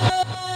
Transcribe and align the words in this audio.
Oh! 0.00 0.47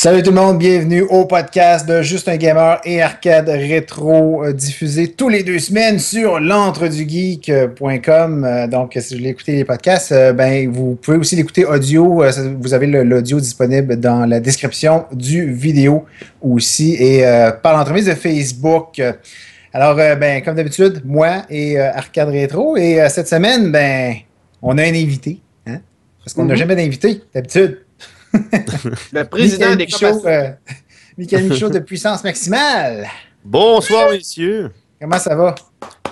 Salut 0.00 0.22
tout 0.22 0.30
le 0.30 0.36
monde, 0.36 0.58
bienvenue 0.58 1.02
au 1.02 1.24
podcast 1.24 1.88
de 1.88 2.02
Juste 2.02 2.28
un 2.28 2.36
Gamer 2.36 2.80
et 2.84 3.02
Arcade 3.02 3.48
Rétro 3.48 4.44
euh, 4.44 4.52
diffusé 4.52 5.10
tous 5.10 5.28
les 5.28 5.42
deux 5.42 5.58
semaines 5.58 5.98
sur 5.98 6.38
l'entredugeek.com. 6.38 8.44
Euh, 8.44 8.68
donc, 8.68 8.96
si 8.96 9.14
vous 9.14 9.18
voulez 9.18 9.30
écouter 9.30 9.56
les 9.56 9.64
podcasts, 9.64 10.12
euh, 10.12 10.32
ben, 10.32 10.70
vous 10.70 10.94
pouvez 10.94 11.16
aussi 11.16 11.34
l'écouter 11.34 11.64
audio. 11.64 12.22
Vous 12.60 12.74
avez 12.74 12.86
l'audio 12.86 13.40
disponible 13.40 13.98
dans 13.98 14.24
la 14.24 14.38
description 14.38 15.06
du 15.10 15.52
vidéo 15.52 16.04
aussi 16.40 16.94
et 16.94 17.24
par 17.60 17.76
l'entremise 17.76 18.06
de 18.06 18.14
Facebook. 18.14 19.02
Alors, 19.72 19.96
ben, 19.96 20.44
comme 20.44 20.54
d'habitude, 20.54 21.02
moi 21.04 21.42
et 21.50 21.80
Arcade 21.80 22.28
Rétro. 22.28 22.76
Et 22.76 23.04
cette 23.08 23.26
semaine, 23.26 23.72
ben, 23.72 24.14
on 24.62 24.78
a 24.78 24.84
un 24.84 24.94
invité. 24.94 25.40
Hein? 25.66 25.80
Parce 26.22 26.34
qu'on 26.34 26.44
n'a 26.44 26.54
mm-hmm. 26.54 26.56
jamais 26.56 26.76
d'invité, 26.76 27.20
d'habitude. 27.34 27.78
le 29.12 29.24
président 29.24 29.74
des 29.74 29.88
shows. 29.88 30.26
Euh, 30.26 30.50
Michael 31.16 31.48
Michaud 31.48 31.70
de 31.70 31.78
puissance 31.80 32.22
maximale. 32.22 33.06
Bonsoir, 33.44 34.10
messieurs. 34.10 34.70
Comment 35.00 35.18
ça 35.18 35.34
va? 35.34 35.54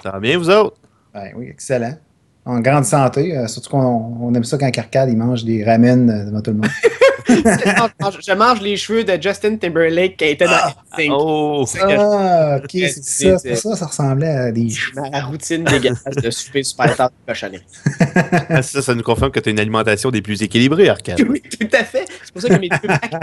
Ça 0.03 0.11
va 0.13 0.21
bien, 0.21 0.39
vous 0.39 0.51
autres? 0.51 0.77
Ben, 1.13 1.33
oui, 1.37 1.49
excellent. 1.49 1.97
En 2.45 2.61
grande 2.61 2.85
santé, 2.85 3.37
euh, 3.37 3.47
surtout 3.49 3.71
qu'on 3.71 4.33
aime 4.35 4.45
ça 4.45 4.57
quand 4.57 4.71
Carcade 4.71 5.11
il 5.11 5.17
mange 5.17 5.45
des 5.45 5.65
ramen 5.65 6.09
euh, 6.09 6.25
devant 6.27 6.41
tout 6.41 6.53
le 6.53 6.59
monde. 6.59 6.71
je 7.29 8.35
mange 8.35 8.61
les 8.61 8.77
cheveux 8.77 9.05
de 9.05 9.21
Justin 9.21 9.57
Timberlake 9.57 10.17
qui 10.17 10.25
était 10.25 10.45
dans 10.45 10.53
ah, 10.53 10.75
oh, 11.11 11.65
ah, 11.83 12.59
ok, 12.59 12.71
c'est 12.71 13.03
ça, 13.03 13.39
c'est 13.39 13.57
ça, 13.57 13.77
ça 13.77 13.87
ressemblait 13.87 14.29
à 14.29 14.53
des 14.53 14.71
cheveux. 14.71 15.03
Ma 15.11 15.23
routine 15.23 15.65
dégueulasse 15.65 16.05
de 16.05 16.31
souper 16.31 16.63
super 16.63 16.95
tard 16.97 17.11
de. 17.11 17.35
Ah, 18.49 18.63
ça, 18.63 18.83
ça 18.83 18.95
nous 18.95 19.03
confirme 19.03 19.31
que 19.31 19.41
tu 19.41 19.49
as 19.49 19.53
une 19.53 19.61
alimentation 19.61 20.11
des 20.11 20.23
plus 20.23 20.43
équilibrées, 20.43 20.89
Arcade. 20.89 21.21
Oui, 21.29 21.43
tout 21.43 21.69
à 21.73 21.85
fait. 21.85 22.07
C'est 22.23 22.33
pour 22.33 22.43
ça 22.43 22.49
que 22.49 22.61
mes 22.61 22.69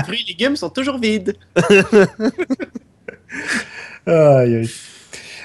fruits 0.03 0.23
et 0.27 0.31
légumes 0.31 0.55
sont 0.55 0.69
toujours 0.69 0.99
vides. 0.99 1.35
aïe, 4.05 4.55
aïe. 4.55 4.69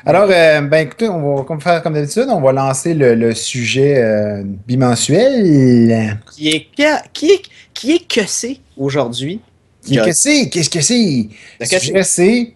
Alors, 0.07 0.29
euh, 0.31 0.61
ben 0.63 0.87
écoutez, 0.87 1.09
on 1.09 1.43
va 1.43 1.59
faire 1.59 1.83
comme 1.83 1.95
d'habitude, 1.95 2.27
on 2.29 2.41
va 2.41 2.53
lancer 2.53 2.95
le, 2.95 3.35
sujet 3.35 3.99
euh, 3.99 4.43
bimensuel. 4.45 6.19
Qui 6.35 6.49
est, 6.49 6.69
qui 7.13 7.31
est, 7.31 7.43
qui 7.79 7.93
est 7.93 8.09
que 8.09 8.27
c'est 8.27 8.59
aujourd'hui? 8.77 9.41
Qui 9.85 9.99
est 9.99 10.05
que 10.05 10.13
c'est? 10.13 10.49
Qu'est-ce 10.51 10.69
que 10.69 10.81
c'est? 10.81 11.29
Le 11.61 11.65
sujet, 11.65 12.03
c'est 12.03 12.55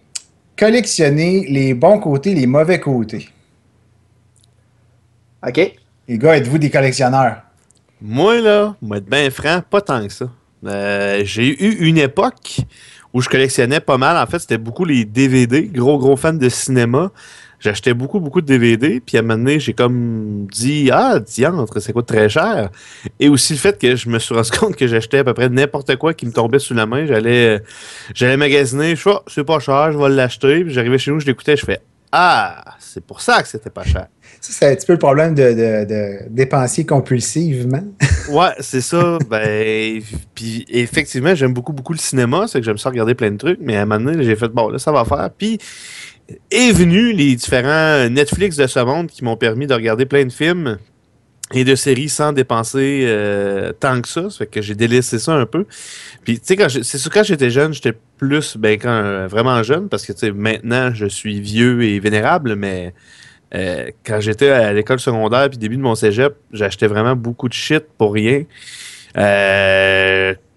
collectionner 0.57 1.45
les 1.47 1.73
bons 1.73 1.97
côtés, 1.97 2.35
les 2.35 2.45
mauvais 2.45 2.81
côtés. 2.81 3.29
OK. 5.47 5.75
Les 6.09 6.17
gars, 6.17 6.35
êtes-vous 6.35 6.57
des 6.57 6.69
collectionneurs? 6.69 7.37
Moi, 8.01 8.41
là, 8.41 8.75
moi, 8.81 8.97
être 8.97 9.05
bien 9.05 9.29
franc, 9.29 9.61
pas 9.69 9.79
tant 9.79 10.05
que 10.05 10.11
ça. 10.11 10.29
Euh, 10.65 11.21
j'ai 11.23 11.47
eu 11.47 11.87
une 11.87 11.99
époque 11.99 12.57
où 13.13 13.21
je 13.21 13.29
collectionnais 13.29 13.79
pas 13.79 13.97
mal. 13.97 14.17
En 14.17 14.29
fait, 14.29 14.39
c'était 14.39 14.57
beaucoup 14.57 14.83
les 14.83 15.05
DVD. 15.05 15.63
Gros, 15.63 15.97
gros 15.99 16.17
fan 16.17 16.37
de 16.37 16.49
cinéma. 16.49 17.11
J'achetais 17.63 17.93
beaucoup, 17.93 18.19
beaucoup 18.19 18.41
de 18.41 18.45
DVD. 18.45 18.99
Puis 18.99 19.15
à 19.15 19.21
un 19.21 19.23
moment 19.23 19.37
donné, 19.37 19.57
j'ai 19.57 19.71
comme 19.71 20.47
dit 20.51 20.89
Ah, 20.91 21.19
diantre, 21.19 21.81
ça 21.81 21.93
coûte 21.93 22.07
très 22.07 22.27
cher. 22.27 22.69
Et 23.21 23.29
aussi 23.29 23.53
le 23.53 23.59
fait 23.59 23.79
que 23.79 23.95
je 23.95 24.09
me 24.09 24.19
suis 24.19 24.35
rendu 24.35 24.51
compte 24.59 24.75
que 24.75 24.85
j'achetais 24.85 25.19
à 25.19 25.23
peu 25.23 25.33
près 25.33 25.47
n'importe 25.47 25.95
quoi 25.95 26.13
qui 26.13 26.25
me 26.25 26.33
tombait 26.33 26.59
sous 26.59 26.73
la 26.73 26.85
main. 26.85 27.05
J'allais 27.05 27.63
j'allais 28.13 28.35
magasiner. 28.35 28.97
Je 28.97 29.01
fais 29.01 29.11
oh, 29.13 29.21
c'est 29.27 29.45
pas 29.45 29.59
cher, 29.59 29.93
je 29.93 29.97
vais 29.97 30.09
l'acheter. 30.09 30.65
Puis 30.65 30.73
j'arrivais 30.73 30.97
chez 30.97 31.11
nous, 31.11 31.21
je 31.21 31.25
l'écoutais, 31.25 31.55
je 31.55 31.65
fais 31.65 31.79
Ah, 32.11 32.75
c'est 32.79 33.05
pour 33.05 33.21
ça 33.21 33.41
que 33.41 33.47
c'était 33.47 33.69
pas 33.69 33.85
cher. 33.85 34.07
Ça, 34.41 34.51
c'est 34.51 34.71
un 34.71 34.75
petit 34.75 34.85
peu 34.85 34.93
le 34.93 34.99
problème 34.99 35.33
de, 35.33 35.53
de, 35.85 36.29
dépenser 36.29 36.85
compulsivement. 36.85 37.83
ouais, 38.29 38.51
c'est 38.59 38.81
ça. 38.81 39.17
Ben, 39.29 40.01
puis 40.35 40.65
effectivement, 40.67 41.33
j'aime 41.33 41.53
beaucoup, 41.53 41.71
beaucoup 41.71 41.93
le 41.93 41.99
cinéma. 41.99 42.45
C'est 42.49 42.59
que 42.59 42.65
j'aime 42.65 42.77
ça 42.77 42.89
regarder 42.89 43.15
plein 43.15 43.31
de 43.31 43.37
trucs. 43.37 43.59
Mais 43.61 43.77
à 43.77 43.83
un 43.83 43.85
moment 43.85 44.03
donné, 44.03 44.21
j'ai 44.25 44.35
fait, 44.35 44.49
bon, 44.49 44.67
là, 44.67 44.79
ça 44.79 44.91
va 44.91 45.05
faire. 45.05 45.29
Puis 45.37 45.59
est 46.51 46.71
venu 46.71 47.13
les 47.13 47.35
différents 47.35 48.09
Netflix 48.09 48.55
de 48.55 48.67
ce 48.67 48.79
monde 48.79 49.07
qui 49.07 49.23
m'ont 49.23 49.37
permis 49.37 49.67
de 49.67 49.73
regarder 49.73 50.05
plein 50.05 50.25
de 50.25 50.31
films 50.31 50.77
et 51.53 51.63
de 51.63 51.75
séries 51.75 52.09
sans 52.09 52.33
dépenser 52.33 53.03
euh, 53.05 53.71
tant 53.73 54.01
que 54.01 54.07
ça. 54.07 54.29
Ça 54.29 54.37
fait 54.39 54.47
que 54.47 54.61
j'ai 54.61 54.75
délaissé 54.75 55.19
ça 55.19 55.33
un 55.33 55.45
peu. 55.45 55.65
Puis, 56.23 56.39
tu 56.39 56.55
sais, 56.55 56.83
c'est 56.83 56.97
sûr, 56.97 57.11
quand 57.11 57.23
j'étais 57.23 57.49
jeune, 57.49 57.73
j'étais 57.73 57.93
plus, 58.17 58.57
ben, 58.57 58.79
quand 58.79 58.89
euh, 58.89 59.27
vraiment 59.27 59.61
jeune, 59.63 59.89
parce 59.89 60.05
que, 60.05 60.13
tu 60.13 60.19
sais, 60.19 60.31
maintenant, 60.31 60.93
je 60.93 61.05
suis 61.05 61.39
vieux 61.41 61.83
et 61.83 61.99
vénérable, 61.99 62.55
mais 62.55 62.93
euh, 63.53 63.89
quand 64.05 64.19
j'étais 64.19 64.49
à 64.49 64.73
l'école 64.73 64.99
secondaire 64.99 65.49
puis 65.49 65.57
début 65.57 65.77
de 65.77 65.81
mon 65.81 65.95
cégep, 65.95 66.33
j'achetais 66.51 66.87
vraiment 66.87 67.15
beaucoup 67.15 67.49
de 67.49 67.53
shit 67.53 67.83
pour 67.97 68.13
rien. 68.13 68.43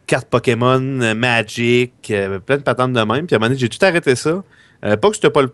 Cartes 0.07 0.29
Pokémon, 0.31 0.81
Magic, 1.15 1.93
plein 2.03 2.57
de 2.57 2.63
patentes 2.63 2.93
de 2.93 3.01
même. 3.01 3.27
Puis 3.27 3.35
à 3.35 3.37
un 3.37 3.41
moment 3.41 3.49
donné, 3.49 3.59
j'ai 3.59 3.69
tout 3.69 3.85
arrêté 3.85 4.15
ça. 4.15 4.43
Pas 4.83 4.97
que 4.97 5.15
c'était 5.15 5.31
pas 5.31 5.43
le 5.43 5.53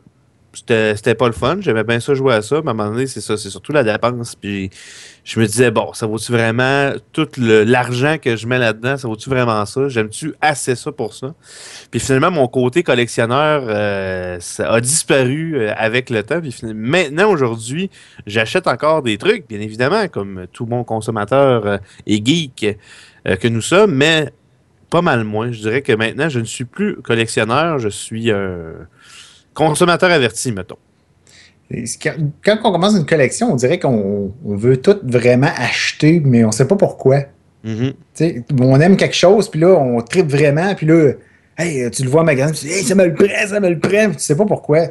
c'était 0.55 1.15
pas 1.15 1.27
le 1.27 1.33
fun. 1.33 1.59
J'aimais 1.61 1.85
bien 1.85 2.01
ça 2.01 2.15
jouer 2.15 2.35
à 2.35 2.43
ça, 2.43 2.61
mais 2.63 2.69
à 2.69 2.71
un 2.73 2.75
moment 2.75 2.91
donné, 2.91 3.07
c'est 3.07 3.21
ça, 3.21 3.37
c'est 3.37 3.51
surtout 3.51 3.73
la 3.73 3.85
dépense. 3.85 4.35
Puis 4.35 4.71
je 5.25 5.41
me 5.41 5.47
disais, 5.47 5.71
bon, 5.71 5.93
ça 5.93 6.07
vaut-tu 6.07 6.33
vraiment 6.33 6.93
tout 7.13 7.29
l'argent 7.39 8.19
que 8.19 8.37
je 8.37 8.47
mets 8.47 8.59
là-dedans, 8.59 8.97
ça 8.97 9.09
vaut-tu 9.09 9.31
vraiment 9.31 9.65
ça? 9.67 9.89
J'aime-tu 9.89 10.35
assez 10.41 10.75
ça 10.75 10.93
pour 10.93 11.15
ça? 11.15 11.35
Puis 11.91 12.01
finalement, 12.01 12.31
mon 12.31 12.49
côté 12.49 12.83
collectionneur 12.83 13.65
euh, 13.67 14.39
ça 14.41 14.71
a 14.71 14.81
disparu 14.81 15.57
euh, 15.57 15.73
avec 15.77 16.11
le 16.11 16.23
temps. 16.23 16.41
Puis 16.41 16.55
maintenant, 16.75 17.31
aujourd'hui, 17.31 17.91
j'achète 18.27 18.67
encore 18.67 19.03
des 19.03 19.19
trucs, 19.19 19.49
bien 19.49 19.61
évidemment, 19.61 20.09
comme 20.09 20.47
tout 20.53 20.67
bon 20.67 20.85
consommateur 20.85 21.67
euh, 21.67 21.79
et 22.07 22.23
geek 22.25 22.79
que 23.25 23.47
nous 23.47 23.61
sommes, 23.61 23.95
mais 23.95 24.33
pas 24.91 25.01
mal 25.01 25.23
moins. 25.23 25.53
Je 25.53 25.61
dirais 25.61 25.81
que 25.81 25.93
maintenant, 25.93 26.29
je 26.29 26.41
ne 26.41 26.45
suis 26.45 26.65
plus 26.65 26.97
collectionneur, 26.97 27.79
je 27.79 27.89
suis 27.89 28.33
un 28.33 28.75
consommateur 29.55 30.11
averti, 30.11 30.53
mettons. 30.53 30.77
Quand 32.45 32.59
on 32.65 32.73
commence 32.73 32.95
une 32.95 33.07
collection, 33.07 33.53
on 33.53 33.57
dirait 33.57 33.79
qu'on 33.79 34.33
veut 34.45 34.77
tout 34.77 34.99
vraiment 35.05 35.51
acheter, 35.57 36.21
mais 36.25 36.45
on 36.45 36.49
ne 36.49 36.53
sait 36.53 36.67
pas 36.67 36.77
pourquoi. 36.77 37.23
Mm-hmm. 37.65 38.43
On 38.61 38.81
aime 38.81 38.97
quelque 38.97 39.15
chose, 39.15 39.49
puis 39.49 39.61
là, 39.61 39.69
on 39.69 40.01
tripe 40.03 40.29
vraiment, 40.29 40.75
puis 40.75 40.87
là, 40.87 41.13
hey, 41.57 41.91
tu 41.91 42.03
le 42.03 42.11
vois 42.11 42.23
en 42.23 42.25
magasin, 42.25 42.53
tu 42.53 42.67
dis, 42.67 42.73
hey, 42.73 42.83
ça 42.83 42.95
me 42.95 43.07
le 43.07 43.15
prend, 43.15 43.47
ça 43.47 43.61
me 43.61 43.71
le 43.71 43.79
prend, 43.79 44.09
puis 44.09 44.17
tu 44.17 44.23
sais 44.23 44.37
pas 44.37 44.45
pourquoi. 44.45 44.89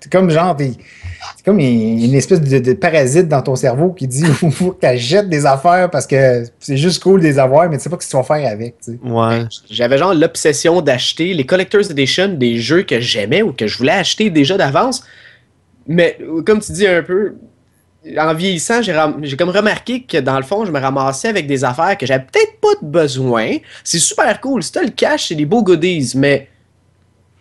C'est 0.00 0.12
comme 0.12 0.30
genre, 0.30 0.56
c'est 0.58 1.44
comme 1.44 1.58
une 1.58 2.14
espèce 2.14 2.40
de, 2.40 2.72
parasite 2.74 3.26
dans 3.26 3.42
ton 3.42 3.56
cerveau 3.56 3.90
qui 3.90 4.06
dit 4.06 4.22
qu'il 4.22 4.50
faut 4.52 4.72
que 4.72 4.80
tu 4.80 4.86
achètes 4.86 5.28
des 5.28 5.44
affaires 5.44 5.90
parce 5.90 6.06
que 6.06 6.44
c'est 6.60 6.76
juste 6.76 7.02
cool 7.02 7.20
de 7.20 7.26
les 7.26 7.38
avoir, 7.38 7.68
mais 7.68 7.78
tu 7.78 7.84
sais 7.84 7.90
pas 7.90 7.96
ce 7.98 8.06
que 8.06 8.10
tu 8.10 8.16
vas 8.16 8.22
faire 8.22 8.50
avec. 8.50 8.76
Ouais. 9.02 9.44
J'avais 9.68 9.98
genre 9.98 10.14
l'obsession 10.14 10.80
d'acheter 10.82 11.34
les 11.34 11.44
Collector's 11.44 11.90
Edition 11.90 12.28
des 12.28 12.58
jeux 12.58 12.82
que 12.82 13.00
j'aimais 13.00 13.42
ou 13.42 13.52
que 13.52 13.66
je 13.66 13.76
voulais 13.76 13.92
acheter 13.92 14.30
déjà 14.30 14.56
d'avance. 14.56 15.02
Mais 15.88 16.18
comme 16.46 16.60
tu 16.60 16.72
dis 16.72 16.86
un 16.86 17.02
peu, 17.02 17.34
en 18.16 18.34
vieillissant, 18.34 18.80
j'ai 18.82 19.36
comme 19.36 19.50
remarqué 19.50 20.04
que 20.04 20.18
dans 20.18 20.36
le 20.36 20.44
fond, 20.44 20.64
je 20.64 20.70
me 20.70 20.78
ramassais 20.78 21.28
avec 21.28 21.46
des 21.46 21.64
affaires 21.64 21.98
que 21.98 22.06
j'avais 22.06 22.24
peut-être 22.24 22.60
pas 22.60 22.74
de 22.80 22.86
besoin. 22.86 23.56
C'est 23.82 23.98
super 23.98 24.40
cool. 24.40 24.62
Si 24.62 24.70
t'as 24.70 24.82
le 24.82 24.90
cash, 24.90 25.28
c'est 25.28 25.34
des 25.34 25.46
beaux 25.46 25.62
goodies, 25.62 26.12
mais 26.14 26.48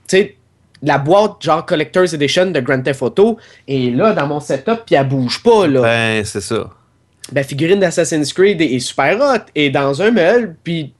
tu 0.08 0.18
sais, 0.18 0.37
la 0.82 0.98
boîte 0.98 1.42
genre 1.42 1.66
Collector's 1.66 2.14
Edition 2.14 2.48
de 2.48 2.60
Grand 2.60 2.82
Theft 2.82 3.02
Auto 3.02 3.38
est 3.68 3.96
là 3.96 4.14
dans 4.14 4.28
mon 4.28 4.40
setup, 4.40 4.84
puis 4.86 4.96
elle 4.96 5.08
bouge 5.08 5.42
pas. 5.42 5.68
Là. 5.68 5.82
Ben, 5.82 6.26
c'est 6.26 6.42
ça. 6.42 6.70
La 7.34 7.44
figurine 7.44 7.80
d'Assassin's 7.80 8.32
Creed 8.32 8.62
est 8.62 8.80
super 8.80 9.20
hot, 9.20 9.46
et 9.56 9.70
dans 9.70 10.02
un 10.02 10.12
meuble, 10.12 10.56
puis 10.64 10.94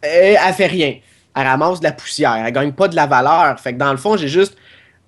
elle, 0.00 0.38
elle 0.44 0.54
fait 0.54 0.66
rien. 0.66 0.96
Elle 1.36 1.46
ramasse 1.46 1.80
de 1.80 1.84
la 1.84 1.92
poussière, 1.92 2.36
elle 2.46 2.52
gagne 2.52 2.72
pas 2.72 2.88
de 2.88 2.96
la 2.96 3.06
valeur. 3.06 3.58
Fait 3.58 3.72
que 3.72 3.78
dans 3.78 3.90
le 3.90 3.98
fond, 3.98 4.16
j'ai 4.16 4.28
juste 4.28 4.56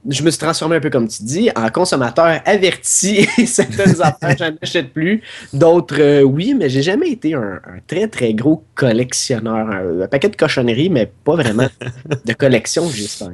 je 0.08 0.22
me 0.22 0.30
suis 0.30 0.38
transformé 0.38 0.76
un 0.76 0.80
peu 0.80 0.90
comme 0.90 1.08
tu 1.08 1.22
dis 1.22 1.50
en 1.54 1.68
consommateur 1.68 2.40
averti. 2.44 3.26
Certaines 3.46 4.00
affaires, 4.00 4.36
j'en 4.38 4.56
achète 4.62 4.92
plus. 4.92 5.22
D'autres, 5.52 6.00
euh, 6.00 6.22
oui, 6.22 6.54
mais 6.54 6.68
j'ai 6.68 6.82
jamais 6.82 7.10
été 7.10 7.34
un, 7.34 7.60
très, 7.86 8.06
très 8.08 8.34
gros 8.34 8.64
collectionneur. 8.74 9.68
Un, 9.68 10.06
paquet 10.06 10.28
de 10.28 10.36
cochonneries, 10.36 10.90
mais 10.90 11.10
pas 11.24 11.34
vraiment 11.34 11.68
de 12.24 12.32
collection, 12.34 12.88
juste 12.88 13.24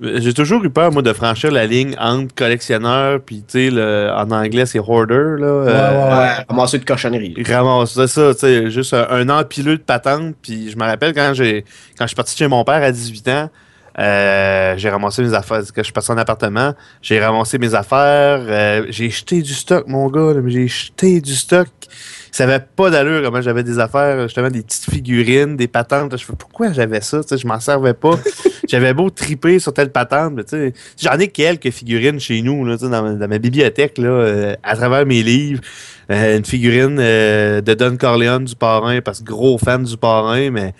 j'ai 0.00 0.34
toujours 0.34 0.64
eu 0.64 0.70
peur, 0.70 0.92
moi, 0.92 1.02
de 1.02 1.12
franchir 1.12 1.50
la 1.52 1.66
ligne 1.66 1.94
entre 1.98 2.34
collectionneur, 2.34 3.20
puis, 3.20 3.44
tu 3.46 3.70
sais, 3.70 4.10
en 4.10 4.30
anglais, 4.30 4.66
c'est 4.66 4.80
hoarder, 4.80 5.36
là. 5.38 5.58
Ouais, 5.58 5.66
ouais, 5.66 6.18
ouais. 6.18 6.44
Ramasser 6.48 6.78
de 6.78 6.84
cochonneries. 6.84 7.34
Ramasser 7.46 8.06
ça, 8.08 8.34
tu 8.34 8.40
sais, 8.40 8.70
juste 8.70 8.94
un, 8.94 9.28
empileux 9.28 9.76
de 9.76 9.82
patentes. 9.82 10.34
Puis, 10.42 10.70
je 10.70 10.76
me 10.76 10.84
rappelle 10.84 11.14
quand 11.14 11.32
j'ai 11.34 11.64
quand 11.96 12.04
je 12.04 12.08
suis 12.08 12.16
parti 12.16 12.36
chez 12.36 12.48
mon 12.48 12.64
père 12.64 12.82
à 12.82 12.90
18 12.90 13.28
ans, 13.28 13.50
euh, 13.98 14.74
j'ai 14.76 14.90
ramassé 14.90 15.22
mes 15.22 15.34
affaires. 15.34 15.60
Quand 15.74 15.82
je 15.82 15.84
suis 15.84 15.92
passé 15.92 16.12
en 16.12 16.18
appartement, 16.18 16.74
j'ai 17.00 17.20
ramassé 17.20 17.58
mes 17.58 17.74
affaires. 17.74 18.40
Euh, 18.40 18.86
j'ai 18.88 19.10
jeté 19.10 19.42
du 19.42 19.54
stock, 19.54 19.86
mon 19.86 20.08
gars. 20.08 20.34
J'ai 20.46 20.66
jeté 20.66 21.20
du 21.20 21.34
stock. 21.34 21.68
Ça 22.34 22.42
avait 22.42 22.58
pas 22.74 22.90
d'allure 22.90 23.22
comment 23.22 23.40
j'avais 23.40 23.62
des 23.62 23.78
affaires, 23.78 24.22
justement 24.24 24.50
des 24.50 24.62
petites 24.62 24.90
figurines, 24.90 25.56
des 25.56 25.68
patentes. 25.68 26.16
Je 26.18 26.24
fais 26.24 26.32
pourquoi 26.36 26.72
j'avais 26.72 27.00
ça, 27.00 27.22
tu 27.22 27.28
sais, 27.28 27.38
je 27.38 27.46
m'en 27.46 27.60
servais 27.60 27.94
pas. 27.94 28.18
j'avais 28.68 28.92
beau 28.92 29.08
triper 29.08 29.60
sur 29.60 29.72
telle 29.72 29.92
patente, 29.92 30.32
mais 30.34 30.42
tu 30.42 30.50
sais, 30.50 30.72
j'en 31.00 31.16
ai 31.16 31.28
quelques 31.28 31.70
figurines 31.70 32.18
chez 32.18 32.42
nous, 32.42 32.64
là, 32.64 32.76
tu 32.76 32.86
sais, 32.86 32.90
dans, 32.90 33.04
ma- 33.04 33.12
dans 33.12 33.28
ma 33.28 33.38
bibliothèque, 33.38 33.98
là, 33.98 34.08
euh, 34.08 34.56
à 34.64 34.74
travers 34.74 35.06
mes 35.06 35.22
livres. 35.22 35.60
Euh, 36.10 36.38
une 36.38 36.44
figurine 36.44 36.98
euh, 36.98 37.60
de 37.60 37.72
Don 37.74 37.96
Corleone 37.96 38.46
du 38.46 38.56
parrain, 38.56 39.00
parce 39.00 39.20
que 39.20 39.26
gros 39.26 39.56
fan 39.56 39.84
du 39.84 39.96
parrain, 39.96 40.50
mais 40.50 40.74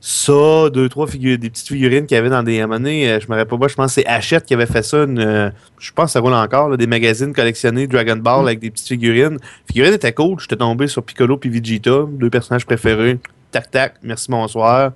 ça, 0.00 0.70
deux, 0.70 0.88
trois 0.88 1.06
figurines, 1.06 1.38
des 1.38 1.50
petites 1.50 1.68
figurines 1.68 2.06
qu'il 2.06 2.14
y 2.14 2.18
avait 2.18 2.30
dans 2.30 2.42
des 2.42 2.60
à 2.60 2.64
un 2.64 2.66
moment 2.66 2.78
donné, 2.78 3.10
euh, 3.10 3.20
je 3.20 3.26
me 3.28 3.36
rappelle 3.36 3.58
pas, 3.58 3.68
je 3.68 3.74
pense 3.74 3.94
que 3.94 4.00
c'est 4.00 4.06
Hachette 4.06 4.44
qui 4.46 4.54
avait 4.54 4.66
fait 4.66 4.82
ça, 4.82 5.04
une, 5.04 5.18
euh, 5.18 5.50
je 5.78 5.90
pense 5.92 6.06
que 6.06 6.10
ça 6.12 6.20
roule 6.20 6.34
encore, 6.34 6.68
là, 6.68 6.76
des 6.76 6.86
magazines 6.86 7.32
collectionnés 7.32 7.86
Dragon 7.88 8.16
Ball 8.16 8.46
avec 8.46 8.60
des 8.60 8.70
petites 8.70 8.88
figurines. 8.88 9.34
Les 9.34 9.66
figurines 9.66 9.94
étaient 9.94 10.12
cool, 10.12 10.38
j'étais 10.38 10.56
tombé 10.56 10.86
sur 10.86 11.02
Piccolo 11.02 11.36
puis 11.36 11.50
Vegeta, 11.50 12.04
deux 12.08 12.30
personnages 12.30 12.64
préférés. 12.64 13.18
Tac 13.50 13.70
tac, 13.70 13.94
merci 14.02 14.30
bonsoir. 14.30 14.92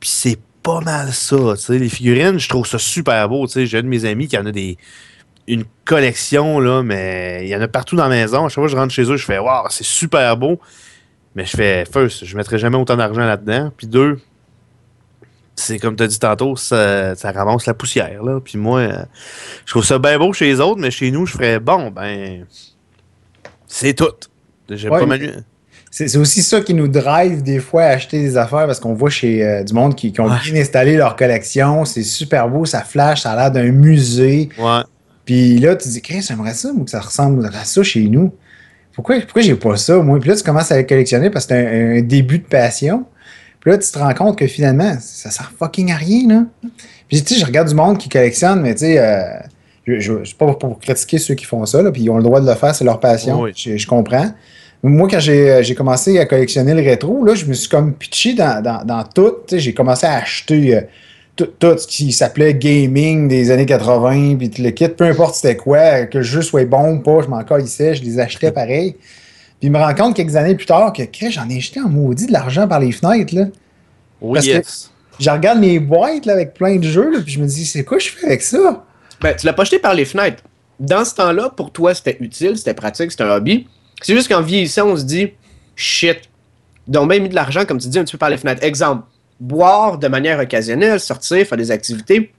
Puis 0.00 0.08
c'est 0.08 0.38
pas 0.62 0.80
mal 0.80 1.12
ça, 1.12 1.36
tu 1.36 1.56
sais, 1.56 1.78
les 1.78 1.88
figurines, 1.88 2.38
je 2.38 2.48
trouve 2.48 2.66
ça 2.66 2.78
super 2.78 3.28
beau, 3.28 3.46
tu 3.46 3.54
sais, 3.54 3.66
j'ai 3.66 3.78
un 3.78 3.82
de 3.82 3.88
mes 3.88 4.04
amis 4.06 4.26
qui 4.26 4.38
en 4.38 4.46
a 4.46 4.52
des 4.52 4.78
une 5.48 5.64
collection 5.84 6.60
là, 6.60 6.82
mais 6.82 7.40
il 7.42 7.48
y 7.48 7.56
en 7.56 7.60
a 7.60 7.68
partout 7.68 7.96
dans 7.96 8.06
la 8.06 8.10
maison. 8.10 8.44
À 8.44 8.48
chaque 8.48 8.56
fois 8.56 8.64
que 8.64 8.70
je 8.70 8.76
rentre 8.76 8.92
chez 8.92 9.10
eux, 9.10 9.16
je 9.16 9.24
fais 9.24 9.38
waouh, 9.38 9.66
c'est 9.70 9.84
super 9.84 10.36
beau. 10.36 10.60
Mais 11.34 11.44
je 11.44 11.56
fais, 11.56 11.84
first, 11.84 12.24
je 12.24 12.36
mettrai 12.36 12.58
jamais 12.58 12.76
autant 12.76 12.96
d'argent 12.96 13.24
là-dedans. 13.24 13.70
Puis 13.76 13.86
deux, 13.86 14.18
c'est 15.54 15.78
comme 15.78 15.96
tu 15.96 16.02
as 16.02 16.06
dit 16.06 16.18
tantôt, 16.18 16.56
ça, 16.56 17.14
ça 17.16 17.30
ramasse 17.32 17.66
la 17.66 17.74
poussière. 17.74 18.22
Là. 18.22 18.40
Puis 18.40 18.58
moi, 18.58 18.80
euh, 18.80 19.02
je 19.66 19.72
trouve 19.72 19.84
ça 19.84 19.98
bien 19.98 20.18
beau 20.18 20.32
chez 20.32 20.46
les 20.46 20.60
autres, 20.60 20.80
mais 20.80 20.90
chez 20.90 21.10
nous, 21.10 21.26
je 21.26 21.32
ferais 21.32 21.60
bon, 21.60 21.90
ben, 21.90 22.44
c'est 23.66 23.94
tout. 23.94 24.04
Ouais, 24.70 24.88
pas 24.88 25.06
mais- 25.06 25.18
ma 25.18 25.32
C'est 25.90 26.16
aussi 26.18 26.42
ça 26.42 26.60
qui 26.60 26.74
nous 26.74 26.88
drive 26.88 27.42
des 27.42 27.60
fois 27.60 27.82
à 27.84 27.88
acheter 27.88 28.20
des 28.20 28.36
affaires 28.36 28.66
parce 28.66 28.78
qu'on 28.80 28.92
voit 28.94 29.10
chez 29.10 29.42
euh, 29.44 29.62
du 29.64 29.72
monde 29.72 29.94
qui, 29.94 30.12
qui 30.12 30.20
ont 30.20 30.26
Ouais. 30.28 30.36
bien 30.44 30.60
installé 30.60 30.96
leur 30.96 31.16
collection. 31.16 31.84
C'est 31.84 32.02
super 32.02 32.48
beau, 32.48 32.64
ça 32.66 32.82
flash, 32.82 33.22
ça 33.22 33.32
a 33.32 33.36
l'air 33.36 33.50
d'un 33.50 33.70
musée. 33.72 34.50
Ouais. 34.58 34.80
Puis 35.24 35.58
là, 35.58 35.76
tu 35.76 35.88
dis, 35.88 36.02
Chris, 36.02 36.22
j'aimerais 36.26 36.54
ça, 36.54 36.72
moi, 36.72 36.84
que 36.84 36.90
ça 36.90 37.00
ressemble 37.00 37.46
à 37.46 37.64
ça 37.64 37.82
chez 37.82 38.02
nous. 38.08 38.34
Pourquoi, 38.98 39.20
pourquoi 39.20 39.42
j'ai 39.42 39.54
pas 39.54 39.76
ça, 39.76 39.96
moi? 39.98 40.18
Puis 40.18 40.28
là, 40.28 40.34
tu 40.34 40.42
commences 40.42 40.72
à 40.72 40.76
le 40.76 40.82
collectionner 40.82 41.30
parce 41.30 41.46
que 41.46 41.54
c'est 41.54 41.94
un, 41.94 41.98
un 41.98 42.00
début 42.00 42.40
de 42.40 42.44
passion. 42.46 43.04
Puis 43.60 43.70
là, 43.70 43.78
tu 43.78 43.88
te 43.88 43.96
rends 43.96 44.12
compte 44.12 44.36
que 44.36 44.48
finalement, 44.48 44.96
ça 44.98 45.30
sert 45.30 45.52
fucking 45.56 45.92
à 45.92 45.94
rien, 45.94 46.26
là. 46.26 46.42
Puis 47.06 47.22
tu 47.22 47.34
sais, 47.34 47.40
je 47.40 47.46
regarde 47.46 47.68
du 47.68 47.76
monde 47.76 47.96
qui 47.96 48.08
collectionne, 48.08 48.60
mais 48.60 48.74
tu 48.74 48.86
sais, 48.86 48.98
euh, 48.98 49.22
je, 49.86 50.00
je, 50.00 50.12
c'est 50.24 50.36
pas 50.36 50.52
pour 50.52 50.80
critiquer 50.80 51.18
ceux 51.18 51.34
qui 51.34 51.44
font 51.44 51.64
ça, 51.64 51.80
là, 51.80 51.92
puis 51.92 52.02
ils 52.02 52.10
ont 52.10 52.16
le 52.16 52.24
droit 52.24 52.40
de 52.40 52.48
le 52.48 52.56
faire, 52.56 52.74
c'est 52.74 52.82
leur 52.84 52.98
passion. 52.98 53.42
Oui. 53.42 53.52
Je, 53.54 53.76
je 53.76 53.86
comprends. 53.86 54.32
Moi, 54.82 55.06
quand 55.08 55.20
j'ai 55.20 55.62
j'ai 55.62 55.76
commencé 55.76 56.18
à 56.18 56.26
collectionner 56.26 56.74
le 56.74 56.82
rétro, 56.82 57.24
là, 57.24 57.36
je 57.36 57.44
me 57.46 57.52
suis 57.52 57.68
comme 57.68 57.94
pitché 57.94 58.34
dans, 58.34 58.60
dans, 58.60 58.84
dans 58.84 59.04
tout. 59.04 59.30
Tu 59.46 59.54
sais, 59.54 59.58
J'ai 59.60 59.74
commencé 59.74 60.06
à 60.06 60.14
acheter 60.14 60.74
euh, 60.76 60.80
tout, 61.44 61.78
ce 61.78 61.86
qui 61.86 62.12
s'appelait 62.12 62.54
gaming 62.54 63.28
des 63.28 63.50
années 63.50 63.66
80, 63.66 64.36
puis 64.36 64.50
le 64.58 64.70
kit, 64.70 64.88
peu 64.88 65.04
importe 65.04 65.36
c'était 65.36 65.56
quoi, 65.56 66.06
que 66.06 66.18
le 66.18 66.24
jeu 66.24 66.42
soit 66.42 66.64
bon 66.64 66.94
ou 66.94 66.98
pas, 67.00 67.22
je 67.22 67.28
m'en 67.28 67.42
calissais, 67.44 67.94
je 67.94 68.02
les 68.02 68.18
achetais 68.18 68.50
pareil. 68.50 68.96
Puis 69.60 69.68
je 69.68 69.72
me 69.72 69.78
rends 69.78 69.94
compte 69.94 70.16
quelques 70.16 70.36
années 70.36 70.54
plus 70.54 70.66
tard 70.66 70.92
que 70.92 71.02
j'en 71.30 71.48
ai 71.48 71.60
jeté 71.60 71.80
en 71.80 71.88
maudit 71.88 72.26
de 72.26 72.32
l'argent 72.32 72.66
par 72.68 72.80
les 72.80 72.92
fenêtres. 72.92 73.34
Là. 73.34 73.46
Oui, 74.20 74.34
Parce 74.34 74.46
que- 74.46 74.50
yes. 74.52 74.90
Je 75.20 75.30
regarde 75.30 75.58
mes 75.58 75.80
boîtes 75.80 76.26
là, 76.26 76.34
avec 76.34 76.54
plein 76.54 76.76
de 76.76 76.84
jeux, 76.84 77.10
là, 77.12 77.18
puis 77.20 77.32
je 77.32 77.40
me 77.40 77.46
dis, 77.46 77.64
c'est 77.66 77.82
quoi 77.82 77.98
je 77.98 78.08
fais 78.08 78.26
avec 78.26 78.40
ça? 78.42 78.84
Ben, 79.20 79.34
tu 79.34 79.46
l'as 79.46 79.52
pas 79.52 79.64
jeté 79.64 79.80
par 79.80 79.92
les 79.94 80.04
fenêtres. 80.04 80.44
Dans 80.78 81.04
ce 81.04 81.12
temps-là, 81.16 81.50
pour 81.56 81.72
toi, 81.72 81.92
c'était 81.92 82.16
utile, 82.20 82.56
c'était 82.56 82.74
pratique, 82.74 83.10
c'était 83.10 83.24
un 83.24 83.30
hobby. 83.30 83.66
C'est 84.00 84.14
juste 84.14 84.28
qu'en 84.28 84.42
vieillissant, 84.42 84.86
on 84.86 84.96
se 84.96 85.02
dit, 85.02 85.32
shit, 85.74 86.18
donc 86.86 87.10
bien 87.10 87.18
mis 87.18 87.28
de 87.28 87.34
l'argent, 87.34 87.64
comme 87.64 87.78
tu 87.78 87.88
dis, 87.88 87.98
un 87.98 88.04
petit 88.04 88.12
peu 88.12 88.18
par 88.18 88.30
les 88.30 88.36
fenêtres. 88.36 88.62
Exemple, 88.62 89.02
boire 89.40 89.98
de 89.98 90.08
manière 90.08 90.38
occasionnelle, 90.40 90.98
sortir, 91.00 91.46
faire 91.46 91.58
des 91.58 91.70
activités. 91.70 92.32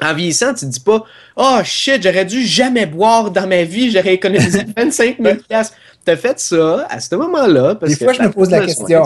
En 0.00 0.14
vieillissant, 0.14 0.54
tu 0.54 0.60
te 0.60 0.70
dis 0.70 0.78
pas, 0.80 1.02
oh 1.36 1.58
shit, 1.64 2.00
j'aurais 2.00 2.24
dû 2.24 2.44
jamais 2.46 2.86
boire 2.86 3.32
dans 3.32 3.48
ma 3.48 3.64
vie, 3.64 3.90
j'aurais 3.90 4.14
économisé 4.14 4.64
25 4.76 5.16
000 5.20 5.36
piastres. 5.48 5.76
T'as 6.04 6.16
fait 6.16 6.38
ça 6.38 6.86
à 6.88 7.00
ce 7.00 7.14
moment-là. 7.16 7.74
Des 7.82 7.96
fois, 7.96 8.12
je 8.12 8.22
me 8.22 8.30
pose 8.30 8.48
la 8.50 8.60
question. 8.64 9.02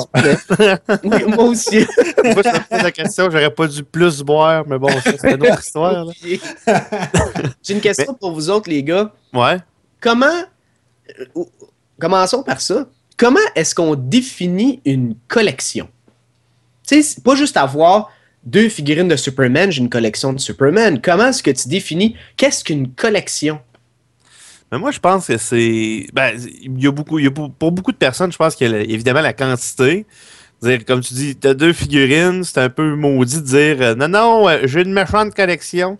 moi 1.02 1.44
aussi. 1.44 1.78
Moi, 2.22 2.42
je 2.44 2.48
me 2.50 2.68
pose 2.68 2.82
la 2.82 2.92
question, 2.92 3.30
j'aurais 3.30 3.50
pas 3.50 3.66
dû 3.66 3.82
plus 3.82 4.20
boire, 4.22 4.64
mais 4.68 4.78
bon, 4.78 4.88
c'est 5.02 5.32
une 5.32 5.42
autre 5.42 5.60
histoire. 5.60 6.06
J'ai 7.62 7.74
une 7.74 7.80
question 7.80 8.12
pour 8.14 8.32
vous 8.32 8.50
autres, 8.50 8.68
les 8.68 8.82
gars. 8.82 9.10
Ouais. 9.32 9.56
comment. 10.00 10.26
euh, 11.36 11.44
Commençons 11.98 12.42
par 12.42 12.60
ça. 12.60 12.86
Comment 13.16 13.38
est-ce 13.54 13.74
qu'on 13.74 13.94
définit 13.94 14.80
une 14.84 15.14
collection? 15.28 15.88
C'est 17.00 17.24
pas 17.24 17.34
juste 17.34 17.56
avoir 17.56 18.10
deux 18.44 18.68
figurines 18.68 19.08
de 19.08 19.16
Superman, 19.16 19.70
j'ai 19.70 19.80
une 19.80 19.88
collection 19.88 20.32
de 20.32 20.38
Superman. 20.38 21.00
Comment 21.00 21.28
est-ce 21.28 21.42
que 21.42 21.50
tu 21.50 21.68
définis 21.68 22.16
qu'est-ce 22.36 22.64
qu'une 22.64 22.90
collection? 22.92 23.60
Mais 24.70 24.78
moi, 24.78 24.90
je 24.90 24.98
pense 24.98 25.26
que 25.26 25.36
c'est. 25.36 26.06
Ben, 26.12 26.32
il 26.62 26.82
y 26.82 26.86
a 26.86 26.90
beaucoup. 26.90 27.18
y 27.18 27.26
a 27.26 27.30
pour, 27.30 27.50
beaucoup 27.72 27.92
de 27.92 27.96
personnes, 27.96 28.32
je 28.32 28.38
pense 28.38 28.56
qu'il 28.56 28.70
y 28.70 28.74
a 28.74 28.80
évidemment 28.80 29.20
la 29.20 29.32
quantité. 29.32 30.06
Dire, 30.62 30.84
comme 30.84 31.00
tu 31.00 31.14
dis, 31.14 31.36
tu 31.36 31.48
as 31.48 31.54
deux 31.54 31.72
figurines, 31.72 32.44
c'est 32.44 32.58
un 32.58 32.70
peu 32.70 32.94
maudit 32.94 33.36
de 33.36 33.46
dire 33.46 33.76
euh, 33.80 33.94
non, 33.96 34.08
non, 34.08 34.48
euh, 34.48 34.60
j'ai 34.64 34.82
une 34.82 34.92
méchante 34.92 35.34
collection. 35.34 35.98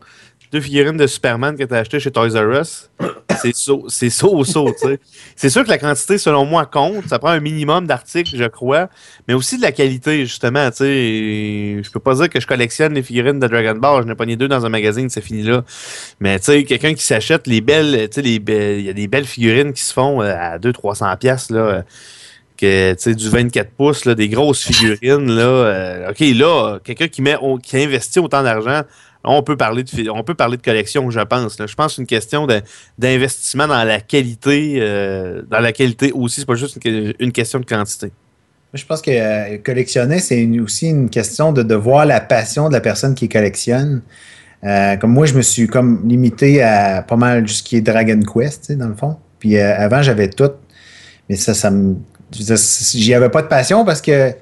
Deux 0.52 0.60
figurines 0.60 0.98
de 0.98 1.06
Superman 1.06 1.56
que 1.56 1.64
tu 1.64 1.72
as 1.74 1.78
acheté 1.78 1.98
chez 1.98 2.10
Toys 2.10 2.38
R 2.38 2.60
Us. 2.60 2.90
C'est 3.40 3.54
c'est 3.88 4.10
so, 4.10 4.44
so, 4.44 4.70
tu 4.70 4.86
sais. 4.86 5.00
C'est 5.34 5.50
sûr 5.50 5.64
que 5.64 5.68
la 5.68 5.78
quantité, 5.78 6.16
selon 6.16 6.44
moi, 6.44 6.64
compte. 6.66 7.08
Ça 7.08 7.18
prend 7.18 7.30
un 7.30 7.40
minimum 7.40 7.86
d'articles, 7.86 8.36
je 8.36 8.44
crois. 8.44 8.88
Mais 9.26 9.34
aussi 9.34 9.56
de 9.56 9.62
la 9.62 9.72
qualité, 9.72 10.26
justement, 10.26 10.70
tu 10.70 10.76
sais. 10.76 11.82
Je 11.82 11.90
peux 11.90 11.98
pas 11.98 12.14
dire 12.14 12.28
que 12.28 12.38
je 12.38 12.46
collectionne 12.46 12.94
les 12.94 13.02
figurines 13.02 13.40
de 13.40 13.46
Dragon 13.48 13.74
Ball. 13.74 14.02
Je 14.02 14.08
n'ai 14.08 14.14
pas 14.14 14.26
ni 14.26 14.36
deux 14.36 14.46
dans 14.46 14.64
un 14.64 14.68
magazine, 14.68 15.08
c'est 15.08 15.22
fini 15.22 15.42
là. 15.42 15.64
Mais 16.20 16.38
tu 16.38 16.44
sais, 16.44 16.64
quelqu'un 16.64 16.94
qui 16.94 17.02
s'achète 17.02 17.46
les 17.46 17.60
belles, 17.62 18.08
tu 18.10 18.22
sais, 18.22 18.28
il 18.28 18.82
y 18.82 18.90
a 18.90 18.92
des 18.92 19.08
belles 19.08 19.24
figurines 19.24 19.72
qui 19.72 19.82
se 19.82 19.92
font 19.92 20.22
euh, 20.22 20.34
à 20.38 20.58
200-300 20.58 21.16
pièces 21.18 21.50
là, 21.50 21.60
euh, 21.60 21.82
que 22.56 23.12
du 23.14 23.28
24 23.28 23.70
pouces 23.70 24.06
des 24.06 24.28
grosses 24.28 24.62
figurines 24.62 25.34
là. 25.34 25.42
euh, 25.42 26.10
ok, 26.10 26.20
là, 26.20 26.78
quelqu'un 26.84 27.08
qui 27.08 27.22
met, 27.22 27.36
qui 27.62 27.76
investit 27.78 28.20
autant 28.20 28.42
d'argent, 28.44 28.82
on 29.24 29.42
peut 29.42 29.56
parler 29.56 29.84
de, 29.84 30.10
on 30.10 30.22
peut 30.24 30.34
parler 30.34 30.56
de 30.56 30.62
collection, 30.62 31.10
je 31.10 31.20
pense. 31.20 31.56
Je 31.58 31.74
pense 31.74 31.86
que 31.86 31.92
c'est 31.94 32.02
une 32.02 32.06
question 32.06 32.46
d'investissement 32.98 33.66
dans 33.68 33.84
la 33.84 34.00
qualité, 34.00 34.78
euh, 34.80 35.42
dans 35.50 35.60
la 35.60 35.72
qualité 35.72 36.12
aussi. 36.12 36.40
C'est 36.40 36.46
pas 36.46 36.54
juste 36.54 36.76
une, 36.76 36.82
que- 36.82 37.14
une 37.22 37.32
question 37.32 37.60
de 37.60 37.64
quantité. 37.64 38.10
Je 38.74 38.84
pense 38.86 39.02
que 39.02 39.10
euh, 39.10 39.58
collectionner, 39.58 40.18
c'est 40.18 40.48
aussi 40.58 40.88
une 40.88 41.10
question 41.10 41.52
de, 41.52 41.74
voir 41.74 42.06
la 42.06 42.20
passion 42.20 42.68
de 42.68 42.72
la 42.72 42.80
personne 42.80 43.14
qui 43.14 43.28
collectionne. 43.28 44.02
Euh, 44.64 44.96
comme 44.96 45.12
moi, 45.12 45.26
je 45.26 45.34
me 45.34 45.42
suis 45.42 45.66
comme 45.66 46.08
limité 46.08 46.62
à 46.62 47.02
pas 47.02 47.16
mal 47.16 47.48
ce 47.48 47.62
qui 47.62 47.76
est 47.76 47.80
Dragon 47.80 48.20
Quest, 48.20 48.72
dans 48.72 48.88
le 48.88 48.94
fond. 48.94 49.16
Puis 49.38 49.58
euh, 49.58 49.76
avant, 49.76 50.02
j'avais 50.02 50.30
tout. 50.30 50.50
Mais 51.28 51.36
ça, 51.36 51.52
ça 51.52 51.70
me. 51.70 51.96
J'y 52.32 53.12
avais 53.12 53.28
pas 53.28 53.42
de 53.42 53.48
passion 53.48 53.84
parce 53.84 54.00
que 54.00 54.32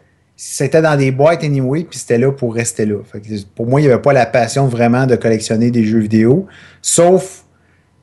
c'était 0.42 0.80
dans 0.80 0.96
des 0.96 1.10
boîtes 1.10 1.44
anyway, 1.44 1.84
puis 1.84 1.98
c'était 1.98 2.16
là 2.16 2.32
pour 2.32 2.54
rester 2.54 2.86
là. 2.86 2.96
Fait 3.04 3.20
que 3.20 3.28
pour 3.54 3.66
moi, 3.66 3.78
il 3.78 3.84
n'y 3.84 3.92
avait 3.92 4.00
pas 4.00 4.14
la 4.14 4.24
passion 4.24 4.68
vraiment 4.68 5.06
de 5.06 5.14
collectionner 5.14 5.70
des 5.70 5.84
jeux 5.84 5.98
vidéo, 5.98 6.46
sauf 6.80 7.44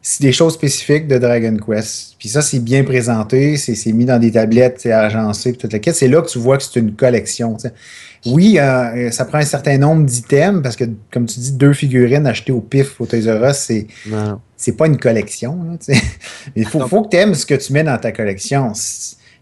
si 0.03 0.21
des 0.21 0.31
choses 0.31 0.53
spécifiques 0.53 1.07
de 1.07 1.17
Dragon 1.17 1.57
Quest. 1.57 2.13
Puis 2.19 2.29
ça, 2.29 2.43
c'est 2.43 2.59
bien 2.59 2.83
présenté, 2.83 3.57
c'est 3.57 3.91
mis 3.91 4.05
dans 4.05 4.19
des 4.19 4.31
tablettes, 4.31 4.75
c'est 4.77 4.91
agencé, 4.91 5.49
puis 5.53 5.57
toute 5.57 5.73
la 5.73 5.79
quête. 5.79 5.95
C'est 5.95 6.07
là 6.07 6.21
que 6.21 6.29
tu 6.29 6.37
vois 6.37 6.57
que 6.57 6.63
c'est 6.63 6.79
une 6.79 6.93
collection. 6.93 7.57
Oui, 8.27 8.59
euh, 8.59 9.09
ça 9.09 9.25
prend 9.25 9.39
un 9.39 9.43
certain 9.43 9.79
nombre 9.79 10.05
d'items 10.05 10.61
parce 10.61 10.75
que, 10.75 10.85
comme 11.11 11.25
tu 11.25 11.39
dis, 11.39 11.53
deux 11.53 11.73
figurines 11.73 12.27
achetées 12.27 12.51
au 12.51 12.61
pif 12.61 13.01
au 13.01 13.07
Toys 13.07 13.33
R 13.33 13.49
Us, 13.49 13.57
c'est 13.57 13.87
c'est 14.55 14.73
pas 14.73 14.85
une 14.85 14.97
collection. 14.97 15.57
là. 15.63 15.95
Il 16.55 16.67
faut, 16.67 16.87
faut 16.87 17.01
que 17.01 17.09
tu 17.09 17.17
aimes 17.17 17.33
ce 17.33 17.47
que 17.47 17.55
tu 17.55 17.73
mets 17.73 17.83
dans 17.83 17.97
ta 17.97 18.11
collection. 18.11 18.73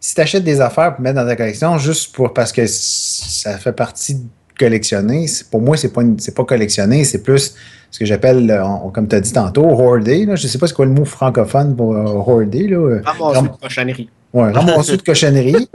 Si, 0.07 0.13
tu 0.13 0.21
achètes 0.21 0.43
des 0.43 0.61
affaires 0.61 0.93
pour 0.93 1.01
mettre 1.01 1.15
dans 1.15 1.25
ta 1.27 1.35
collection 1.35 1.77
juste 1.79 2.13
pour 2.15 2.31
parce 2.33 2.51
que 2.51 2.65
ça 2.67 3.57
fait 3.57 3.71
partie 3.73 4.15
de 4.15 4.21
collectionner, 4.59 5.25
pour 5.49 5.61
moi, 5.61 5.77
c'est 5.77 5.91
pas, 5.91 6.01
une- 6.01 6.17
pas 6.17 6.43
collectionner, 6.45 7.03
c'est 7.03 7.23
plus 7.23 7.55
ce 7.91 7.99
que 7.99 8.05
j'appelle, 8.05 8.49
euh, 8.51 8.63
comme 8.93 9.07
tu 9.07 9.15
as 9.15 9.19
dit 9.21 9.33
tantôt, 9.33 9.63
hoarder. 9.65 10.25
Là. 10.25 10.35
Je 10.35 10.47
sais 10.47 10.57
pas 10.57 10.67
c'est 10.67 10.73
quoi 10.75 10.85
le 10.85 10.91
mot 10.91 11.05
francophone 11.05 11.75
pour 11.75 11.95
euh, 11.95 12.03
hoarder. 12.05 12.67
Là. 12.67 12.77
Euh, 12.77 13.01
Ramasser 13.03 13.35
Ram- 13.37 13.45
une 13.47 13.57
cochonnerie. 13.57 14.09
Ramasser 14.33 14.97
de 14.97 15.01
cochonnerie. 15.05 15.69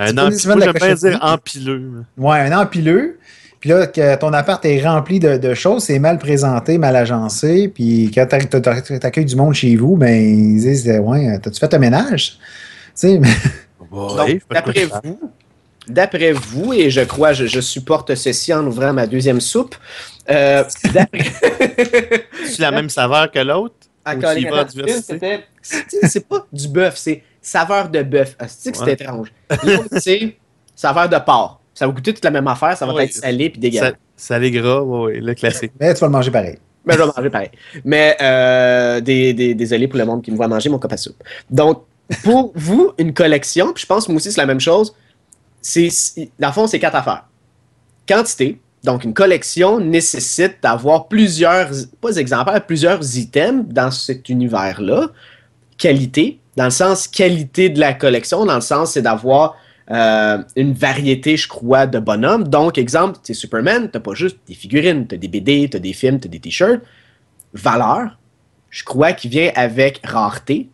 Un 0.00 0.12
pas 0.14 0.22
empi- 0.24 0.30
nécessairement 0.30 0.56
moi, 0.64 0.66
de 0.66 0.72
la 0.72 0.78
j'aime 0.80 0.88
bien 0.88 0.94
cochonnerie. 0.96 1.18
dire 1.18 1.32
empileux. 1.32 1.90
Ouais, 2.18 2.38
un 2.40 2.58
empileux. 2.60 3.18
Puis 3.60 3.70
là, 3.70 3.86
que 3.86 4.16
ton 4.16 4.32
appart 4.32 4.64
est 4.64 4.80
rempli 4.86 5.18
de, 5.20 5.36
de 5.38 5.54
choses, 5.54 5.84
c'est 5.84 5.98
mal 5.98 6.18
présenté, 6.18 6.76
mal 6.78 6.94
agencé. 6.96 7.68
Puis 7.68 8.10
quand 8.14 8.26
tu 8.26 8.96
accueilles 9.06 9.24
du 9.24 9.36
monde 9.36 9.54
chez 9.54 9.76
vous, 9.76 9.96
ben 9.96 10.14
ils 10.14 10.60
disent 10.60 10.90
Ouais, 11.02 11.38
t'as-tu 11.38 11.58
fait 11.60 11.72
un 11.72 11.78
ménage? 11.78 12.38
Tu 12.38 12.90
sais, 12.94 13.18
mais- 13.18 13.28
Donc, 13.28 13.36
Ouais, 13.90 14.40
d'après 14.50 14.84
vous, 14.86 15.20
d'après 15.88 16.32
vous, 16.32 16.72
et 16.72 16.90
je 16.90 17.00
crois, 17.02 17.32
je, 17.32 17.46
je 17.46 17.60
supporte 17.60 18.14
ceci 18.14 18.52
en 18.52 18.66
ouvrant 18.66 18.92
ma 18.92 19.06
deuxième 19.06 19.40
soupe, 19.40 19.74
euh, 20.30 20.64
d'après... 20.94 21.24
C'est 22.44 22.60
la 22.60 22.70
même 22.70 22.90
saveur 22.90 23.30
que 23.30 23.38
l'autre? 23.38 23.74
à 24.04 24.14
c'était- 25.02 25.44
c'est 25.60 26.28
pas 26.28 26.46
du 26.52 26.68
bœuf, 26.68 26.94
c'est 26.96 27.22
saveur 27.42 27.88
de 27.88 28.02
bœuf. 28.02 28.36
Ah, 28.38 28.46
c'est 28.46 28.70
que 28.70 28.78
c'est 28.78 28.84
Ouais. 28.84 28.92
étrange? 28.92 29.32
L'autre, 29.64 29.88
c'est 29.98 30.36
saveur 30.76 31.08
de 31.08 31.16
porc. 31.18 31.60
Ça 31.74 31.86
va 31.86 31.92
goûter 31.92 32.14
toute 32.14 32.24
la 32.24 32.30
même 32.30 32.46
affaire, 32.46 32.76
ça 32.76 32.86
va 32.86 32.94
Ouais. 32.94 33.04
être 33.06 33.12
salé 33.12 33.50
puis 33.50 33.58
dégueulasse. 33.58 33.94
Salé 34.16 34.50
gras, 34.52 34.80
ouais, 34.80 35.18
le 35.20 35.34
classique. 35.34 35.72
Mais 35.80 35.92
tu 35.92 36.00
vas 36.00 36.06
le 36.06 36.12
manger 36.12 36.30
pareil. 36.30 36.56
Mais 36.84 36.94
je 36.94 36.98
vais 37.00 37.06
manger 37.16 37.30
pareil. 37.30 37.50
Mais 37.84 38.16
euh, 38.22 39.00
des, 39.00 39.34
des- 39.34 39.54
désolé 39.56 39.88
pour 39.88 39.98
le 39.98 40.04
monde 40.04 40.22
qui 40.22 40.30
me 40.30 40.36
voit 40.36 40.46
manger 40.48 40.68
mon 40.68 40.78
copa 40.78 40.96
soupe. 40.96 41.20
Donc, 41.50 41.82
pour 42.22 42.52
vous, 42.54 42.92
une 42.98 43.12
collection, 43.12 43.72
puis 43.72 43.82
je 43.82 43.86
pense 43.86 44.08
moi 44.08 44.16
aussi 44.16 44.30
c'est 44.32 44.40
la 44.40 44.46
même 44.46 44.60
chose, 44.60 44.94
c'est, 45.60 45.90
c'est- 45.90 46.30
dans 46.38 46.48
le 46.48 46.52
fond, 46.52 46.66
c'est 46.66 46.78
quatre 46.78 46.94
affaires. 46.96 47.24
Quantité. 48.08 48.60
Donc, 48.84 49.02
une 49.02 49.14
collection 49.14 49.80
nécessite 49.80 50.58
d'avoir 50.62 51.08
plusieurs, 51.08 51.70
pas 52.00 52.14
exemplaires, 52.16 52.64
plusieurs 52.64 53.16
items 53.16 53.64
dans 53.66 53.90
cet 53.90 54.28
univers-là. 54.28 55.08
Qualité, 55.76 56.38
dans 56.56 56.66
le 56.66 56.70
sens 56.70 57.08
qualité 57.08 57.68
de 57.68 57.80
la 57.80 57.94
collection, 57.94 58.46
dans 58.46 58.54
le 58.54 58.60
sens 58.60 58.92
c'est 58.92 59.02
d'avoir 59.02 59.56
euh, 59.90 60.38
une 60.54 60.72
variété, 60.72 61.36
je 61.36 61.48
crois, 61.48 61.86
de 61.86 61.98
bonhommes. 61.98 62.46
Donc, 62.46 62.78
exemple, 62.78 63.18
tu 63.24 63.34
Superman, 63.34 63.90
t'as 63.90 64.00
pas 64.00 64.14
juste 64.14 64.38
des 64.46 64.54
figurines, 64.54 65.06
t'as 65.06 65.16
des 65.16 65.28
BD, 65.28 65.68
t'as 65.68 65.78
des 65.80 65.92
films, 65.92 66.20
t'as 66.20 66.28
des 66.28 66.40
t-shirts. 66.40 66.80
Valeur, 67.54 68.18
je 68.70 68.84
crois 68.84 69.12
qu'il 69.12 69.30
vient 69.30 69.50
avec 69.56 70.00
rareté. 70.04 70.68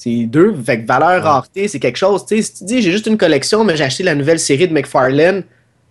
C'est 0.00 0.26
deux. 0.26 0.54
Fait 0.64 0.80
que 0.80 0.86
valeur, 0.86 1.08
Ouais. 1.24 1.28
rareté, 1.28 1.66
c'est 1.66 1.80
quelque 1.80 1.96
chose. 1.96 2.24
Tu 2.24 2.36
sais, 2.36 2.42
si 2.42 2.54
tu 2.58 2.64
dis 2.64 2.82
j'ai 2.82 2.92
juste 2.92 3.06
une 3.08 3.16
collection, 3.18 3.64
mais 3.64 3.76
j'ai 3.76 3.82
acheté 3.82 4.04
la 4.04 4.14
nouvelle 4.14 4.38
série 4.38 4.68
de 4.68 4.72
McFarlane, 4.72 5.42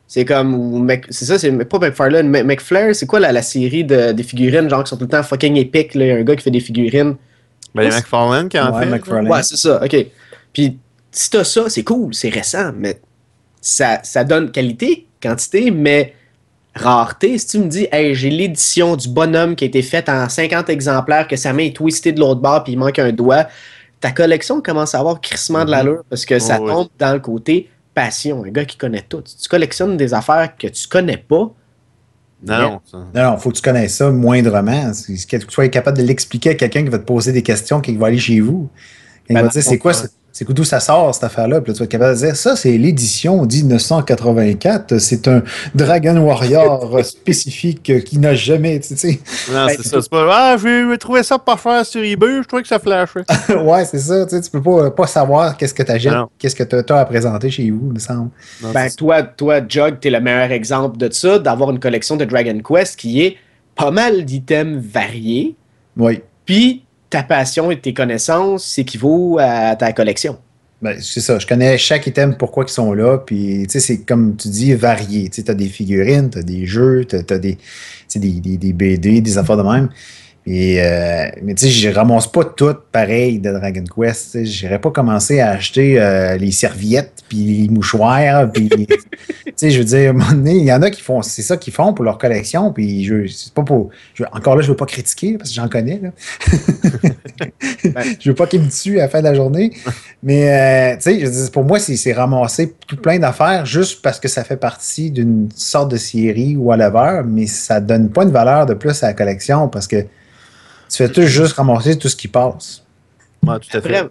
c'est 0.08 0.24
comme. 0.24 0.90
C'est 1.10 1.26
ça, 1.26 1.38
c'est 1.38 1.52
pas 1.66 1.78
McFarlane, 1.80 2.30
Mc- 2.32 2.46
McFlair, 2.46 2.96
c'est 2.96 3.06
quoi 3.06 3.20
la, 3.20 3.34
la 3.34 3.42
série 3.42 3.84
de, 3.84 4.14
des 4.14 4.24
figurines, 4.24 4.70
genre 4.70 4.86
qui 4.86 4.90
sont 4.92 4.96
tout 4.96 5.04
le 5.04 5.10
temps 5.10 5.24
fucking 5.24 5.58
épiques, 5.58 5.94
là, 5.94 6.06
un 6.16 6.24
gars 6.24 6.38
qui 6.38 6.44
fait 6.44 6.52
des 6.52 6.62
figurines. 6.62 7.16
Ben, 7.76 7.82
les 7.84 7.90
McFarlane 7.90 8.48
qui 8.48 8.58
en 8.58 8.74
Ouais, 8.74 8.86
fait. 8.86 8.90
McFarlane. 8.92 9.28
Ouais, 9.30 9.44
c'est 9.44 9.58
ça, 9.58 9.84
ok. 9.84 10.06
Puis 10.54 10.78
si 11.12 11.30
t'as 11.30 11.44
ça, 11.44 11.66
c'est 11.68 11.84
cool, 11.84 12.14
c'est 12.14 12.30
récent, 12.30 12.72
mais 12.78 13.02
ça, 13.60 14.00
ça 14.04 14.24
donne 14.24 14.52
qualité, 14.52 15.06
quantité, 15.22 15.70
mais 15.70 16.14
rareté. 16.74 17.38
Si 17.38 17.48
tu 17.48 17.60
me 17.60 17.68
dis, 17.68 17.88
hey, 17.92 18.16
j'ai 18.16 18.30
l'édition 18.30 18.96
du 18.96 19.10
bonhomme 19.10 19.56
qui 19.58 19.66
a 19.66 19.68
été 19.68 19.82
faite 19.82 20.08
en 20.10 20.30
50 20.30 20.70
exemplaires, 20.70 21.28
que 21.28 21.36
sa 21.36 21.52
main 21.52 21.64
est 21.66 21.76
twistée 21.76 22.14
de 22.14 22.20
l'autre 22.22 22.40
bord, 22.40 22.64
puis 22.64 22.74
il 22.74 22.80
manque 22.80 23.00
un 23.00 23.12
doigt, 23.12 23.48
ta 24.00 24.12
collection 24.12 24.62
commence 24.62 24.94
à 24.96 25.00
avoir 25.00 25.20
crissement 25.22 25.66
de 25.66 25.72
l'allure 25.72 26.04
parce 26.10 26.26
que 26.26 26.40
ça 26.40 26.60
Oh, 26.62 26.68
tombe 26.68 26.88
dans 27.00 27.14
le 27.14 27.20
côté 27.20 27.70
passion. 27.94 28.44
Un 28.44 28.50
gars 28.50 28.66
qui 28.66 28.78
connaît 28.78 29.02
tout. 29.08 29.22
Si 29.26 29.38
tu 29.38 29.50
collectionnes 29.50 29.98
des 29.98 30.14
affaires 30.14 30.56
que 30.56 30.68
tu 30.68 30.88
connais 30.88 31.18
pas, 31.18 31.52
Non, 32.44 32.62
non. 32.62 32.82
ça- 32.86 32.98
Non, 33.16 33.32
non, 33.32 33.38
faut 33.38 33.50
que 33.50 33.56
tu 33.56 33.62
connaisses 33.64 33.96
ça 33.96 34.12
moindrement. 34.12 34.92
Que 34.92 35.38
tu 35.38 35.46
sois 35.50 35.68
capable 35.70 35.98
de 35.98 36.04
l'expliquer 36.04 36.52
à 36.52 36.56
quelqu'un 36.56 36.84
qui 36.84 36.90
va 36.90 37.00
te 37.00 37.06
poser 37.06 37.32
des 37.32 37.42
questions, 37.42 37.82
qui 37.82 37.96
va 37.96 38.08
aller 38.08 38.20
chez 38.20 38.40
vous. 38.40 38.70
Il 39.30 39.34
Ben, 39.34 39.42
va 39.42 39.48
te 39.48 39.54
dire, 39.54 39.64
c'est 39.64 39.80
quoi, 39.80 39.94
cas. 39.94 40.08
C'est 40.38 40.46
d'où 40.54 40.64
ça 40.64 40.80
sort, 40.80 41.16
cette 41.16 41.24
affaire-là? 41.24 41.62
Puis 41.62 41.72
là, 41.72 41.74
tu 41.74 41.80
vas 41.80 41.86
être 41.86 41.92
capable 41.92 42.14
de 42.14 42.26
dire, 42.26 42.36
ça, 42.36 42.56
c'est 42.56 42.78
l'édition 42.78 43.44
1984. 43.46 44.98
C'est 45.00 45.28
un 45.28 45.42
Dragon 45.74 46.16
Warrior 46.18 47.00
spécifique 47.04 48.04
qui 48.06 48.20
n'a 48.20 48.36
jamais, 48.36 48.80
tu 48.80 48.96
sais. 48.96 49.20
Non, 49.52 49.66
Ben, 49.66 49.74
c'est 49.76 49.88
ça. 49.88 50.02
C'est 50.02 50.10
pas. 50.12 50.28
Ah, 50.30 50.56
j'ai 50.62 50.98
trouvé 51.00 51.24
ça 51.24 51.40
pas 51.40 51.58
cher 51.58 51.84
sur 51.86 52.04
eBay, 52.04 52.42
je 52.44 52.48
trouvais 52.48 52.62
que 52.62 52.68
ça 52.68 52.78
flashait. 52.78 53.24
ouais, 53.56 53.86
c'est 53.86 54.00
ça. 54.00 54.26
Tu 54.26 54.36
sais, 54.36 54.42
tu 54.42 54.52
peux 54.52 54.62
pas, 54.62 54.92
pas 54.92 55.08
savoir 55.08 55.58
qu'est-ce 55.58 55.74
que 55.74 55.82
tu 55.84 56.10
qu'est-ce 56.38 56.56
que 56.56 56.64
tu 56.64 56.94
as 56.94 56.98
à 57.00 57.06
présenter 57.06 57.50
chez 57.50 57.72
vous, 57.72 57.88
il 57.88 57.94
me 57.94 58.00
semble. 58.00 58.30
Non, 58.62 58.72
Ben, 58.74 58.90
toi, 58.92 59.24
toi, 59.24 59.60
Jug, 59.68 60.00
t'es 60.00 60.10
le 60.12 60.20
meilleur 60.20 60.52
exemple 60.52 60.98
de 60.98 61.12
ça, 61.12 61.40
d'avoir 61.40 61.72
une 61.72 61.80
collection 61.80 62.16
de 62.16 62.26
Dragon 62.26 62.60
Quest 62.60 62.96
qui 63.00 63.24
est 63.24 63.38
pas 63.76 63.92
mal 63.92 64.24
d'items 64.26 64.84
variés, 64.86 65.56
Oui. 65.98 66.22
puis 66.46 66.84
ta 67.10 67.24
passion 67.24 67.72
et 67.72 67.80
tes 67.80 67.94
connaissances 67.94 68.66
s'équivaut 68.66 69.38
à 69.40 69.76
ta 69.76 69.94
collection. 69.94 70.38
Ben, 70.82 70.96
c'est 71.02 71.22
ça. 71.22 71.40
Je 71.40 71.48
connais 71.48 71.78
chaque 71.78 72.06
item, 72.06 72.38
pourquoi 72.38 72.66
ils 72.68 72.72
sont 72.72 72.94
là. 72.94 73.18
Puis, 73.18 73.64
tu 73.64 73.72
sais, 73.72 73.80
c'est 73.80 74.00
comme 74.00 74.36
tu 74.36 74.48
dis, 74.50 74.74
varié. 74.76 75.30
Tu 75.30 75.44
as 75.48 75.54
des 75.56 75.70
figurines, 75.70 76.30
tu 76.30 76.38
as 76.38 76.44
des 76.44 76.68
jeux, 76.68 77.04
tu 77.06 77.16
as, 77.16 77.38
des, 77.40 77.58
des, 78.16 78.30
des, 78.40 78.58
des 78.58 78.74
BD, 78.74 79.22
des 79.22 79.38
affaires 79.40 79.58
de 79.58 79.64
même. 79.64 79.90
Et, 80.50 80.82
euh, 80.82 81.28
mais 81.44 81.56
tu 81.56 81.66
sais, 81.66 81.70
je 81.70 81.90
ramasse 81.90 82.28
pas 82.28 82.46
tout 82.46 82.74
pareil 82.94 83.38
de 83.38 83.52
Dragon 83.52 83.84
Quest. 83.84 84.46
J'irais 84.46 84.80
pas 84.80 84.92
commencer 84.92 85.42
à 85.42 85.50
acheter 85.50 86.00
euh, 86.00 86.38
les 86.38 86.52
serviettes, 86.52 87.26
puis 87.28 87.38
les 87.38 87.68
mouchoirs, 87.68 88.50
puis... 88.50 88.70
tu 88.70 88.88
sais, 89.58 89.72
je 89.72 89.80
veux 89.80 89.84
dire, 89.84 90.08
à 90.08 90.10
un 90.12 90.14
moment 90.14 90.32
donné, 90.32 90.56
il 90.56 90.64
y 90.64 90.72
en 90.72 90.82
a 90.82 90.90
qui 90.90 91.02
font... 91.02 91.22
C'est 91.22 91.42
ça 91.42 91.58
qu'ils 91.58 91.74
font 91.74 91.92
pour 91.92 92.06
leur 92.06 92.18
collection, 92.18 92.72
puis 92.72 93.04
je... 93.04 93.28
C'est 93.28 93.54
pas 93.54 93.64
pour... 93.64 93.90
je- 94.14 94.24
encore 94.32 94.56
là, 94.56 94.62
je 94.62 94.70
veux 94.70 94.78
pas 94.78 94.86
critiquer, 94.86 95.38
parce 95.38 95.50
que 95.50 95.56
j'en 95.58 95.68
connais, 95.68 96.00
là. 96.02 96.12
je 98.18 98.30
veux 98.30 98.36
pas 98.36 98.48
qu'ils 98.48 98.62
me 98.62 98.70
tuent 98.70 99.00
à 99.00 99.04
la 99.04 99.10
fin 99.10 99.20
de 99.20 99.26
la 99.26 99.34
journée. 99.34 99.74
Mais, 100.24 100.96
euh, 100.96 100.98
tu 100.98 101.28
sais, 101.28 101.52
pour 101.52 101.66
moi, 101.66 101.78
c'est 101.80 101.98
c'est 101.98 102.14
ramasser 102.14 102.74
tout 102.88 102.96
plein 102.96 103.20
d'affaires 103.20 103.66
juste 103.66 104.02
parce 104.02 104.18
que 104.18 104.30
ça 104.30 104.46
fait 104.46 104.56
partie 104.56 105.12
d'une 105.12 105.50
sorte 105.54 105.92
de 105.92 105.98
série 105.98 106.56
ou 106.56 106.68
whatever, 106.68 107.24
mais 107.28 107.48
ça 107.48 107.82
donne 107.82 108.10
pas 108.10 108.24
une 108.24 108.32
valeur 108.32 108.66
de 108.66 108.76
plus 108.76 109.04
à 109.04 109.08
la 109.08 109.14
collection 109.14 109.68
parce 109.68 109.88
que 109.88 110.06
tu 110.90 110.98
fais 110.98 111.12
tout 111.12 111.24
juste 111.24 111.54
ramasser 111.54 111.98
tout 111.98 112.10
ce 112.10 112.16
qui 112.16 112.28
passe. 112.28 112.84
Ouais, 113.46 113.60
tout 113.60 113.78
à 113.78 113.82
fait. 113.82 113.96
Après, 113.98 114.10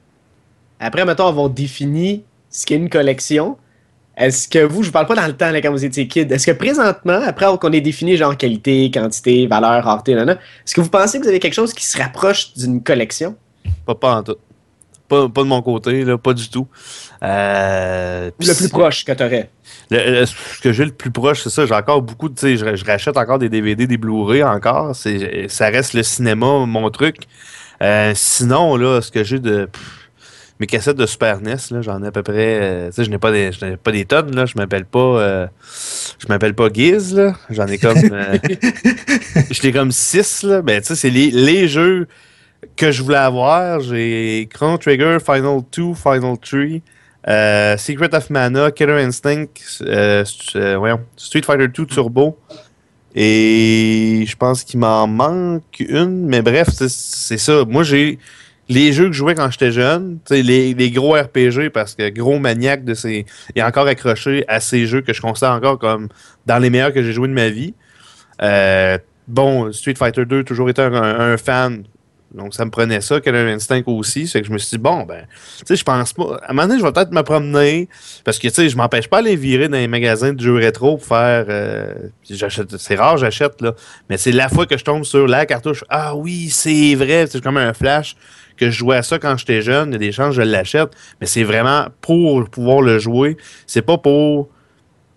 après 0.80 1.04
mettons, 1.04 1.26
avoir 1.26 1.50
défini 1.50 2.24
ce 2.50 2.66
qu'est 2.66 2.76
une 2.76 2.88
collection, 2.90 3.56
est-ce 4.16 4.48
que 4.48 4.64
vous, 4.64 4.82
je 4.82 4.86
vous 4.86 4.92
parle 4.92 5.06
pas 5.06 5.14
dans 5.14 5.26
le 5.26 5.36
temps 5.36 5.50
là, 5.50 5.60
quand 5.60 5.70
vous 5.70 5.84
étiez 5.84 6.08
kid, 6.08 6.32
est-ce 6.32 6.46
que 6.46 6.52
présentement, 6.52 7.20
après 7.26 7.46
qu'on 7.60 7.72
ait 7.72 7.82
défini 7.82 8.16
genre 8.16 8.36
qualité, 8.36 8.90
quantité, 8.90 9.46
valeur, 9.46 9.84
rareté, 9.84 10.14
nanana, 10.14 10.40
est-ce 10.64 10.74
que 10.74 10.80
vous 10.80 10.88
pensez 10.88 11.18
que 11.18 11.24
vous 11.24 11.28
avez 11.28 11.38
quelque 11.38 11.54
chose 11.54 11.74
qui 11.74 11.84
se 11.84 11.98
rapproche 11.98 12.54
d'une 12.54 12.82
collection? 12.82 13.36
Pas, 13.84 13.94
pas 13.94 14.16
en 14.16 14.22
tout. 14.22 14.36
Pas, 15.06 15.28
pas 15.28 15.42
de 15.42 15.48
mon 15.48 15.60
côté, 15.60 16.02
là, 16.04 16.16
pas 16.16 16.32
du 16.32 16.48
tout. 16.48 16.66
Euh, 17.26 18.30
le 18.38 18.54
plus 18.54 18.68
proche 18.68 19.04
que 19.04 19.12
t'aurais? 19.12 19.50
Le- 19.90 20.20
le- 20.20 20.26
ce 20.26 20.60
que 20.62 20.72
j'ai 20.72 20.84
le 20.84 20.92
plus 20.92 21.10
proche, 21.10 21.42
c'est 21.42 21.50
ça. 21.50 21.66
J'ai 21.66 21.74
encore 21.74 22.02
beaucoup 22.02 22.28
de. 22.28 22.34
Tu 22.38 22.56
je, 22.56 22.76
je 22.76 22.84
rachète 22.84 23.16
encore 23.16 23.38
des 23.38 23.48
DVD, 23.48 23.86
des 23.86 23.96
Blu-ray 23.96 24.42
encore. 24.44 24.94
Ça 24.94 25.66
reste 25.68 25.94
le 25.94 26.02
cinéma, 26.02 26.64
mon 26.66 26.88
truc. 26.90 27.16
Euh, 27.82 28.12
sinon, 28.14 28.76
là, 28.76 29.00
ce 29.00 29.10
que 29.10 29.24
j'ai 29.24 29.38
de. 29.38 29.66
pff, 29.66 29.82
mes 30.58 30.66
cassettes 30.66 30.96
de 30.96 31.04
Super 31.04 31.40
NES, 31.42 31.56
j'en 31.82 32.02
ai 32.02 32.06
à 32.06 32.10
peu 32.12 32.22
près. 32.22 32.58
euh, 32.62 32.86
tu 32.88 32.94
sais, 32.94 33.04
je 33.04 33.10
n'ai 33.10 33.18
pas 33.18 33.30
des, 33.30 33.50
pas 33.82 33.92
des 33.92 34.04
tonnes, 34.06 34.34
là. 34.34 34.46
Je 34.46 34.54
m'appelle 34.56 34.84
pas. 34.86 35.48
je 36.18 36.26
m'appelle 36.28 36.54
pas 36.54 36.68
Giz, 36.72 37.14
là. 37.14 37.34
J'en 37.50 37.66
ai 37.66 37.78
comme. 37.78 37.98
euh, 38.12 38.38
J'étais 39.50 39.72
comme 39.72 39.92
6, 39.92 40.44
là. 40.44 40.62
Ben, 40.62 40.80
tu 40.80 40.88
sais, 40.88 40.94
c'est 40.96 41.10
les, 41.10 41.30
les 41.30 41.68
jeux 41.68 42.06
que 42.76 42.90
je 42.90 43.02
voulais 43.02 43.16
avoir. 43.18 43.80
J'ai 43.80 44.48
Chrono 44.52 44.78
Trigger, 44.78 45.18
Final 45.24 45.60
2, 45.76 45.94
Final 45.94 46.36
3. 46.40 46.80
Euh, 47.28 47.76
Secret 47.76 48.14
of 48.14 48.30
Mana, 48.30 48.70
Killer 48.70 49.02
Instinct, 49.02 49.46
euh, 49.82 50.24
euh, 50.56 50.96
Street 51.16 51.42
Fighter 51.42 51.68
2 51.68 51.86
Turbo. 51.86 52.38
Et 53.14 54.24
je 54.28 54.36
pense 54.36 54.62
qu'il 54.62 54.78
m'en 54.80 55.06
manque 55.06 55.80
une, 55.80 56.26
mais 56.26 56.42
bref, 56.42 56.68
c'est- 56.70 57.38
ça. 57.38 57.64
Moi, 57.66 57.82
j'ai 57.82 58.18
les 58.68 58.92
jeux 58.92 59.06
que 59.06 59.12
je 59.12 59.18
jouais 59.18 59.34
quand 59.34 59.50
j'étais 59.50 59.70
jeune, 59.72 60.18
les, 60.30 60.74
les 60.74 60.90
gros 60.90 61.14
RPG, 61.14 61.70
parce 61.72 61.94
que 61.94 62.08
gros 62.10 62.38
maniaque 62.38 62.84
de 62.84 62.94
ces. 62.94 63.24
Et 63.54 63.62
encore 63.62 63.86
accroché 63.86 64.44
à 64.48 64.60
ces 64.60 64.86
jeux 64.86 65.00
que 65.00 65.12
je 65.12 65.20
considère 65.22 65.52
encore 65.52 65.78
comme 65.78 66.08
dans 66.46 66.58
les 66.58 66.68
meilleurs 66.70 66.92
que 66.92 67.02
j'ai 67.02 67.12
joué 67.12 67.26
de 67.28 67.32
ma 67.32 67.48
vie. 67.48 67.74
Bon, 69.28 69.72
Street 69.72 69.94
Fighter 69.96 70.24
2, 70.24 70.44
toujours 70.44 70.68
été 70.70 70.82
un 70.82 71.36
fan. 71.36 71.82
Donc, 72.36 72.54
ça 72.54 72.64
me 72.66 72.70
prenait 72.70 73.00
ça, 73.00 73.20
Killer 73.20 73.50
Instinct 73.50 73.82
aussi. 73.86 74.28
C'est 74.28 74.42
que 74.42 74.46
je 74.46 74.52
me 74.52 74.58
suis 74.58 74.76
dit, 74.76 74.78
bon, 74.78 75.04
ben, 75.04 75.26
tu 75.58 75.64
sais, 75.66 75.76
je 75.76 75.84
pense 75.84 76.12
pas. 76.12 76.38
À 76.42 76.50
un 76.50 76.52
moment 76.52 76.68
donné, 76.68 76.78
je 76.78 76.84
vais 76.84 76.92
peut-être 76.92 77.12
me 77.12 77.22
promener. 77.22 77.88
Parce 78.24 78.38
que, 78.38 78.48
tu 78.48 78.54
sais, 78.54 78.68
je 78.68 78.76
m'empêche 78.76 79.08
pas 79.08 79.22
d'aller 79.22 79.36
virer 79.36 79.68
dans 79.68 79.78
les 79.78 79.88
magasins 79.88 80.34
de 80.34 80.40
jeux 80.40 80.56
rétro 80.56 80.98
pour 80.98 81.06
faire. 81.06 81.46
euh. 81.48 81.94
C'est 82.78 82.96
rare, 82.96 83.16
j'achète, 83.16 83.60
là. 83.62 83.74
Mais 84.10 84.18
c'est 84.18 84.32
la 84.32 84.48
fois 84.50 84.66
que 84.66 84.76
je 84.76 84.84
tombe 84.84 85.04
sur 85.04 85.26
la 85.26 85.46
cartouche. 85.46 85.82
Ah 85.88 86.14
oui, 86.14 86.50
c'est 86.50 86.94
vrai. 86.94 87.26
C'est 87.26 87.42
comme 87.42 87.56
un 87.56 87.72
flash 87.72 88.16
que 88.56 88.70
je 88.70 88.76
jouais 88.76 88.96
à 88.96 89.02
ça 89.02 89.18
quand 89.18 89.36
j'étais 89.38 89.62
jeune. 89.62 89.90
Il 89.90 89.92
y 89.92 89.96
a 89.96 89.98
des 89.98 90.12
chances 90.12 90.36
que 90.36 90.42
je 90.42 90.42
l'achète. 90.42 90.90
Mais 91.20 91.26
c'est 91.26 91.44
vraiment 91.44 91.86
pour 92.00 92.48
pouvoir 92.50 92.82
le 92.82 92.98
jouer. 92.98 93.36
C'est 93.66 93.82
pas 93.82 93.96
pour 93.98 94.50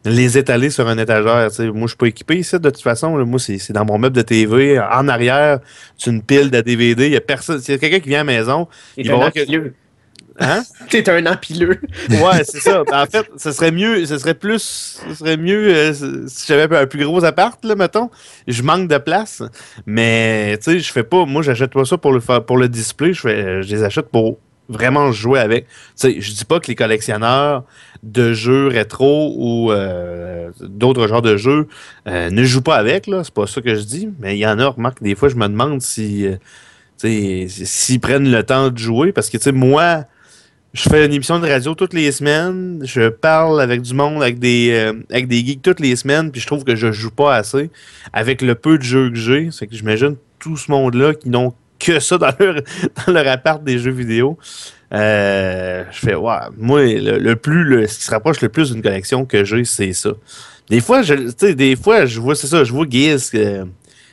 les 0.06 0.38
étaler 0.38 0.70
sur 0.70 0.88
un 0.88 0.98
étagère. 0.98 1.50
Moi, 1.74 1.82
je 1.84 1.88
suis 1.88 1.98
pas 1.98 2.08
équipé 2.08 2.38
ici, 2.38 2.56
de 2.60 2.70
toute 2.70 2.82
façon. 2.82 3.18
là. 3.18 3.26
Moi, 3.26 3.40
c'est 3.40 3.72
dans 3.74 3.86
mon 3.86 3.98
meuble 3.98 4.16
de 4.16 4.22
TV. 4.22 4.80
En 4.80 5.08
arrière, 5.08 5.60
c'est 5.98 6.10
une 6.12 6.22
pile 6.22 6.50
de 6.52 6.62
DVD. 6.62 7.08
Il 7.08 7.14
y 7.14 7.18
a 7.18 7.22
personne. 7.22 7.60
S'il 7.60 7.74
y 7.74 7.78
a 7.78 7.80
quelqu'un 7.80 8.00
qui 8.00 8.10
vient 8.10 8.22
à 8.22 8.24
la 8.24 8.32
maison, 8.38 8.68
Il 8.98 9.08
va 9.10 9.14
un 9.16 9.18
voir 9.18 9.34
que- 9.34 9.74
hein? 10.40 10.64
T'es 10.90 11.10
un 11.10 11.26
empileux. 11.26 11.82
Ouais, 12.10 12.44
c'est 12.46 12.62
ça. 12.62 12.84
Ben, 12.90 13.04
en 13.04 13.06
fait, 13.08 13.30
ce 13.36 13.52
serait 13.52 13.72
mieux, 13.72 14.06
ce 14.06 14.18
serait 14.18 14.36
plus, 14.36 15.02
ce 15.10 15.16
serait 15.16 15.36
mieux 15.38 15.68
euh, 15.76 15.94
si 16.28 16.46
j'avais 16.48 16.78
un 16.78 16.86
plus 16.88 17.04
gros 17.04 17.26
appart, 17.26 17.64
là, 17.66 17.76
mettons. 17.76 18.10
Je 18.48 18.64
manque 18.64 18.88
de 18.88 18.98
place. 19.00 19.44
Mais, 19.86 20.58
tu 20.64 20.72
sais, 20.72 20.80
je 20.80 20.92
fais 20.94 21.04
pas, 21.04 21.26
moi, 21.26 21.42
j'achète 21.42 21.72
pas 21.72 21.84
ça 21.84 21.98
pour 21.98 22.14
le, 22.14 22.22
faire- 22.22 22.46
pour 22.46 22.58
le 22.58 22.70
display. 22.70 23.12
Je, 23.14 23.20
fais, 23.20 23.62
je 23.64 23.76
les 23.76 23.84
achète 23.84 24.08
pour 24.08 24.40
vraiment 24.70 25.12
jouer 25.12 25.40
avec. 25.40 25.66
Sais, 25.96 26.22
je 26.22 26.32
dis 26.32 26.46
pas 26.46 26.60
que 26.60 26.68
les 26.68 26.76
collectionneurs 26.76 27.64
de 28.04 28.34
jeux 28.34 28.68
rétro 28.68 29.34
ou 29.36 29.72
euh, 29.72 30.52
d'autres 30.62 31.08
genres 31.08 31.22
de 31.22 31.36
jeux 31.36 31.68
euh, 32.08 32.30
ne 32.30 32.44
jouent 32.44 32.62
pas 32.62 32.76
avec, 32.76 33.08
là. 33.08 33.24
C'est 33.24 33.34
pas 33.34 33.48
ça 33.48 33.62
que 33.62 33.76
je 33.76 33.82
dis. 33.82 34.10
Mais 34.20 34.38
il 34.38 34.40
y 34.40 34.48
en 34.48 34.60
a, 34.60 34.68
remarque, 34.68 35.02
des 35.02 35.16
fois, 35.16 35.28
je 35.28 35.36
me 35.36 35.48
demande 35.48 35.82
si, 35.82 36.26
euh, 36.26 36.38
s'ils 37.48 38.00
prennent 38.00 38.32
le 38.32 38.44
temps 38.44 38.70
de 38.70 38.78
jouer. 38.78 39.12
Parce 39.12 39.30
que, 39.30 39.50
moi, 39.50 40.06
je 40.74 40.84
fais 40.84 41.06
une 41.06 41.14
émission 41.14 41.40
de 41.40 41.48
radio 41.48 41.74
toutes 41.74 41.94
les 41.94 42.12
semaines. 42.12 42.82
Je 42.86 43.10
parle 43.10 43.60
avec 43.60 43.82
du 43.82 43.96
monde, 43.96 44.22
avec 44.22 44.38
des, 44.38 44.94
avec 45.10 45.28
des 45.28 45.44
geeks 45.44 45.64
toutes 45.64 45.80
les 45.80 45.96
semaines. 45.96 46.32
Puis 46.32 46.42
je 46.42 46.48
trouve 46.48 46.64
que 46.64 46.76
je 46.76 46.92
joue 46.92 47.12
pas 47.12 47.36
assez. 47.36 47.72
Avec 48.14 48.44
le 48.44 48.54
peu 48.54 48.78
de 48.78 48.84
jeux 48.84 49.10
que 49.10 49.16
j'ai, 49.16 49.50
c'est 49.52 49.66
que 49.66 49.76
j'imagine 49.76 50.16
tout 50.38 50.56
ce 50.56 50.72
monde-là 50.72 51.16
qui 51.16 51.30
n'ont 51.30 51.54
que 51.80 52.00
ça 52.00 52.18
dans 52.18 52.32
leur, 52.40 52.56
dans 53.08 53.14
leur 53.14 53.28
appart 53.28 53.64
des 53.64 53.80
jeux 53.80 53.92
vidéo. 53.92 54.38
Euh, 54.92 55.84
je 55.92 56.00
fais, 56.00 56.16
ouais, 56.16 56.36
moi, 56.58 56.82
le, 56.84 57.36
plus, 57.36 57.64
le, 57.64 57.88
ce 57.88 57.98
qui 58.00 58.04
se 58.06 58.12
rapproche 58.12 58.42
le 58.42 58.50
plus 58.50 58.72
d'une 58.72 58.82
collection 58.82 59.26
que 59.26 59.44
j'ai, 59.44 59.64
c'est 59.66 59.94
ça. 59.94 60.12
Des 60.70 60.82
fois, 60.82 61.02
je, 61.02 61.14
des 61.52 61.76
fois, 61.76 62.06
je 62.06 62.20
vois, 62.20 62.36
c'est 62.36 62.48
ça, 62.48 62.64
je 62.64 62.72
vois 62.72 62.86
Giz, 62.90 63.32
euh, 63.34 63.66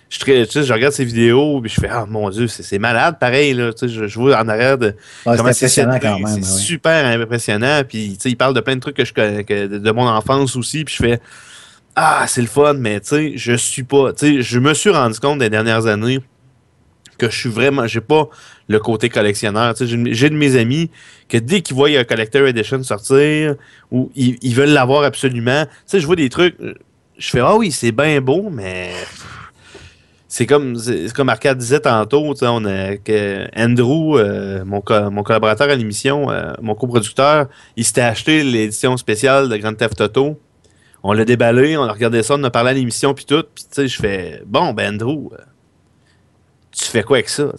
je, 0.08 0.18
je 0.18 0.72
regarde 0.72 0.92
ses 0.92 1.04
vidéos, 1.04 1.60
puis 1.60 1.70
je 1.70 1.80
fais, 1.80 1.88
ah 1.90 2.06
mon 2.06 2.28
Dieu, 2.30 2.46
c'est 2.46 2.78
malade, 2.78 3.18
pareil, 3.18 3.54
là, 3.54 3.70
je, 3.80 4.06
je 4.06 4.18
vois 4.18 4.38
en 4.38 4.48
arrière 4.48 4.78
de 4.78 4.94
comment 5.24 5.52
c'est 5.52 5.68
C'est 5.68 6.44
super 6.44 7.20
impressionnant, 7.20 7.82
puis 7.86 8.18
il 8.22 8.36
parle 8.36 8.54
de 8.54 8.60
plein 8.60 8.76
de 8.76 8.80
trucs 8.80 8.96
que 8.96 9.04
je 9.04 9.12
connais, 9.12 9.44
de, 9.44 9.90
mon 9.92 10.06
enfance 10.06 10.56
aussi, 10.56 10.84
puis 10.84 10.94
je 10.94 11.02
fais, 11.02 11.20
ah, 11.94 12.24
c'est 12.28 12.42
le 12.42 12.46
fun, 12.48 12.74
mais 12.74 13.00
tu 13.00 13.08
sais, 13.08 13.32
je 13.36 13.54
suis 13.54 13.82
pas, 13.82 14.12
tu 14.12 14.36
sais, 14.36 14.42
je 14.42 14.58
me 14.58 14.74
suis 14.74 14.90
rendu 14.90 15.18
compte 15.20 15.38
des 15.38 15.50
dernières 15.50 15.86
années 15.86 16.20
que 17.16 17.30
je 17.30 17.36
suis 17.36 17.48
vraiment, 17.48 17.86
j'ai 17.86 18.00
pas 18.00 18.28
le 18.68 18.78
côté 18.78 19.08
collectionneur. 19.08 19.74
J'ai 19.78 20.30
de 20.30 20.34
mes 20.34 20.56
amis 20.56 20.90
que 21.28 21.38
dès 21.38 21.60
qu'ils 21.60 21.76
voient 21.76 21.88
un 21.88 22.04
Collector 22.04 22.46
Edition 22.46 22.82
sortir, 22.82 23.54
ou 23.90 24.10
ils, 24.14 24.54
veulent 24.54 24.70
l'avoir 24.70 25.04
absolument, 25.04 25.64
je 25.92 26.06
vois 26.06 26.16
des 26.16 26.28
trucs, 26.28 26.56
je 27.18 27.30
fais, 27.30 27.40
ah 27.40 27.56
oui, 27.56 27.72
c'est 27.72 27.92
bien 27.92 28.20
beau, 28.20 28.50
mais 28.50 28.92
c'est 30.28 30.46
comme, 30.46 30.76
comme 31.14 31.28
Arcade 31.28 31.56
disait 31.58 31.80
tantôt, 31.80 32.34
on 32.42 32.64
a 32.64 32.96
que 32.96 33.46
Andrew, 33.56 34.18
euh, 34.18 34.64
mon, 34.64 34.82
mon, 35.10 35.22
collaborateur 35.22 35.70
à 35.70 35.74
l'émission, 35.74 36.30
euh, 36.30 36.52
mon 36.60 36.74
coproducteur, 36.74 37.46
il 37.76 37.84
s'était 37.84 38.02
acheté 38.02 38.42
l'édition 38.42 38.96
spéciale 38.96 39.48
de 39.48 39.56
Grand 39.56 39.74
Theft 39.74 40.00
Auto. 40.00 40.38
On 41.02 41.12
l'a 41.12 41.24
déballé, 41.24 41.76
on 41.76 41.84
a 41.84 41.92
regardé 41.92 42.22
ça, 42.22 42.34
on 42.34 42.44
a 42.44 42.50
parlé 42.50 42.70
à 42.70 42.74
l'émission, 42.74 43.14
puis 43.14 43.24
tout. 43.24 43.44
Puis, 43.54 43.64
tu 43.64 43.70
sais, 43.70 43.88
je 43.88 43.96
fais, 43.96 44.42
bon, 44.44 44.72
ben, 44.72 44.94
Andrew, 44.94 45.32
euh, 45.32 45.36
tu 46.76 46.84
fais 46.84 47.02
quoi 47.02 47.18
avec 47.18 47.28
ça? 47.28 47.52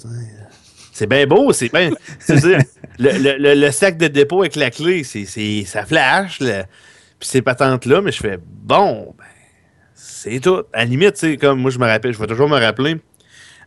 C'est 0.94 1.08
bien 1.08 1.28
beau, 1.28 1.52
c'est 1.54 1.72
bien. 1.72 1.92
le, 2.30 3.38
le, 3.38 3.54
le, 3.54 3.72
sac 3.72 3.98
de 3.98 4.08
dépôt 4.08 4.42
avec 4.42 4.56
la 4.56 4.72
clé, 4.72 5.04
ça 5.04 5.86
flash, 5.86 6.40
puis 6.40 6.50
ces 7.30 7.42
patentes-là, 7.42 8.02
mais 8.02 8.12
je 8.12 8.20
fais, 8.20 8.40
bon, 8.42 9.14
ben, 9.18 9.26
c'est 9.94 10.40
tout. 10.40 10.64
À 10.74 10.80
la 10.80 10.86
limite, 10.86 11.40
comme 11.40 11.60
moi, 11.60 11.72
je 11.72 11.80
me 11.80 11.86
rappelle, 11.86 12.14
je 12.14 12.20
vais 12.20 12.28
toujours 12.28 12.50
me 12.50 12.60
rappeler. 12.60 12.98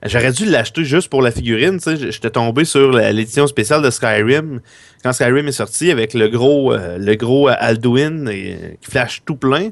J'aurais 0.04 0.32
dû 0.32 0.46
l'acheter 0.46 0.84
juste 0.84 1.10
pour 1.10 1.20
la 1.20 1.30
figurine. 1.30 1.78
J'étais 1.84 2.30
tombé 2.30 2.64
sur 2.64 2.90
l'édition 2.92 3.46
spéciale 3.46 3.82
de 3.82 3.90
Skyrim 3.90 4.60
quand 5.02 5.12
Skyrim 5.12 5.46
est 5.46 5.52
sorti 5.52 5.90
avec 5.90 6.14
le 6.14 6.28
gros, 6.28 6.72
euh, 6.72 6.96
le 6.96 7.14
gros 7.16 7.48
Alduin 7.48 8.26
euh, 8.26 8.74
qui 8.80 8.90
flash 8.90 9.22
tout 9.26 9.36
plein. 9.36 9.70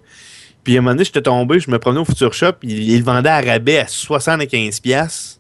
Puis 0.65 0.77
à 0.77 0.79
un 0.79 0.83
moment 0.83 0.95
donné, 0.95 1.05
j'étais 1.05 1.23
tombé, 1.23 1.61
je 1.61 1.71
me 1.71 1.79
promenais 1.79 2.03
au 2.03 2.05
Future 2.05 2.35
Shop, 2.35 2.53
il, 2.63 2.91
il 2.91 3.03
vendait 3.03 3.31
à 3.31 3.41
rabais 3.41 3.79
à 3.79 3.85
75$. 3.85 5.38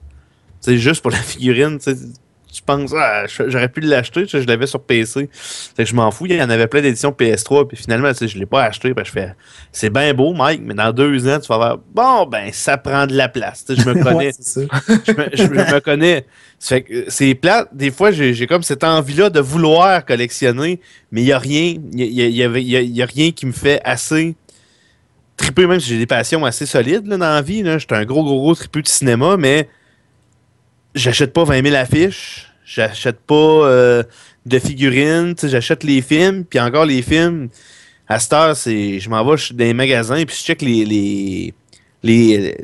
C'est 0.68 0.76
juste 0.76 1.00
pour 1.00 1.10
la 1.10 1.16
figurine. 1.22 1.78
tu 1.78 2.62
penses, 2.66 2.92
ah, 2.94 3.24
j'aurais 3.26 3.70
pu 3.70 3.80
l'acheter, 3.80 4.26
je 4.26 4.36
l'avais 4.46 4.66
sur 4.66 4.82
PC. 4.82 5.30
Fait 5.32 5.84
que 5.84 5.88
je 5.88 5.94
m'en 5.94 6.10
fous, 6.10 6.26
il 6.26 6.34
y 6.34 6.42
en 6.42 6.50
avait 6.50 6.66
plein 6.66 6.82
d'éditions 6.82 7.10
PS3, 7.10 7.68
puis 7.68 7.78
finalement, 7.78 8.10
je 8.12 8.26
ne 8.26 8.40
l'ai 8.40 8.44
pas 8.44 8.64
acheté. 8.64 8.92
je 8.94 9.10
fais, 9.10 9.34
c'est 9.72 9.88
bien 9.88 10.12
beau, 10.12 10.34
Mike, 10.34 10.60
mais 10.62 10.74
dans 10.74 10.92
deux 10.92 11.26
ans, 11.26 11.40
tu 11.40 11.48
vas 11.48 11.56
voir, 11.56 11.78
bon, 11.94 12.26
ben, 12.26 12.50
ça 12.52 12.76
prend 12.76 13.06
de 13.06 13.14
la 13.14 13.30
place. 13.30 13.64
je 13.66 13.82
me 13.88 13.94
connais. 14.02 14.32
je, 15.32 15.42
me, 15.44 15.80
connais. 15.80 16.26
c'est 16.58 17.34
plate. 17.34 17.68
Des 17.72 17.90
fois, 17.90 18.10
j'ai 18.10 18.46
comme 18.46 18.62
cette 18.62 18.84
envie-là 18.84 19.30
de 19.30 19.40
vouloir 19.40 20.04
collectionner, 20.04 20.80
mais 21.10 21.22
il 21.22 21.24
n'y 21.24 21.32
a 21.32 21.38
rien. 21.38 21.76
Il 21.94 22.12
y 22.12 23.02
a, 23.02 23.06
rien 23.06 23.30
qui 23.30 23.46
me 23.46 23.52
fait 23.52 23.80
assez 23.84 24.36
triper, 25.38 25.66
même 25.66 25.80
si 25.80 25.88
j'ai 25.88 25.98
des 25.98 26.06
passions 26.06 26.44
assez 26.44 26.66
solides 26.66 27.08
dans 27.08 27.16
la 27.16 27.40
vie. 27.40 27.64
J'étais 27.64 27.94
un 27.94 28.04
gros, 28.04 28.22
gros, 28.22 28.40
gros 28.40 28.54
triple 28.54 28.82
de 28.82 28.88
cinéma, 28.88 29.38
mais 29.38 29.66
j'achète 30.98 31.32
pas 31.32 31.44
20 31.44 31.64
000 31.64 31.76
affiches, 31.76 32.46
j'achète 32.64 33.20
pas 33.20 33.34
euh, 33.34 34.02
de 34.46 34.58
figurines, 34.58 35.34
j'achète 35.42 35.84
les 35.84 36.02
films, 36.02 36.44
puis 36.44 36.60
encore 36.60 36.84
les 36.84 37.02
films, 37.02 37.48
à 38.08 38.18
cette 38.18 38.32
heure, 38.32 38.56
c'est, 38.56 38.98
je 38.98 39.10
m'en 39.10 39.24
vais 39.24 39.36
dans 39.52 39.64
les 39.64 39.74
magasins, 39.74 40.24
puis 40.24 40.36
je 40.36 40.42
check 40.42 40.62
les, 40.62 40.84
les, 40.84 41.54
les, 42.02 42.56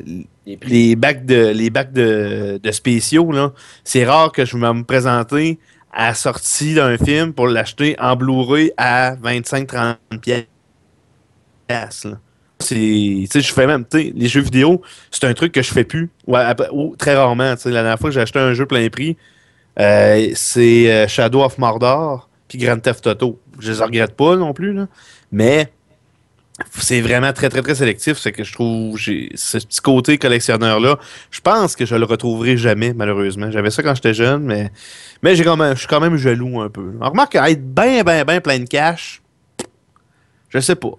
les, 0.63 0.95
bacs 0.95 1.25
de, 1.25 1.49
les 1.49 1.69
bacs 1.69 1.93
de, 1.93 2.59
de 2.61 2.71
spéciaux. 2.71 3.31
Là. 3.31 3.53
C'est 3.83 4.05
rare 4.05 4.31
que 4.31 4.43
je 4.43 4.57
vais 4.57 4.73
me 4.73 4.83
présenter 4.83 5.59
à 5.91 6.07
la 6.07 6.13
sortie 6.13 6.73
d'un 6.73 6.97
film 6.97 7.33
pour 7.33 7.47
l'acheter 7.47 7.95
en 7.99 8.15
Blu-ray 8.15 8.71
à 8.77 9.15
25-30 9.15 9.97
pièces 10.19 12.07
c'est 12.65 13.41
je 13.41 13.53
fais 13.53 13.67
même 13.67 13.85
les 13.93 14.27
jeux 14.27 14.41
vidéo 14.41 14.81
c'est 15.11 15.25
un 15.25 15.33
truc 15.33 15.51
que 15.51 15.61
je 15.61 15.71
fais 15.71 15.83
plus. 15.83 16.09
Ou, 16.27 16.95
très 16.97 17.15
rarement 17.15 17.55
la 17.65 17.71
dernière 17.71 17.99
fois 17.99 18.09
que 18.09 18.13
j'ai 18.13 18.21
acheté 18.21 18.39
un 18.39 18.53
jeu 18.53 18.65
plein 18.65 18.89
prix 18.89 19.17
euh, 19.79 20.29
c'est 20.35 20.91
euh, 20.91 21.07
Shadow 21.07 21.43
of 21.43 21.57
Mordor 21.57 22.29
puis 22.47 22.57
Grand 22.57 22.79
Theft 22.79 23.07
Auto. 23.07 23.39
Je 23.59 23.71
les 23.71 23.79
regrette 23.79 24.15
pas 24.15 24.35
non 24.35 24.53
plus 24.53 24.73
là, 24.73 24.87
mais 25.31 25.71
c'est 26.71 27.01
vraiment 27.01 27.33
très 27.33 27.49
très 27.49 27.61
très 27.61 27.75
sélectif. 27.75 28.17
C'est 28.17 28.31
que 28.31 28.43
je 28.43 28.53
trouve 28.53 28.97
j'ai 28.97 29.31
ce 29.35 29.57
petit 29.57 29.81
côté 29.81 30.17
collectionneur 30.17 30.79
là 30.79 30.97
je 31.31 31.41
pense 31.41 31.75
que 31.75 31.85
je 31.85 31.95
le 31.95 32.05
retrouverai 32.05 32.57
jamais 32.57 32.93
malheureusement. 32.93 33.51
J'avais 33.51 33.71
ça 33.71 33.83
quand 33.83 33.95
j'étais 33.95 34.13
jeune 34.13 34.43
mais 34.43 34.71
mais 35.21 35.35
j'ai 35.35 35.43
quand 35.43 35.57
même 35.57 35.73
je 35.73 35.79
suis 35.79 35.87
quand 35.87 35.99
même 35.99 36.15
jaloux 36.17 36.61
un 36.61 36.69
peu. 36.69 36.93
On 37.01 37.09
remarque 37.09 37.35
être 37.35 37.73
bien 37.73 38.03
bien 38.03 38.23
bien 38.23 38.41
plein 38.41 38.59
de 38.59 38.65
cash 38.65 39.21
je 40.49 40.59
sais 40.59 40.75
pas 40.75 40.93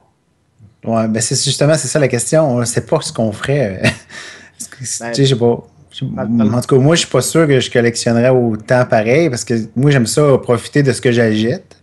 Ouais, 0.86 1.08
ben 1.08 1.20
c'est 1.20 1.34
justement 1.42 1.74
c'est 1.74 1.88
ça 1.88 1.98
la 1.98 2.08
question. 2.08 2.48
On 2.48 2.60
ne 2.60 2.64
sait 2.64 2.82
pas 2.82 3.00
ce 3.00 3.12
qu'on 3.12 3.32
ferait. 3.32 3.82
ben, 5.00 5.12
je 5.14 5.24
sais 5.24 5.36
pas. 5.36 5.66
En 6.02 6.60
tout 6.60 6.76
cas, 6.76 6.76
moi, 6.76 6.94
je 6.94 7.00
suis 7.00 7.10
pas 7.10 7.22
sûr 7.22 7.46
que 7.46 7.58
je 7.58 7.70
collectionnerais 7.70 8.28
autant 8.28 8.84
pareil 8.84 9.30
parce 9.30 9.44
que 9.44 9.54
moi, 9.74 9.90
j'aime 9.90 10.06
ça 10.06 10.38
profiter 10.38 10.82
de 10.82 10.92
ce 10.92 11.00
que 11.00 11.10
j'achète. 11.10 11.76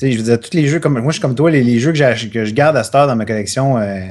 je 0.00 0.16
veux 0.16 0.22
dire, 0.22 0.40
tous 0.40 0.54
les 0.56 0.66
jeux, 0.68 0.78
comme 0.78 0.94
moi, 1.00 1.08
je 1.08 1.14
suis 1.14 1.20
comme 1.20 1.34
toi, 1.34 1.50
les, 1.50 1.78
jeux 1.78 1.92
que, 1.92 2.28
que, 2.28 2.44
je 2.44 2.54
garde 2.54 2.76
à 2.76 2.84
cette 2.84 2.94
heure 2.94 3.06
dans 3.06 3.16
ma 3.16 3.24
collection, 3.24 3.78
euh, 3.78 4.06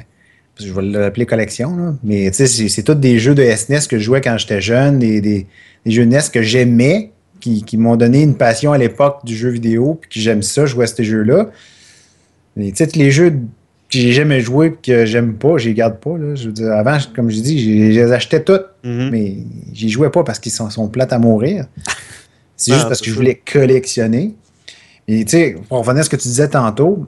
je 0.60 0.72
vais 0.72 0.82
l'appeler 0.82 1.26
collection, 1.26 1.78
là, 1.78 1.94
mais 2.04 2.32
c'est 2.34 2.84
tous 2.84 2.96
des 2.96 3.20
jeux 3.20 3.36
de 3.36 3.44
SNES 3.44 3.78
e 3.78 3.88
que 3.88 3.98
je 3.98 4.04
jouais 4.04 4.22
quand 4.22 4.38
j'étais 4.38 4.62
jeune, 4.62 5.00
des, 5.00 5.22
des, 5.22 5.48
jeux 5.86 6.06
NES 6.06 6.20
que 6.34 6.41
j'aimais, 6.41 7.12
qui, 7.39 7.63
qui 7.63 7.78
m'ont 7.78 7.96
donné 7.96 8.22
une 8.22 8.36
passion 8.36 8.74
à 8.74 8.78
l'époque 8.78 9.20
du 9.24 9.36
jeu 9.36 9.50
vidéo, 9.50 9.98
puis 10.02 10.10
que 10.10 10.20
j'aime 10.20 10.41
ça, 10.41 10.65
jouer 10.65 10.86
à 10.86 10.88
ces 10.88 11.04
jeux-là. 11.04 11.50
Mais 12.58 12.72
tu 12.72 12.84
sais, 12.84 12.89
les 12.96 13.12
jeux 13.12 13.34
j'ai 14.01 14.12
jamais 14.13 14.41
joué 14.41 14.67
et 14.67 14.73
que 14.81 15.05
j'aime 15.05 15.36
pas, 15.36 15.58
je 15.58 15.69
les 15.69 15.73
garde 15.73 15.99
pas. 15.99 16.17
Là. 16.17 16.36
Je 16.36 16.47
veux 16.47 16.51
dire, 16.51 16.71
avant, 16.71 16.97
comme 17.15 17.29
je 17.29 17.39
dis, 17.39 17.93
je 17.93 17.99
les 17.99 18.12
achetais 18.12 18.43
toutes, 18.43 18.65
mm-hmm. 18.84 19.10
mais 19.10 19.38
j'y 19.73 19.89
jouais 19.89 20.10
pas 20.10 20.23
parce 20.23 20.39
qu'ils 20.39 20.51
sont, 20.51 20.69
sont 20.69 20.88
plates 20.88 21.13
à 21.13 21.19
mourir. 21.19 21.65
C'est 22.58 22.73
juste 22.73 22.88
parce 22.88 23.01
que 23.01 23.10
je 23.10 23.15
voulais 23.15 23.41
collectionner. 23.51 24.34
Et 25.08 25.25
tu 25.25 25.31
sais, 25.31 25.55
pour 25.67 25.79
revenir 25.79 26.01
à 26.01 26.03
ce 26.03 26.10
que 26.10 26.15
tu 26.15 26.27
disais 26.27 26.47
tantôt, 26.47 27.05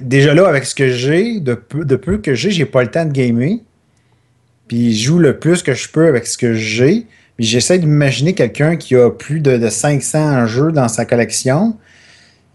déjà 0.00 0.34
là, 0.34 0.46
avec 0.46 0.64
ce 0.64 0.74
que 0.74 0.88
j'ai, 0.90 1.40
de 1.40 1.54
peu, 1.54 1.84
de 1.84 1.96
peu 1.96 2.18
que 2.18 2.34
j'ai, 2.34 2.50
j'ai 2.50 2.66
pas 2.66 2.82
le 2.82 2.90
temps 2.90 3.04
de 3.04 3.12
gamer. 3.12 3.58
Puis 4.68 4.94
je 4.94 5.04
joue 5.06 5.18
le 5.18 5.38
plus 5.38 5.62
que 5.62 5.74
je 5.74 5.88
peux 5.88 6.06
avec 6.06 6.26
ce 6.26 6.36
que 6.36 6.54
j'ai. 6.54 7.06
Puis 7.36 7.46
j'essaie 7.46 7.78
d'imaginer 7.78 8.34
quelqu'un 8.34 8.76
qui 8.76 8.96
a 8.96 9.10
plus 9.10 9.40
de, 9.40 9.56
de 9.56 9.68
500 9.68 10.46
jeux 10.46 10.72
dans 10.72 10.88
sa 10.88 11.04
collection 11.04 11.76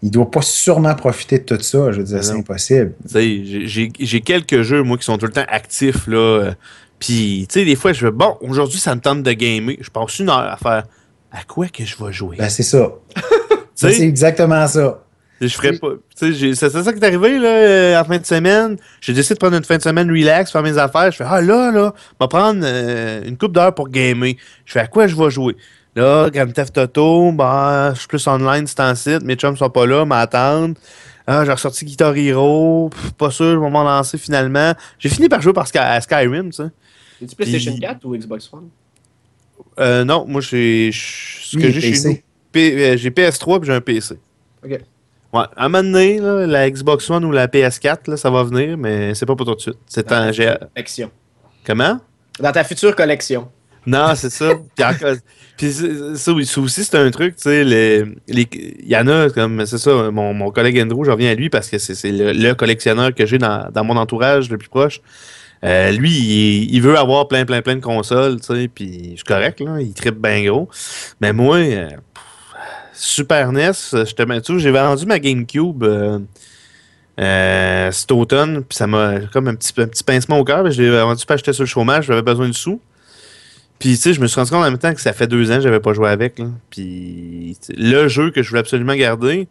il 0.02 0.10
doit 0.10 0.30
pas 0.30 0.42
sûrement 0.42 0.94
profiter 0.94 1.38
de 1.38 1.44
tout 1.44 1.62
ça. 1.62 1.92
Je 1.92 1.98
veux 1.98 2.04
dire, 2.04 2.24
c'est 2.24 2.32
impossible. 2.32 2.94
J'ai 3.14 4.20
quelques 4.20 4.62
jeux, 4.62 4.82
moi, 4.82 4.98
qui 4.98 5.04
sont 5.04 5.16
tout 5.16 5.26
le 5.26 5.32
temps 5.32 5.46
actifs, 5.48 6.06
là. 6.06 6.16
Euh, 6.16 6.52
puis, 6.98 7.46
tu 7.48 7.60
sais, 7.60 7.64
des 7.64 7.76
fois, 7.76 7.92
je 7.92 8.06
veux, 8.06 8.10
bon, 8.12 8.36
aujourd'hui, 8.40 8.78
ça 8.78 8.94
me 8.94 9.00
tente 9.00 9.22
de 9.22 9.32
gamer. 9.32 9.76
Je 9.80 9.90
passe 9.90 10.18
une 10.18 10.28
heure 10.28 10.38
à 10.38 10.56
faire 10.56 10.84
à 11.32 11.44
quoi 11.44 11.68
que 11.68 11.84
je 11.84 11.96
vais 12.02 12.12
jouer? 12.12 12.36
Ben, 12.36 12.48
c'est 12.48 12.62
ça. 12.62 12.92
c'est 13.74 14.00
exactement 14.00 14.66
ça. 14.66 15.02
Je 15.40 15.48
ferais 15.48 15.72
pas. 15.72 15.88
C'est 16.14 16.54
ça 16.54 16.92
qui 16.92 16.98
est 16.98 17.04
arrivé 17.04 17.38
là, 17.38 17.48
euh, 17.48 18.00
en 18.00 18.04
fin 18.04 18.18
de 18.18 18.26
semaine. 18.26 18.76
J'ai 19.00 19.12
décidé 19.12 19.34
de 19.34 19.38
prendre 19.40 19.56
une 19.56 19.64
fin 19.64 19.76
de 19.76 19.82
semaine 19.82 20.08
relax, 20.08 20.52
faire 20.52 20.62
mes 20.62 20.78
affaires. 20.78 21.10
Je 21.10 21.16
fais 21.16 21.24
Ah 21.26 21.40
là, 21.40 21.72
là, 21.72 21.92
je 21.96 22.24
vais 22.24 22.28
prendre 22.28 22.60
euh, 22.62 23.24
une 23.24 23.36
coupe 23.36 23.52
d'heure 23.52 23.74
pour 23.74 23.88
gamer. 23.88 24.34
Je 24.64 24.72
fais 24.72 24.80
à 24.80 24.86
quoi 24.86 25.08
je 25.08 25.16
vais 25.16 25.30
jouer? 25.30 25.56
Là, 25.94 26.30
Grand 26.30 26.50
Theft 26.50 26.78
Auto, 26.78 27.32
bah, 27.32 27.92
je 27.94 27.98
suis 28.00 28.08
plus 28.08 28.26
online, 28.26 28.66
c'est 28.66 28.80
en 28.80 28.94
site. 28.94 29.22
Mes 29.22 29.34
chums 29.34 29.56
sont 29.56 29.68
pas 29.68 29.86
là, 29.86 30.04
m'attendent. 30.04 30.78
Ah, 31.26 31.44
j'ai 31.44 31.52
ressorti 31.52 31.84
Guitar 31.84 32.16
Hero. 32.16 32.90
pas 33.18 33.30
sûr, 33.30 33.52
je 33.52 33.58
vais 33.58 33.70
m'en 33.70 33.84
lancer 33.84 34.18
finalement. 34.18 34.72
J'ai 34.98 35.08
fini 35.08 35.28
par 35.28 35.40
jouer 35.40 35.52
par 35.52 35.66
à 35.74 36.00
Skyrim, 36.00 36.50
tu 36.50 36.56
sais. 36.56 37.26
tu 37.26 37.36
PlayStation 37.36 37.76
4 37.78 38.04
ou 38.04 38.16
Xbox 38.16 38.52
One? 38.52 38.68
Euh, 39.78 40.04
non, 40.04 40.24
moi, 40.26 40.40
j'ai. 40.40 40.90
Ce 40.92 41.56
que 41.56 41.70
j'ai 41.70 41.94
chez 41.94 42.08
nous. 42.08 42.18
Euh, 42.56 42.96
j'ai 42.96 43.10
PS3 43.10 43.60
puis 43.60 43.66
j'ai 43.66 43.74
un 43.74 43.80
PC. 43.80 44.18
OK. 44.64 44.70
Ouais, 44.70 45.44
à 45.56 45.64
un 45.64 45.68
moment 45.68 45.82
donné, 45.82 46.18
là, 46.18 46.46
la 46.46 46.70
Xbox 46.70 47.08
One 47.08 47.24
ou 47.24 47.30
la 47.30 47.46
PS4, 47.46 48.10
là, 48.10 48.16
ça 48.18 48.28
va 48.30 48.42
venir, 48.42 48.76
mais 48.76 49.14
c'est 49.14 49.24
pas 49.24 49.34
pour 49.34 49.46
tout 49.46 49.54
de 49.54 49.60
suite. 49.60 49.78
C'est 49.86 50.10
en 50.12 50.30
collection. 50.30 51.10
Comment? 51.64 51.98
Dans 52.38 52.52
ta 52.52 52.64
future 52.64 52.94
collection. 52.94 53.48
Non, 53.86 54.14
c'est 54.14 54.30
ça. 54.30 54.50
Puis, 54.76 54.84
encore- 54.84 55.16
puis 55.56 55.72
c'est- 55.72 56.16
ça, 56.16 56.32
aussi, 56.32 56.84
c'est 56.84 56.96
un 56.96 57.10
truc, 57.10 57.36
tu 57.36 57.42
sais, 57.42 57.62
les- 57.64 58.04
les- 58.28 58.48
il 58.52 58.88
y 58.88 58.96
en 58.96 59.06
a, 59.06 59.28
comme, 59.30 59.64
c'est 59.66 59.78
ça, 59.78 60.10
mon, 60.10 60.32
mon 60.34 60.50
collègue 60.50 60.80
Andrew, 60.80 61.04
je 61.04 61.10
reviens 61.10 61.30
à 61.30 61.34
lui 61.34 61.50
parce 61.50 61.68
que 61.68 61.78
c'est 61.78 62.10
le, 62.10 62.32
le 62.32 62.54
collectionneur 62.54 63.14
que 63.14 63.26
j'ai 63.26 63.38
dans, 63.38 63.68
dans 63.72 63.84
mon 63.84 63.96
entourage 63.96 64.48
le 64.50 64.58
plus 64.58 64.68
proche. 64.68 65.00
Euh, 65.64 65.92
lui, 65.92 66.10
il, 66.10 66.74
il 66.74 66.82
veut 66.82 66.96
avoir 66.98 67.28
plein, 67.28 67.44
plein, 67.44 67.60
plein 67.62 67.76
de 67.76 67.80
consoles, 67.80 68.40
tu 68.40 68.46
sais, 68.54 68.68
puis 68.68 69.14
c'est 69.16 69.26
correct, 69.26 69.60
là, 69.60 69.80
il 69.80 69.92
tripe 69.94 70.16
bien 70.20 70.42
gros. 70.44 70.68
Mais 71.20 71.32
moi, 71.32 71.58
euh, 71.58 71.88
Super 72.94 73.52
NES, 73.52 73.72
je 73.92 74.12
te 74.14 74.22
mets 74.22 74.40
tout, 74.40 74.58
j'ai 74.58 74.70
vendu 74.70 75.06
ma 75.06 75.18
GameCube 75.18 75.84
euh, 77.20 77.90
cet 77.92 78.10
automne, 78.12 78.64
puis 78.64 78.76
ça 78.76 78.86
m'a 78.86 79.20
comme 79.32 79.48
un 79.48 79.54
petit, 79.54 79.72
un 79.78 79.86
petit 79.86 80.02
pincement 80.04 80.38
au 80.38 80.44
cœur, 80.44 80.68
je 80.70 80.82
l'ai 80.82 80.90
vendu 80.90 81.24
pas 81.26 81.34
acheter 81.34 81.52
sur 81.52 81.62
le 81.62 81.68
chômage, 81.68 82.06
j'avais 82.06 82.22
besoin 82.22 82.48
de 82.48 82.54
sous. 82.54 82.80
Puis, 83.82 83.96
tu 83.96 83.96
sais, 83.96 84.12
je 84.12 84.20
me 84.20 84.28
suis 84.28 84.36
rendu 84.38 84.52
compte 84.52 84.60
en 84.60 84.70
même 84.70 84.78
temps 84.78 84.94
que 84.94 85.00
ça 85.00 85.12
fait 85.12 85.26
deux 85.26 85.50
ans 85.50 85.56
que 85.56 85.62
j'avais 85.62 85.80
pas 85.80 85.92
joué 85.92 86.08
avec. 86.08 86.40
Puis, 86.70 87.56
le 87.76 88.06
jeu 88.06 88.30
que 88.30 88.40
je 88.40 88.48
voulais 88.48 88.60
absolument 88.60 88.94
garder, 88.94 89.48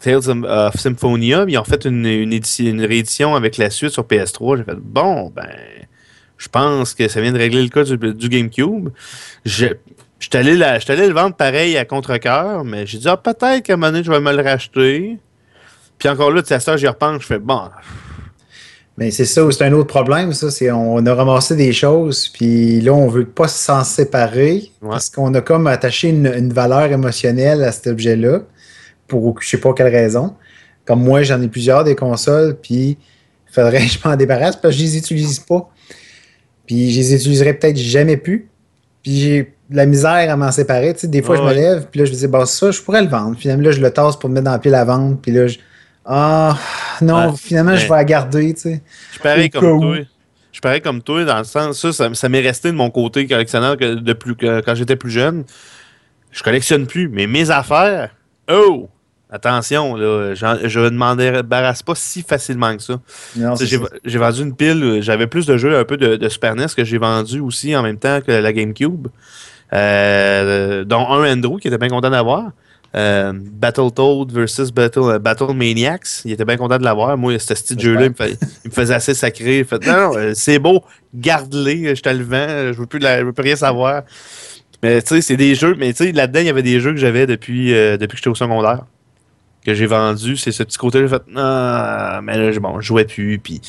Tales 0.00 0.28
of 0.28 0.76
Symphonia, 0.78 1.46
ils 1.48 1.56
ont 1.56 1.64
fait 1.64 1.86
une, 1.86 2.04
une, 2.04 2.34
édition- 2.34 2.66
une 2.66 2.84
réédition 2.84 3.34
avec 3.34 3.56
la 3.56 3.70
suite 3.70 3.88
sur 3.88 4.02
PS3. 4.02 4.58
J'ai 4.58 4.64
fait, 4.64 4.76
bon, 4.76 5.32
ben, 5.34 5.48
je 6.36 6.48
pense 6.48 6.92
que 6.92 7.08
ça 7.08 7.22
vient 7.22 7.32
de 7.32 7.38
régler 7.38 7.62
le 7.62 7.70
cas 7.70 7.84
du, 7.84 8.28
GameCube. 8.28 8.90
Je, 9.46 9.68
je 10.18 10.28
allé 10.36 10.56
le 10.58 11.14
vendre 11.14 11.34
pareil 11.34 11.78
à 11.78 11.86
contre-coeur, 11.86 12.64
mais 12.64 12.84
j'ai 12.84 12.98
dit, 12.98 13.08
ah, 13.08 13.16
peut-être 13.16 13.62
qu'à 13.62 13.72
un 13.72 13.76
moment 13.76 13.92
donné, 13.92 14.04
je 14.04 14.10
vais 14.10 14.20
me 14.20 14.36
le 14.36 14.42
racheter. 14.42 15.16
Puis 15.98 16.08
encore 16.10 16.32
là, 16.32 16.42
tu 16.42 16.48
sais, 16.48 16.54
à 16.56 16.60
ça, 16.60 16.76
j'y 16.76 16.86
repense, 16.86 17.22
je 17.22 17.26
fais, 17.28 17.38
bon, 17.38 17.62
Mais 19.00 19.10
c'est 19.10 19.24
ça, 19.24 19.42
c'est 19.50 19.64
un 19.64 19.72
autre 19.72 19.88
problème, 19.88 20.32
ça. 20.34 20.50
C'est 20.50 20.70
on 20.70 21.04
a 21.06 21.14
ramassé 21.14 21.56
des 21.56 21.72
choses, 21.72 22.28
puis 22.28 22.82
là, 22.82 22.92
on 22.92 23.08
veut 23.08 23.24
pas 23.24 23.48
s'en 23.48 23.82
séparer 23.82 24.70
Ouais. 24.82 24.90
parce 24.90 25.08
qu'on 25.10 25.32
a 25.34 25.40
comme 25.40 25.66
attaché 25.66 26.10
une, 26.10 26.26
une 26.26 26.52
valeur 26.52 26.92
émotionnelle 26.92 27.64
à 27.64 27.72
cet 27.72 27.86
objet-là 27.86 28.42
pour 29.08 29.40
je 29.40 29.48
sais 29.48 29.56
pas 29.58 29.72
quelle 29.72 29.88
raison. 29.92 30.34
Comme 30.84 31.02
moi, 31.02 31.22
j'en 31.22 31.40
ai 31.40 31.48
plusieurs 31.48 31.82
des 31.82 31.96
consoles, 31.96 32.56
puis 32.60 32.98
il 33.48 33.54
faudrait 33.54 33.80
que 33.86 33.90
je 33.90 33.98
m'en 34.04 34.16
débarrasse 34.16 34.56
parce 34.56 34.74
que 34.74 34.80
je 34.80 34.84
les 34.84 34.98
utilise 34.98 35.38
pas. 35.38 35.68
Puis 36.66 36.92
je 36.92 37.00
les 37.00 37.14
utiliserai 37.14 37.54
peut-être 37.54 37.78
jamais 37.78 38.18
plus. 38.18 38.48
Puis 39.02 39.18
j'ai 39.18 39.54
la 39.70 39.86
misère 39.86 40.30
à 40.30 40.36
m'en 40.36 40.52
séparer. 40.52 40.92
Tu 40.92 41.00
sais, 41.00 41.08
des 41.08 41.22
fois, 41.22 41.36
je 41.36 41.42
me 41.42 41.54
lève, 41.54 41.86
puis 41.90 42.00
là, 42.00 42.04
je 42.06 42.12
me 42.12 42.16
dis, 42.16 42.26
bah, 42.26 42.44
ça, 42.44 42.70
je 42.70 42.80
pourrais 42.82 43.02
le 43.02 43.08
vendre. 43.08 43.36
Finalement, 43.38 43.64
là, 43.64 43.70
je 43.70 43.80
le 43.80 43.90
tasse 43.90 44.16
pour 44.16 44.28
me 44.28 44.34
mettre 44.34 44.44
dans 44.44 44.52
la 44.52 44.58
pile 44.58 44.74
à 44.74 44.84
vendre, 44.84 45.16
puis 45.22 45.32
là, 45.32 45.46
je. 45.46 45.58
Ah, 46.04 46.56
non, 47.02 47.30
Ouais. 47.30 47.36
finalement, 47.36 47.76
je 47.76 47.82
vais 47.86 47.88
la 47.94 48.04
garder, 48.04 48.54
tu 48.54 48.60
sais. 48.60 48.82
Je 49.08 49.12
suis 49.12 49.20
pareil 49.22 49.46
Au 49.46 49.50
cas 49.50 49.60
comme 49.60 49.78
où. 49.78 49.80
toi. 49.96 50.04
Je 50.52 50.60
pareil 50.60 50.80
comme 50.80 51.00
toi 51.02 51.24
dans 51.24 51.38
le 51.38 51.44
sens, 51.44 51.78
ça, 51.80 51.92
ça, 51.92 52.12
ça 52.14 52.28
m'est 52.28 52.40
resté 52.40 52.70
de 52.72 52.76
mon 52.76 52.90
côté 52.90 53.26
collectionneur 53.26 53.76
que 53.76 53.94
de 53.94 54.12
plus, 54.12 54.34
que 54.34 54.60
quand 54.60 54.74
j'étais 54.74 54.96
plus 54.96 55.10
jeune. 55.10 55.44
Je 56.32 56.42
collectionne 56.42 56.86
plus, 56.86 57.08
mais 57.08 57.26
mes 57.26 57.50
affaires, 57.50 58.10
oh! 58.50 58.88
Attention, 59.32 59.94
là, 59.94 60.34
je 60.34 60.80
ne 60.80 60.90
m'en 60.90 61.14
débarrasse 61.14 61.84
pas 61.84 61.94
si 61.94 62.22
facilement 62.22 62.76
que 62.76 62.82
ça. 62.82 63.00
J'ai 64.04 64.18
vendu 64.18 64.42
une 64.42 64.56
pile, 64.56 64.98
j'avais 65.02 65.28
plus 65.28 65.46
de 65.46 65.56
jeux 65.56 65.78
un 65.78 65.84
peu 65.84 65.96
de, 65.96 66.16
de 66.16 66.28
Super 66.28 66.56
NES 66.56 66.66
que 66.76 66.82
j'ai 66.84 66.98
vendu 66.98 67.38
aussi 67.38 67.76
en 67.76 67.82
même 67.84 67.98
temps 67.98 68.20
que 68.20 68.32
la 68.32 68.52
GameCube. 68.52 69.06
Euh, 69.72 70.82
dont 70.84 71.08
un 71.08 71.32
Andrew 71.32 71.58
qui 71.60 71.68
était 71.68 71.78
bien 71.78 71.88
content 71.88 72.10
d'avoir. 72.10 72.50
Euh, 72.96 73.32
Battletoad 73.34 74.32
versus 74.32 74.72
Battle, 74.72 74.98
euh, 75.00 75.18
Battle 75.20 75.54
Maniacs. 75.54 76.22
Il 76.24 76.32
était 76.32 76.44
bien 76.44 76.56
content 76.56 76.76
de 76.76 76.82
l'avoir. 76.82 77.16
Moi, 77.16 77.38
ce 77.38 77.54
petit 77.54 77.78
jeu-là, 77.78 78.06
il, 78.06 78.10
me 78.10 78.28
il 78.30 78.36
me 78.66 78.70
faisait 78.72 78.94
assez 78.94 79.14
sacré. 79.14 79.60
Il 79.60 79.64
fait, 79.64 79.86
non, 79.86 79.92
non, 79.92 80.16
euh, 80.16 80.32
c'est 80.34 80.58
beau, 80.58 80.82
garde-les, 81.14 81.94
je 81.94 82.02
te 82.02 82.08
le 82.08 82.24
vends, 82.24 82.72
je 82.72 82.78
veux 82.78 82.86
plus, 82.86 82.98
la- 82.98 83.20
je 83.20 83.24
veux 83.26 83.32
plus 83.32 83.44
rien 83.44 83.54
savoir. 83.54 84.02
Mais 84.82 85.00
tu 85.02 85.08
sais, 85.14 85.20
c'est 85.20 85.36
des 85.36 85.54
jeux, 85.54 85.76
mais 85.78 85.92
tu 85.92 86.04
sais, 86.04 86.12
là-dedans, 86.12 86.40
il 86.40 86.46
y 86.46 86.48
avait 86.48 86.62
des 86.64 86.80
jeux 86.80 86.90
que 86.90 86.98
j'avais 86.98 87.26
depuis, 87.26 87.72
euh, 87.74 87.96
depuis 87.96 88.16
que 88.16 88.18
j'étais 88.18 88.30
au 88.30 88.34
secondaire. 88.34 88.80
Que 89.64 89.74
j'ai 89.74 89.86
vendu, 89.86 90.36
c'est 90.36 90.52
ce 90.52 90.62
petit 90.64 90.78
côté-là. 90.78 91.06
J'ai 91.06 91.10
fait, 91.14 91.22
non, 91.28 92.22
mais 92.22 92.36
là, 92.38 92.58
bon, 92.58 92.80
je 92.80 92.86
jouais 92.86 93.04
plus, 93.04 93.38
puis 93.38 93.60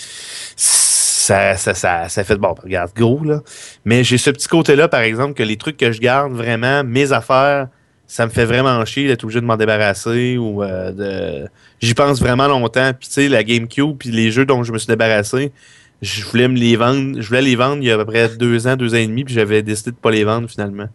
ça, 0.55 1.55
ça, 1.57 1.73
ça, 1.73 2.09
ça 2.09 2.23
fait, 2.23 2.37
bon, 2.37 2.55
regarde, 2.63 2.91
gros, 2.95 3.23
là. 3.23 3.41
Mais 3.85 4.03
j'ai 4.03 4.17
ce 4.17 4.29
petit 4.29 4.47
côté-là, 4.47 4.87
par 4.87 5.01
exemple, 5.01 5.33
que 5.33 5.43
les 5.43 5.57
trucs 5.57 5.77
que 5.77 5.91
je 5.91 5.99
garde 5.99 6.31
vraiment, 6.33 6.83
mes 6.83 7.11
affaires, 7.11 7.67
ça 8.13 8.25
me 8.25 8.31
fait 8.31 8.43
vraiment 8.43 8.83
chier 8.83 9.07
d'être 9.07 9.23
obligé 9.23 9.39
de 9.39 9.45
m'en 9.45 9.55
débarrasser 9.55 10.37
ou 10.37 10.61
euh, 10.63 10.91
de. 10.91 11.47
J'y 11.81 11.93
pense 11.93 12.19
vraiment 12.19 12.47
longtemps. 12.47 12.91
Puis 12.99 13.07
tu 13.07 13.13
sais, 13.13 13.29
la 13.29 13.41
GameCube 13.43 13.95
puis 13.97 14.09
les 14.11 14.31
jeux 14.31 14.45
dont 14.45 14.63
je 14.63 14.73
me 14.73 14.77
suis 14.77 14.87
débarrassé, 14.87 15.53
je 16.01 16.25
voulais 16.25 16.49
me 16.49 16.57
les 16.57 16.75
vendre. 16.75 17.21
Je 17.21 17.27
voulais 17.29 17.41
les 17.41 17.55
vendre 17.55 17.77
il 17.77 17.85
y 17.85 17.91
a 17.91 17.95
à 17.95 17.97
peu 17.97 18.05
près 18.05 18.27
deux 18.35 18.67
ans, 18.67 18.75
deux 18.75 18.93
ans 18.95 18.97
et 18.97 19.07
demi, 19.07 19.23
puis 19.23 19.33
j'avais 19.33 19.61
décidé 19.61 19.91
de 19.91 19.95
pas 19.95 20.11
les 20.11 20.25
vendre 20.25 20.49
finalement. 20.49 20.89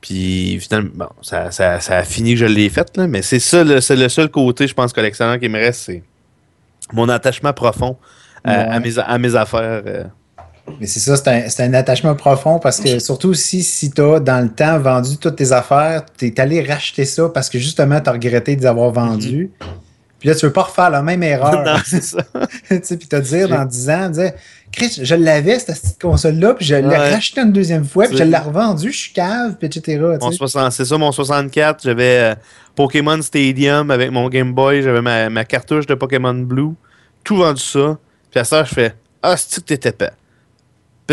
Puis 0.00 0.58
finalement, 0.60 0.90
bon, 0.94 1.08
ça, 1.22 1.50
ça, 1.50 1.80
ça 1.80 1.96
a 1.98 2.04
fini 2.04 2.34
que 2.34 2.40
je 2.40 2.46
l'ai 2.46 2.68
fait, 2.70 2.96
là, 2.96 3.06
mais 3.06 3.20
c'est 3.22 3.38
ça, 3.40 3.64
le- 3.64 3.80
c'est 3.80 3.96
le 3.96 4.08
seul 4.08 4.30
côté, 4.30 4.66
je 4.66 4.74
pense, 4.74 4.92
collectionneur 4.92 5.38
qui 5.38 5.48
me 5.48 5.58
reste, 5.58 5.82
c'est 5.86 6.02
mon 6.92 7.08
attachement 7.08 7.52
profond 7.52 7.96
à, 8.44 8.74
à 8.74 8.80
mes, 8.80 8.98
à 8.98 9.18
mes 9.18 9.34
affaires. 9.34 9.82
euh. 9.86 10.04
Mais 10.80 10.86
c'est 10.86 11.00
ça, 11.00 11.16
c'est 11.16 11.28
un, 11.28 11.48
c'est 11.48 11.62
un 11.64 11.74
attachement 11.74 12.14
profond 12.14 12.58
parce 12.58 12.80
que 12.80 12.98
surtout 12.98 13.34
si, 13.34 13.62
si 13.62 13.90
tu 13.90 14.00
as 14.02 14.20
dans 14.20 14.40
le 14.42 14.48
temps 14.50 14.78
vendu 14.78 15.16
toutes 15.18 15.36
tes 15.36 15.52
affaires, 15.52 16.04
tu 16.16 16.26
es 16.26 16.40
allé 16.40 16.62
racheter 16.62 17.04
ça 17.04 17.28
parce 17.28 17.48
que 17.48 17.58
justement 17.58 18.00
tu 18.00 18.08
as 18.08 18.12
regretté 18.12 18.56
de 18.56 18.60
les 18.60 18.66
avoir 18.66 18.90
vendus. 18.90 19.50
Puis 20.18 20.28
là, 20.28 20.34
tu 20.34 20.44
veux 20.44 20.52
pas 20.52 20.64
refaire 20.64 20.90
la 20.90 21.00
même 21.02 21.22
erreur. 21.22 21.62
non, 21.64 21.76
c'est 21.84 22.02
ça. 22.04 22.18
tu 22.68 22.78
sais, 22.82 22.96
puis 22.98 23.08
te 23.08 23.16
dire 23.16 23.48
dans 23.48 23.64
10 23.64 23.90
ans, 23.90 24.08
dire 24.10 24.32
Chris, 24.70 25.00
je 25.02 25.14
l'avais, 25.14 25.58
cette 25.58 25.80
petite 25.80 26.00
console-là, 26.00 26.54
puis 26.54 26.64
je 26.66 26.74
l'ai 26.76 26.86
Ouais. 26.86 27.12
racheté 27.14 27.40
une 27.40 27.52
deuxième 27.52 27.84
fois, 27.84 28.06
puis 28.06 28.16
je 28.18 28.22
l'ai 28.22 28.36
revendue, 28.36 28.92
je 28.92 28.96
suis 28.98 29.12
cave, 29.12 29.56
puis 29.58 29.66
etc. 29.66 29.82
tu 30.20 30.24
Mon 30.24 30.30
sais. 30.30 30.36
60 30.36 30.72
c'est 30.72 30.84
ça, 30.84 30.96
mon 30.98 31.10
64. 31.10 31.82
J'avais 31.82 32.32
euh, 32.32 32.34
Pokémon 32.76 33.20
Stadium 33.22 33.90
avec 33.90 34.10
mon 34.12 34.28
Game 34.28 34.52
Boy. 34.52 34.82
J'avais 34.82 35.00
ma, 35.02 35.28
ma 35.30 35.44
cartouche 35.44 35.86
de 35.86 35.94
Pokémon 35.94 36.34
Blue. 36.34 36.74
Tout 37.24 37.36
vendu 37.36 37.60
ça. 37.62 37.98
Puis 38.30 38.38
à 38.40 38.44
ça, 38.44 38.62
je 38.62 38.74
fais 38.74 38.94
Ah, 39.22 39.36
c'est 39.36 39.60
que 39.60 39.66
t'étais 39.66 39.92
pas. 39.92 40.10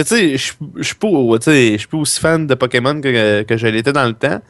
Tu 0.03 0.09
sais, 0.09 0.37
je 0.37 0.83
suis 0.83 0.95
pas, 0.95 1.07
aussi 1.07 2.19
fan 2.19 2.45
de 2.45 2.53
Pokémon 2.55 2.99
que, 3.01 3.43
que 3.43 3.57
je 3.57 3.67
l'étais 3.67 3.93
dans 3.93 4.05
le 4.05 4.13
temps. 4.13 4.41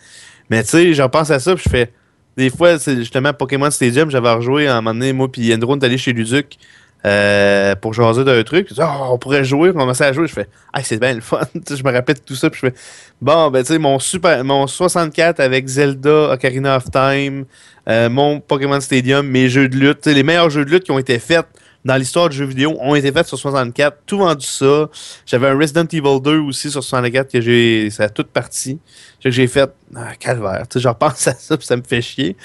Mais 0.50 0.64
tu 0.64 0.70
sais, 0.70 0.94
j'en 0.94 1.10
pense 1.10 1.32
à 1.32 1.40
ça, 1.40 1.56
je 1.56 1.70
fais. 1.70 1.92
Des 2.38 2.50
fois, 2.50 2.78
c'est 2.78 2.96
justement 2.98 3.34
Pokémon 3.34 3.72
Stadium, 3.72 4.12
j'avais 4.12 4.32
rejoué 4.32 4.68
à 4.68 4.78
un 4.78 4.82
moment 4.82 4.94
donné, 4.94 5.12
moi, 5.12 5.32
puis 5.32 5.54
Andrew, 5.54 5.72
on 5.72 5.80
est 5.80 5.86
allé 5.86 5.98
chez 5.98 6.14
Luduc 6.14 6.58
euh, 7.06 7.76
pour 7.76 7.94
jaser 7.94 8.24
d'un 8.24 8.44
truc. 8.44 8.70
Ah, 8.78 9.12
on 9.12 9.18
pourrait 9.18 9.44
jouer, 9.44 9.70
on 9.70 9.74
commençait 9.80 10.06
à 10.06 10.14
jouer. 10.14 10.28
Je 10.28 10.34
fais, 10.34 10.48
ah, 10.74 10.84
c'est 10.84 11.00
bien 11.00 11.14
le 11.14 11.22
fun. 11.22 11.42
Je 11.70 11.84
me 11.84 11.92
rappelle 11.92 12.16
de 12.16 12.22
tout 12.22 12.36
ça, 12.36 12.50
puis 12.50 12.60
je 12.62 12.68
fais, 12.68 12.76
Bon, 13.22 13.50
ben, 13.50 13.64
tu 13.64 13.74
sais, 13.74 13.80
mon, 13.80 13.98
super, 14.00 14.44
mon 14.44 14.68
64 14.68 15.40
avec 15.40 15.68
Zelda, 15.68 16.34
Ocarina 16.34 16.78
of 16.78 16.92
Time, 16.92 17.46
euh, 17.90 18.10
mon 18.10 18.40
Pokémon 18.40 18.80
Stadium, 18.80 19.28
mes 19.28 19.50
jeux 19.50 19.68
de 19.68 19.76
lutte, 19.76 20.06
les 20.06 20.24
meilleurs 20.24 20.50
jeux 20.50 20.66
de 20.66 20.70
lutte 20.70 20.84
qui 20.84 20.92
ont 20.92 21.00
été 21.00 21.18
faits 21.20 21.46
dans 21.86 21.96
l'histoire 21.96 22.30
du 22.30 22.38
jeu 22.38 22.46
vidéo 22.46 22.76
ont 22.80 22.96
été 22.96 23.12
faits 23.12 23.28
sur 23.28 23.38
64. 23.38 23.98
Tout 24.06 24.18
vendu 24.20 24.46
ça. 24.46 24.90
J'avais 25.26 25.48
un 25.48 25.58
Resident 25.58 25.86
Evil 25.92 26.20
2 26.22 26.40
aussi 26.40 26.70
sur 26.72 26.84
64 26.84 27.32
que 27.32 27.40
j'ai. 27.42 27.90
Ça 27.90 28.04
a 28.04 28.10
toute 28.10 28.28
partie. 28.28 28.80
Que 29.24 29.32
j'ai 29.32 29.48
fait. 29.48 29.70
Ah, 29.96 30.16
calvaire. 30.20 30.64
Tu 30.70 30.74
sais, 30.74 30.84
je 30.84 30.88
repense 30.88 31.28
à 31.28 31.34
ça, 31.34 31.58
puis 31.58 31.66
ça 31.66 31.76
me 31.78 31.84
fait 31.84 32.02
chier. 32.02 32.36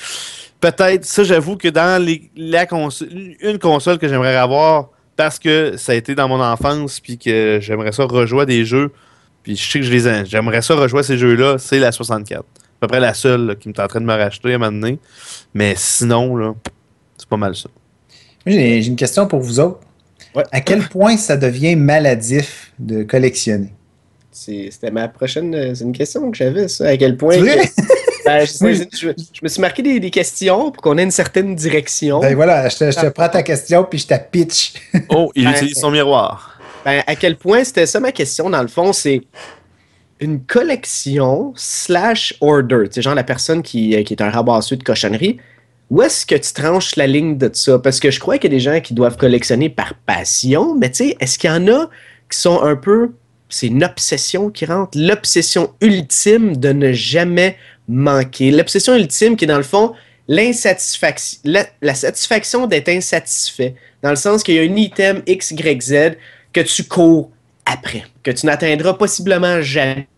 Peut-être, 0.61 1.05
ça, 1.05 1.25
j'avoue 1.25 1.57
que 1.57 1.69
dans 1.69 2.05
la 2.37 2.67
console, 2.67 3.09
une 3.41 3.59
console 3.59 3.99
que 3.99 4.09
j'aimerais 4.09 4.37
avoir 4.37 4.91
parce 5.17 5.39
que 5.39 5.77
ça 5.77 5.93
a 5.93 5.95
été 5.97 6.15
dans 6.15 6.29
mon 6.29 6.41
enfance, 6.41 7.01
puis 7.01 7.19
que 7.19 7.59
j'aimerais 7.61 7.93
ça 7.93 8.05
rejouer 8.05 8.47
des 8.47 8.65
jeux 8.65 8.93
puis 9.43 9.57
je 9.57 9.71
sais 9.71 9.81
que 9.81 9.85
je 9.85 9.91
les 9.91 10.07
ai- 10.07 10.25
j'aimerais 10.25 10.63
ça 10.63 10.77
rejouer 10.77 11.03
ces 11.03 11.19
jeux-là, 11.19 11.59
c'est 11.59 11.81
la 11.81 11.91
64. 11.91 12.41
À 12.43 12.45
peu 12.81 12.87
près 12.87 13.01
la 13.01 13.13
seule 13.13 13.57
qui 13.59 13.69
me 13.69 13.75
en 13.77 13.89
train 13.89 14.01
de 14.01 14.07
me 14.07 14.13
racheter 14.15 14.53
à 14.53 14.55
un 14.55 14.59
moment 14.59 14.71
donné. 14.71 15.01
Mais 15.53 15.75
sinon, 15.77 16.37
là, 16.37 16.55
c'est 17.17 17.29
pas 17.29 17.37
mal 17.37 17.57
ça. 17.57 17.69
J'ai 18.47 18.85
une 18.87 18.97
question 18.97 19.27
pour 19.27 19.41
vous 19.41 19.61
autres. 19.61 19.81
Ouais. 20.35 20.45
À 20.51 20.61
quel 20.61 20.81
point 20.89 21.17
ça 21.17 21.37
devient 21.37 21.77
maladif 21.77 22.73
de 22.79 23.03
collectionner? 23.03 23.73
C'est- 24.31 24.69
C'était 24.71 24.91
ma 24.91 25.09
prochaine. 25.09 25.55
euh, 25.55 25.75
C'est 25.75 25.85
une 25.85 25.93
question 25.93 26.31
que 26.31 26.37
j'avais, 26.37 26.69
ça. 26.69 26.89
À 26.89 26.97
quel 26.97 27.17
point. 27.17 27.35
C'est 27.35 27.41
vrai? 27.41 27.67
que- 27.67 27.83
Ben, 28.25 28.47
je, 28.47 28.65
Oui. 28.65 28.77
je- 28.77 28.99
je- 29.09 29.13
je 29.33 29.41
me 29.43 29.49
suis 29.49 29.61
marqué 29.61 29.83
des, 29.83 29.99
des 29.99 30.11
questions 30.11 30.71
pour 30.71 30.81
qu'on 30.81 30.97
ait 30.97 31.03
une 31.03 31.11
certaine 31.11 31.57
direction. 31.57 32.21
Ben 32.21 32.37
voilà, 32.37 32.69
je 32.69 32.77
te, 32.77 32.91
je 32.93 33.01
te 33.01 33.07
prends 33.09 33.29
ta 33.29 33.43
question 33.43 33.83
puis 33.85 33.99
je 33.99 34.07
te 34.07 34.15
pitch. 34.31 34.75
Oh, 35.09 35.33
il 35.35 35.45
Ben, 35.45 35.51
utilise 35.51 35.77
son 35.79 35.91
miroir. 35.91 36.61
Ben, 36.85 37.03
à 37.07 37.17
quel 37.17 37.37
point 37.37 37.65
c'était 37.65 37.85
ça 37.87 37.99
ma 37.99 38.13
question, 38.13 38.49
dans 38.49 38.63
le 38.63 38.69
fond, 38.69 38.93
c'est 38.93 39.23
une 40.21 40.41
collection 40.45 41.53
slash 41.57 42.35
order. 42.41 42.85
Tu 42.87 42.93
sais, 42.95 43.03
genre 43.03 43.17
la 43.17 43.25
personne 43.25 43.61
qui, 43.61 43.97
euh, 43.97 44.05
qui 44.05 44.15
est 44.15 44.23
un 44.23 44.31
rabasseux 44.31 44.77
de 44.77 44.85
cochonnerie. 44.85 45.39
Où 45.93 46.01
est-ce 46.01 46.25
que 46.25 46.35
tu 46.35 46.55
tranches 46.55 46.97
la 46.97 47.07
ligne 47.07 47.37
de 47.37 47.51
ça? 47.53 47.79
Parce 47.79 48.01
que 48.01 48.11
je 48.11 48.19
crois 48.19 48.39
qu'il 48.39 48.51
y 48.51 48.55
a 48.55 48.57
des 48.57 48.65
gens 48.65 48.81
qui 48.81 48.95
doivent 48.95 49.19
collectionner 49.19 49.69
par 49.69 49.93
passion, 50.07 50.75
mais 50.75 50.91
tu 50.91 51.09
sais, 51.09 51.17
est-ce 51.21 51.39
qu'il 51.39 51.51
y 51.51 51.53
en 51.53 51.69
a 51.69 51.91
qui 52.31 52.39
sont 52.39 52.63
un 52.63 52.77
peu. 52.77 53.11
C'est 53.51 53.67
une 53.67 53.85
obsession 53.85 54.49
qui 54.49 54.65
rentre? 54.65 54.97
L'obsession 54.99 55.75
ultime 55.83 56.57
de 56.57 56.73
ne 56.73 56.93
jamais 56.93 57.59
manquer. 57.89 58.51
L'obsession 58.51 58.97
ultime 58.97 59.37
qui 59.37 59.45
est 59.45 59.49
dans 59.49 59.59
le 59.59 59.63
fond 59.63 59.93
l'insatisfaction, 60.29 61.41
la, 61.45 61.67
la 61.83 61.95
satisfaction 61.95 62.67
d'être 62.67 62.89
insatisfait. 62.89 63.75
Dans 64.03 64.09
le 64.09 64.17
sens 64.17 64.43
qu'il 64.43 64.55
y 64.55 64.61
a 64.61 64.63
un 64.63 64.77
item 64.77 65.21
X, 65.27 65.51
Y, 65.51 65.83
Z 65.83 66.17
que 66.55 66.63
tu 66.63 66.85
cours 66.85 67.31
après, 67.67 68.05
que 68.23 68.31
tu 68.31 68.47
n'atteindras 68.47 68.95
possiblement 68.95 69.61
jamais. 69.61 70.09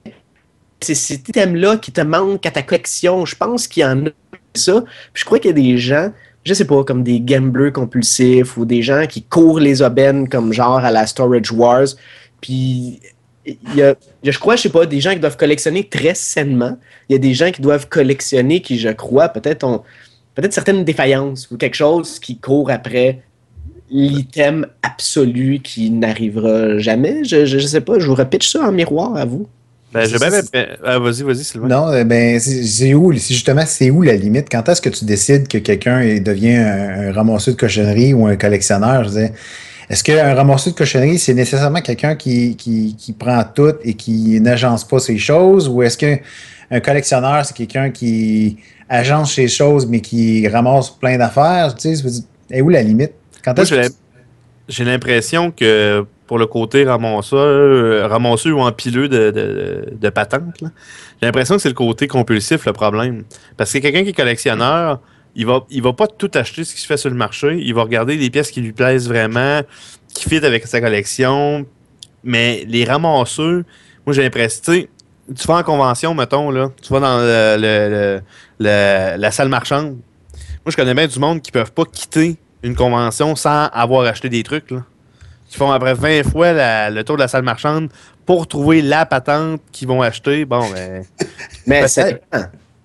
C'est 0.80 0.94
ces 0.94 1.14
items-là 1.14 1.78
qui 1.78 1.90
te 1.90 2.00
manquent 2.00 2.46
à 2.46 2.52
ta 2.52 2.62
collection. 2.62 3.26
Je 3.26 3.34
pense 3.34 3.66
qu'il 3.66 3.80
y 3.80 3.86
en 3.86 4.06
a 4.06 4.10
ça. 4.54 4.84
je 5.12 5.24
crois 5.24 5.38
qu'il 5.38 5.48
y 5.48 5.52
a 5.52 5.54
des 5.54 5.78
gens, 5.78 6.12
je 6.44 6.54
sais 6.54 6.64
pas, 6.64 6.84
comme 6.84 7.02
des 7.02 7.20
gamblers 7.20 7.72
compulsifs 7.72 8.56
ou 8.56 8.64
des 8.64 8.82
gens 8.82 9.06
qui 9.08 9.22
courent 9.22 9.60
les 9.60 9.82
aubaines 9.82 10.28
comme 10.28 10.52
genre 10.52 10.78
à 10.78 10.90
la 10.90 11.06
Storage 11.06 11.50
Wars. 11.52 11.88
Puis 12.40 13.00
il 13.46 13.74
y 13.74 13.82
a, 13.82 13.94
je 14.22 14.38
crois, 14.38 14.56
je 14.56 14.62
sais 14.62 14.68
pas, 14.68 14.86
des 14.86 15.00
gens 15.00 15.12
qui 15.12 15.18
doivent 15.18 15.36
collectionner 15.36 15.88
très 15.88 16.14
sainement. 16.14 16.78
Il 17.08 17.14
y 17.14 17.16
a 17.16 17.18
des 17.18 17.34
gens 17.34 17.50
qui 17.50 17.62
doivent 17.62 17.88
collectionner 17.88 18.60
qui, 18.60 18.78
je 18.78 18.90
crois, 18.90 19.28
peut-être 19.28 19.64
ont 19.64 19.82
peut-être 20.34 20.52
certaines 20.52 20.84
défaillances 20.84 21.50
ou 21.50 21.56
quelque 21.56 21.76
chose 21.76 22.18
qui 22.18 22.38
court 22.38 22.70
après 22.70 23.22
l'item 23.90 24.66
absolu 24.82 25.60
qui 25.62 25.90
n'arrivera 25.90 26.78
jamais. 26.78 27.24
Je, 27.24 27.46
je, 27.46 27.58
sais 27.58 27.80
pas, 27.80 27.98
je 27.98 28.06
vous 28.06 28.14
repitche 28.14 28.50
ça 28.50 28.68
en 28.68 28.72
miroir 28.72 29.16
à 29.16 29.24
vous. 29.24 29.46
Ben, 29.94 30.08
j'ai 30.08 30.18
bien 30.18 30.30
ah, 30.82 30.98
vas-y, 30.98 31.22
vas-y, 31.22 31.44
Sylvain. 31.44 31.68
Non, 31.68 31.92
eh 31.94 32.02
ben, 32.02 32.40
c'est 32.40 32.94
où, 32.94 33.12
justement, 33.12 33.62
c'est 33.64 33.90
où 33.90 34.02
la 34.02 34.14
limite? 34.16 34.48
Quand 34.50 34.68
est-ce 34.68 34.82
que 34.82 34.88
tu 34.88 35.04
décides 35.04 35.46
que 35.46 35.58
quelqu'un 35.58 36.18
devient 36.18 36.56
un, 36.56 37.12
ramasseur 37.12 37.54
de 37.54 37.60
cochonnerie 37.60 38.12
ou 38.12 38.26
un 38.26 38.34
collectionneur? 38.34 39.04
Je 39.04 39.28
est-ce 39.88 40.02
qu'un 40.02 40.34
ramasseur 40.34 40.72
de 40.72 40.78
cochonnerie, 40.78 41.18
c'est 41.18 41.34
nécessairement 41.34 41.80
quelqu'un 41.80 42.16
qui, 42.16 42.56
qui, 42.56 42.96
qui, 42.98 43.12
prend 43.12 43.44
tout 43.44 43.74
et 43.84 43.94
qui 43.94 44.40
n'agence 44.40 44.82
pas 44.82 44.98
ses 44.98 45.16
choses? 45.16 45.68
Ou 45.68 45.84
est-ce 45.84 45.96
qu'un 45.96 46.80
collectionneur, 46.80 47.44
c'est 47.44 47.56
quelqu'un 47.56 47.90
qui 47.90 48.56
agence 48.88 49.34
ses 49.34 49.46
choses 49.46 49.86
mais 49.86 50.00
qui 50.00 50.48
ramasse 50.48 50.90
plein 50.90 51.16
d'affaires? 51.18 51.72
Tu 51.76 51.94
sais, 51.94 52.60
où 52.60 52.68
la 52.68 52.82
limite? 52.82 53.12
Quand 53.44 53.54
j'ai 54.66 54.84
l'impression 54.84 55.50
que 55.50 56.04
pour 56.26 56.38
le 56.38 56.46
côté 56.46 56.84
ramasseur, 56.84 58.10
ou 58.46 58.60
empileux 58.60 59.08
de, 59.08 59.30
de, 59.30 59.88
de 59.92 60.08
patentes, 60.10 60.60
j'ai 60.60 61.26
l'impression 61.26 61.56
que 61.56 61.62
c'est 61.62 61.68
le 61.68 61.74
côté 61.74 62.06
compulsif 62.06 62.64
le 62.66 62.72
problème. 62.72 63.24
Parce 63.56 63.72
que 63.72 63.78
quelqu'un 63.78 64.02
qui 64.04 64.10
est 64.10 64.14
collectionneur, 64.14 65.00
il 65.36 65.46
va, 65.46 65.64
il 65.70 65.82
va 65.82 65.92
pas 65.92 66.06
tout 66.06 66.30
acheter 66.34 66.64
ce 66.64 66.74
qui 66.74 66.80
se 66.80 66.86
fait 66.86 66.96
sur 66.96 67.10
le 67.10 67.16
marché. 67.16 67.58
Il 67.60 67.74
va 67.74 67.82
regarder 67.82 68.16
les 68.16 68.30
pièces 68.30 68.50
qui 68.50 68.60
lui 68.60 68.72
plaisent 68.72 69.08
vraiment, 69.08 69.60
qui 70.14 70.28
fit 70.28 70.44
avec 70.44 70.66
sa 70.66 70.80
collection. 70.80 71.66
Mais 72.22 72.64
les 72.66 72.84
ramasseurs, 72.84 73.62
moi 74.06 74.14
j'ai 74.14 74.22
l'impression, 74.22 74.72
tu 74.72 75.46
vas 75.46 75.56
en 75.58 75.62
convention, 75.62 76.14
mettons, 76.14 76.50
là, 76.50 76.70
tu 76.82 76.92
vas 76.92 77.00
dans 77.00 77.18
le, 77.20 78.20
la 78.58 79.30
salle 79.30 79.48
marchande. 79.48 79.98
Moi, 80.64 80.70
je 80.70 80.76
connais 80.76 80.94
bien 80.94 81.06
du 81.06 81.18
monde 81.18 81.42
qui 81.42 81.52
peuvent 81.52 81.72
pas 81.72 81.84
quitter 81.84 82.36
une 82.62 82.74
convention 82.74 83.36
sans 83.36 83.66
avoir 83.66 84.06
acheté 84.06 84.30
des 84.30 84.42
trucs. 84.42 84.70
Là. 84.70 84.82
Qui 85.48 85.56
font 85.56 85.70
après 85.70 85.94
20 85.94 86.24
fois 86.24 86.90
le 86.90 87.02
tour 87.02 87.16
de 87.16 87.22
la 87.22 87.28
salle 87.28 87.44
marchande 87.44 87.88
pour 88.26 88.46
trouver 88.46 88.82
la 88.82 89.06
patente 89.06 89.60
qu'ils 89.72 89.88
vont 89.88 90.02
acheter. 90.02 90.44
Bon, 90.44 90.68
ben. 90.70 91.04
Mais 91.66 91.86
c'est. 91.88 92.22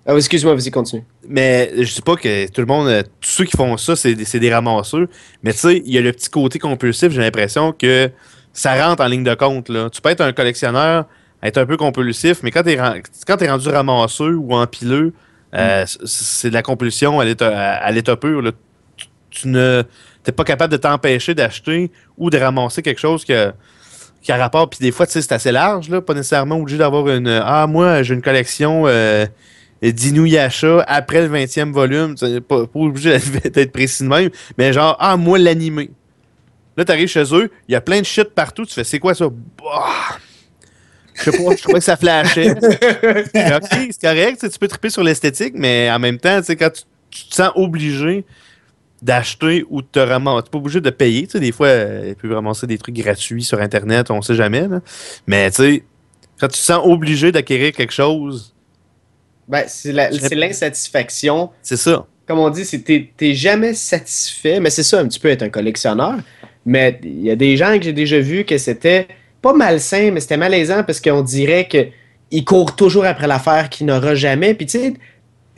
Ah, 0.05 0.15
excuse-moi, 0.15 0.55
vas-y, 0.55 0.71
continue. 0.71 1.03
Mais 1.27 1.71
je 1.77 1.91
sais 1.91 2.01
pas 2.01 2.15
que 2.15 2.49
tout 2.49 2.61
le 2.61 2.67
monde, 2.67 2.87
euh, 2.87 3.03
tous 3.21 3.29
ceux 3.29 3.45
qui 3.45 3.55
font 3.55 3.77
ça, 3.77 3.95
c'est 3.95 4.15
des 4.15 4.53
ramasseurs. 4.53 5.05
Mais 5.43 5.53
tu 5.53 5.59
sais, 5.59 5.83
il 5.85 5.93
y 5.93 5.97
a 5.99 6.01
le 6.01 6.11
petit 6.11 6.29
côté 6.29 6.57
compulsif, 6.57 7.11
j'ai 7.11 7.21
l'impression 7.21 7.73
que 7.73 8.09
ça 8.51 8.87
rentre 8.87 9.03
en 9.03 9.07
ligne 9.07 9.23
de 9.23 9.35
compte. 9.35 9.69
Là. 9.69 9.89
Tu 9.91 10.01
peux 10.01 10.09
être 10.09 10.21
un 10.21 10.31
collectionneur, 10.31 11.05
être 11.43 11.57
un 11.59 11.65
peu 11.67 11.77
compulsif, 11.77 12.41
mais 12.41 12.49
quand 12.49 12.63
tu 12.63 12.69
es, 12.69 12.73
es, 12.73 13.49
rendu 13.51 13.69
ramasseur 13.69 14.31
ou 14.35 14.55
empileux, 14.55 15.13
euh, 15.53 15.83
mm. 15.83 16.05
c'est 16.05 16.49
de 16.49 16.55
la 16.55 16.63
compulsion 16.63 17.19
à 17.19 17.25
l'état 17.91 18.15
pur. 18.15 18.41
Là 18.41 18.51
tu 19.29 19.47
ne 19.47 19.83
t'es 20.23 20.31
pas 20.31 20.43
capable 20.43 20.71
de 20.71 20.77
t'empêcher 20.77 21.33
d'acheter 21.33 21.91
ou 22.17 22.29
de 22.29 22.37
ramasser 22.37 22.81
quelque 22.81 22.99
chose 22.99 23.25
que, 23.25 23.51
qui 24.21 24.31
a 24.31 24.37
rapport. 24.37 24.69
Puis 24.69 24.79
des 24.79 24.91
fois, 24.91 25.05
tu 25.05 25.13
sais, 25.13 25.21
c'est 25.21 25.33
assez 25.33 25.51
large, 25.51 25.89
là, 25.89 26.01
pas 26.01 26.13
nécessairement 26.13 26.57
obligé 26.57 26.77
d'avoir 26.77 27.07
une. 27.09 27.27
Ah, 27.27 27.67
moi, 27.67 28.03
j'ai 28.03 28.13
une 28.13 28.21
collection 28.21 28.83
euh, 28.87 29.25
d'Inuyasha 29.81 30.83
après 30.87 31.27
le 31.27 31.29
20e 31.29 31.71
volume. 31.71 32.15
Pas, 32.47 32.67
pas 32.67 32.79
obligé 32.79 33.17
d'être 33.49 33.71
précis 33.71 34.03
de 34.03 34.09
même, 34.09 34.29
mais 34.57 34.73
genre, 34.73 34.95
ah, 34.99 35.17
moi, 35.17 35.37
l'animé. 35.37 35.91
Là, 36.77 36.85
tu 36.85 36.91
arrives 36.91 37.09
chez 37.09 37.35
eux, 37.35 37.51
il 37.67 37.73
y 37.73 37.75
a 37.75 37.81
plein 37.81 37.99
de 37.99 38.05
shit 38.05 38.29
partout. 38.29 38.65
Tu 38.65 38.73
fais, 38.73 38.83
c'est 38.83 38.99
quoi 38.99 39.13
ça? 39.13 39.27
Bah! 39.29 40.17
Je 41.13 41.23
sais 41.23 41.31
pas, 41.31 41.55
je 41.55 41.61
trouvais 41.61 41.79
que 41.79 41.85
ça 41.85 41.97
flashait. 41.97 42.51
ok, 42.51 43.67
c'est 43.71 44.01
correct, 44.01 44.49
tu 44.49 44.59
peux 44.59 44.69
triper 44.69 44.89
sur 44.89 45.03
l'esthétique, 45.03 45.53
mais 45.57 45.91
en 45.91 45.99
même 45.99 46.17
temps, 46.17 46.39
quand 46.47 46.69
tu, 46.69 46.83
tu 47.09 47.27
te 47.27 47.35
sens 47.35 47.51
obligé 47.55 48.23
d'acheter 49.01 49.65
ou 49.69 49.81
de 49.81 49.87
te 49.87 49.99
ramasser. 49.99 50.43
Tu 50.43 50.49
pas 50.51 50.57
obligé 50.57 50.81
de 50.81 50.89
payer. 50.89 51.23
Tu 51.23 51.31
sais, 51.31 51.39
des 51.39 51.51
fois, 51.51 51.67
euh, 51.67 52.09
il 52.09 52.15
peut 52.15 52.33
ramasser 52.33 52.67
des 52.67 52.77
trucs 52.77 52.95
gratuits 52.95 53.43
sur 53.43 53.59
Internet, 53.59 54.11
on 54.11 54.21
sait 54.21 54.35
jamais. 54.35 54.67
Mais 55.27 55.49
tu 55.51 55.55
sais, 55.57 55.83
quand 56.39 56.47
tu 56.47 56.59
te 56.59 56.65
sens 56.65 56.81
obligé 56.85 57.31
d'acquérir 57.31 57.73
quelque 57.73 57.93
chose. 57.93 58.53
Ben, 59.47 59.63
c'est 59.67 59.91
l'insatisfaction. 59.91 61.49
C'est 61.61 61.77
ça. 61.77 62.05
Comme 62.27 62.39
on 62.39 62.49
dit, 62.49 62.63
c'est 62.63 62.83
t'es 62.83 63.33
jamais 63.33 63.73
satisfait. 63.73 64.59
Mais 64.59 64.69
c'est 64.69 64.83
ça, 64.83 64.99
un 64.99 65.07
petit 65.07 65.19
peu 65.19 65.29
être 65.29 65.43
un 65.43 65.49
collectionneur. 65.49 66.15
Mais 66.65 66.99
il 67.03 67.21
y 67.21 67.31
a 67.31 67.35
des 67.35 67.57
gens 67.57 67.77
que 67.77 67.83
j'ai 67.83 67.93
déjà 67.93 68.19
vus 68.19 68.45
que 68.45 68.57
c'était 68.57 69.07
pas 69.41 69.53
malsain, 69.53 70.11
mais 70.11 70.19
c'était 70.19 70.37
malaisant 70.37 70.83
parce 70.83 71.01
qu'on 71.01 71.21
dirait 71.21 71.67
qu'ils 71.67 72.45
courent 72.45 72.75
toujours 72.75 73.05
après 73.05 73.27
l'affaire 73.27 73.69
qui 73.69 73.83
n'aura 73.83 74.13
jamais. 74.13 74.53
Puis 74.53 74.67
tu 74.67 74.79
sais, 74.79 74.93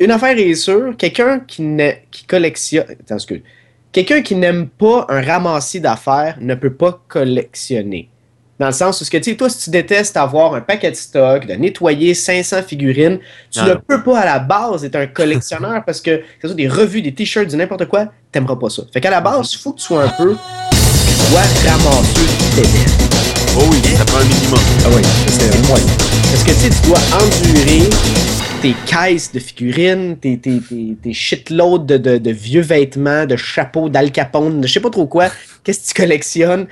une 0.02 0.12
affaire 0.12 0.38
est 0.38 0.56
sûre, 0.56 0.96
quelqu'un 0.98 1.40
qui, 1.40 1.62
ne, 1.62 1.92
qui 2.10 2.26
collectionne. 2.26 2.86
Attends, 2.90 3.18
Quelqu'un 3.92 4.22
qui 4.22 4.36
n'aime 4.36 4.68
pas 4.70 5.06
un 5.10 5.22
ramassis 5.22 5.82
d'affaires 5.82 6.38
ne 6.40 6.56
peut 6.56 6.74
pas 6.74 7.02
collectionner. 7.10 8.10
Dans 8.58 8.68
le 8.68 8.74
sens 8.74 9.02
où, 9.02 9.06
ce 9.06 9.12
que, 9.12 9.18
tu 9.18 9.32
sais, 9.32 9.36
toi, 9.36 9.50
si 9.50 9.66
tu 9.66 9.70
détestes 9.70 10.16
avoir 10.16 10.54
un 10.56 10.62
paquet 10.62 10.92
de 10.92 10.96
stock, 10.96 11.46
de 11.46 11.54
nettoyer 11.54 12.14
500 12.14 12.64
figurines, 12.64 13.20
tu 13.50 13.60
ne 13.60 13.74
peux 13.74 14.02
pas 14.02 14.20
à 14.20 14.26
la 14.26 14.40
base 14.40 14.86
être 14.86 14.96
un 14.96 15.08
collectionneur 15.08 15.84
parce 15.86 16.00
que, 16.00 16.18
que 16.18 16.24
ce 16.42 16.48
soit 16.48 16.56
des 16.56 16.68
revues, 16.68 17.02
des 17.02 17.14
t-shirts, 17.14 17.50
du 17.50 17.58
n'importe 17.58 17.86
quoi, 17.86 18.08
t'aimeras 18.32 18.56
pas 18.56 18.70
ça. 18.70 18.84
Fait 18.94 19.02
qu'à 19.02 19.10
la 19.10 19.22
base, 19.22 19.54
il 19.54 19.58
faut 19.58 19.74
que 19.74 19.80
tu 19.80 19.86
sois 19.86 20.04
un 20.04 20.10
peu, 20.10 20.36
tu 20.36 21.32
dois 21.32 21.42
ramasser 21.70 22.26
tes 22.56 23.12
Oh 23.60 23.64
oui, 23.70 23.82
ça 23.98 24.06
prend 24.06 24.20
un 24.20 24.24
minimum. 24.24 24.60
Ah 24.86 24.90
oui, 24.96 25.02
c'est 25.28 25.54
un 25.54 25.68
moyen. 25.68 25.86
Parce 26.32 26.44
que, 26.44 26.52
tu 26.52 26.58
sais, 26.58 26.70
tu 26.70 26.88
dois 26.88 27.00
endurer 27.14 27.90
tes 28.62 28.76
caisses 28.86 29.32
de 29.32 29.40
figurines, 29.40 30.18
tes, 30.18 30.38
tes, 30.38 30.62
tes, 31.02 31.14
shitloads 31.14 31.80
de, 31.80 31.98
de, 31.98 32.18
de, 32.18 32.32
vieux 32.32 32.62
vêtements, 32.62 33.26
de 33.26 33.36
chapeaux, 33.36 33.90
d'Al 33.90 34.12
Capone, 34.12 34.62
de 34.62 34.68
je 34.68 34.74
sais 34.74 34.80
pas 34.80 34.92
trop 34.92 35.08
quoi. 35.08 35.30
Qu'est-ce 35.64 35.82
que 35.82 35.96
tu 35.96 36.02
collectionnes? 36.02 36.68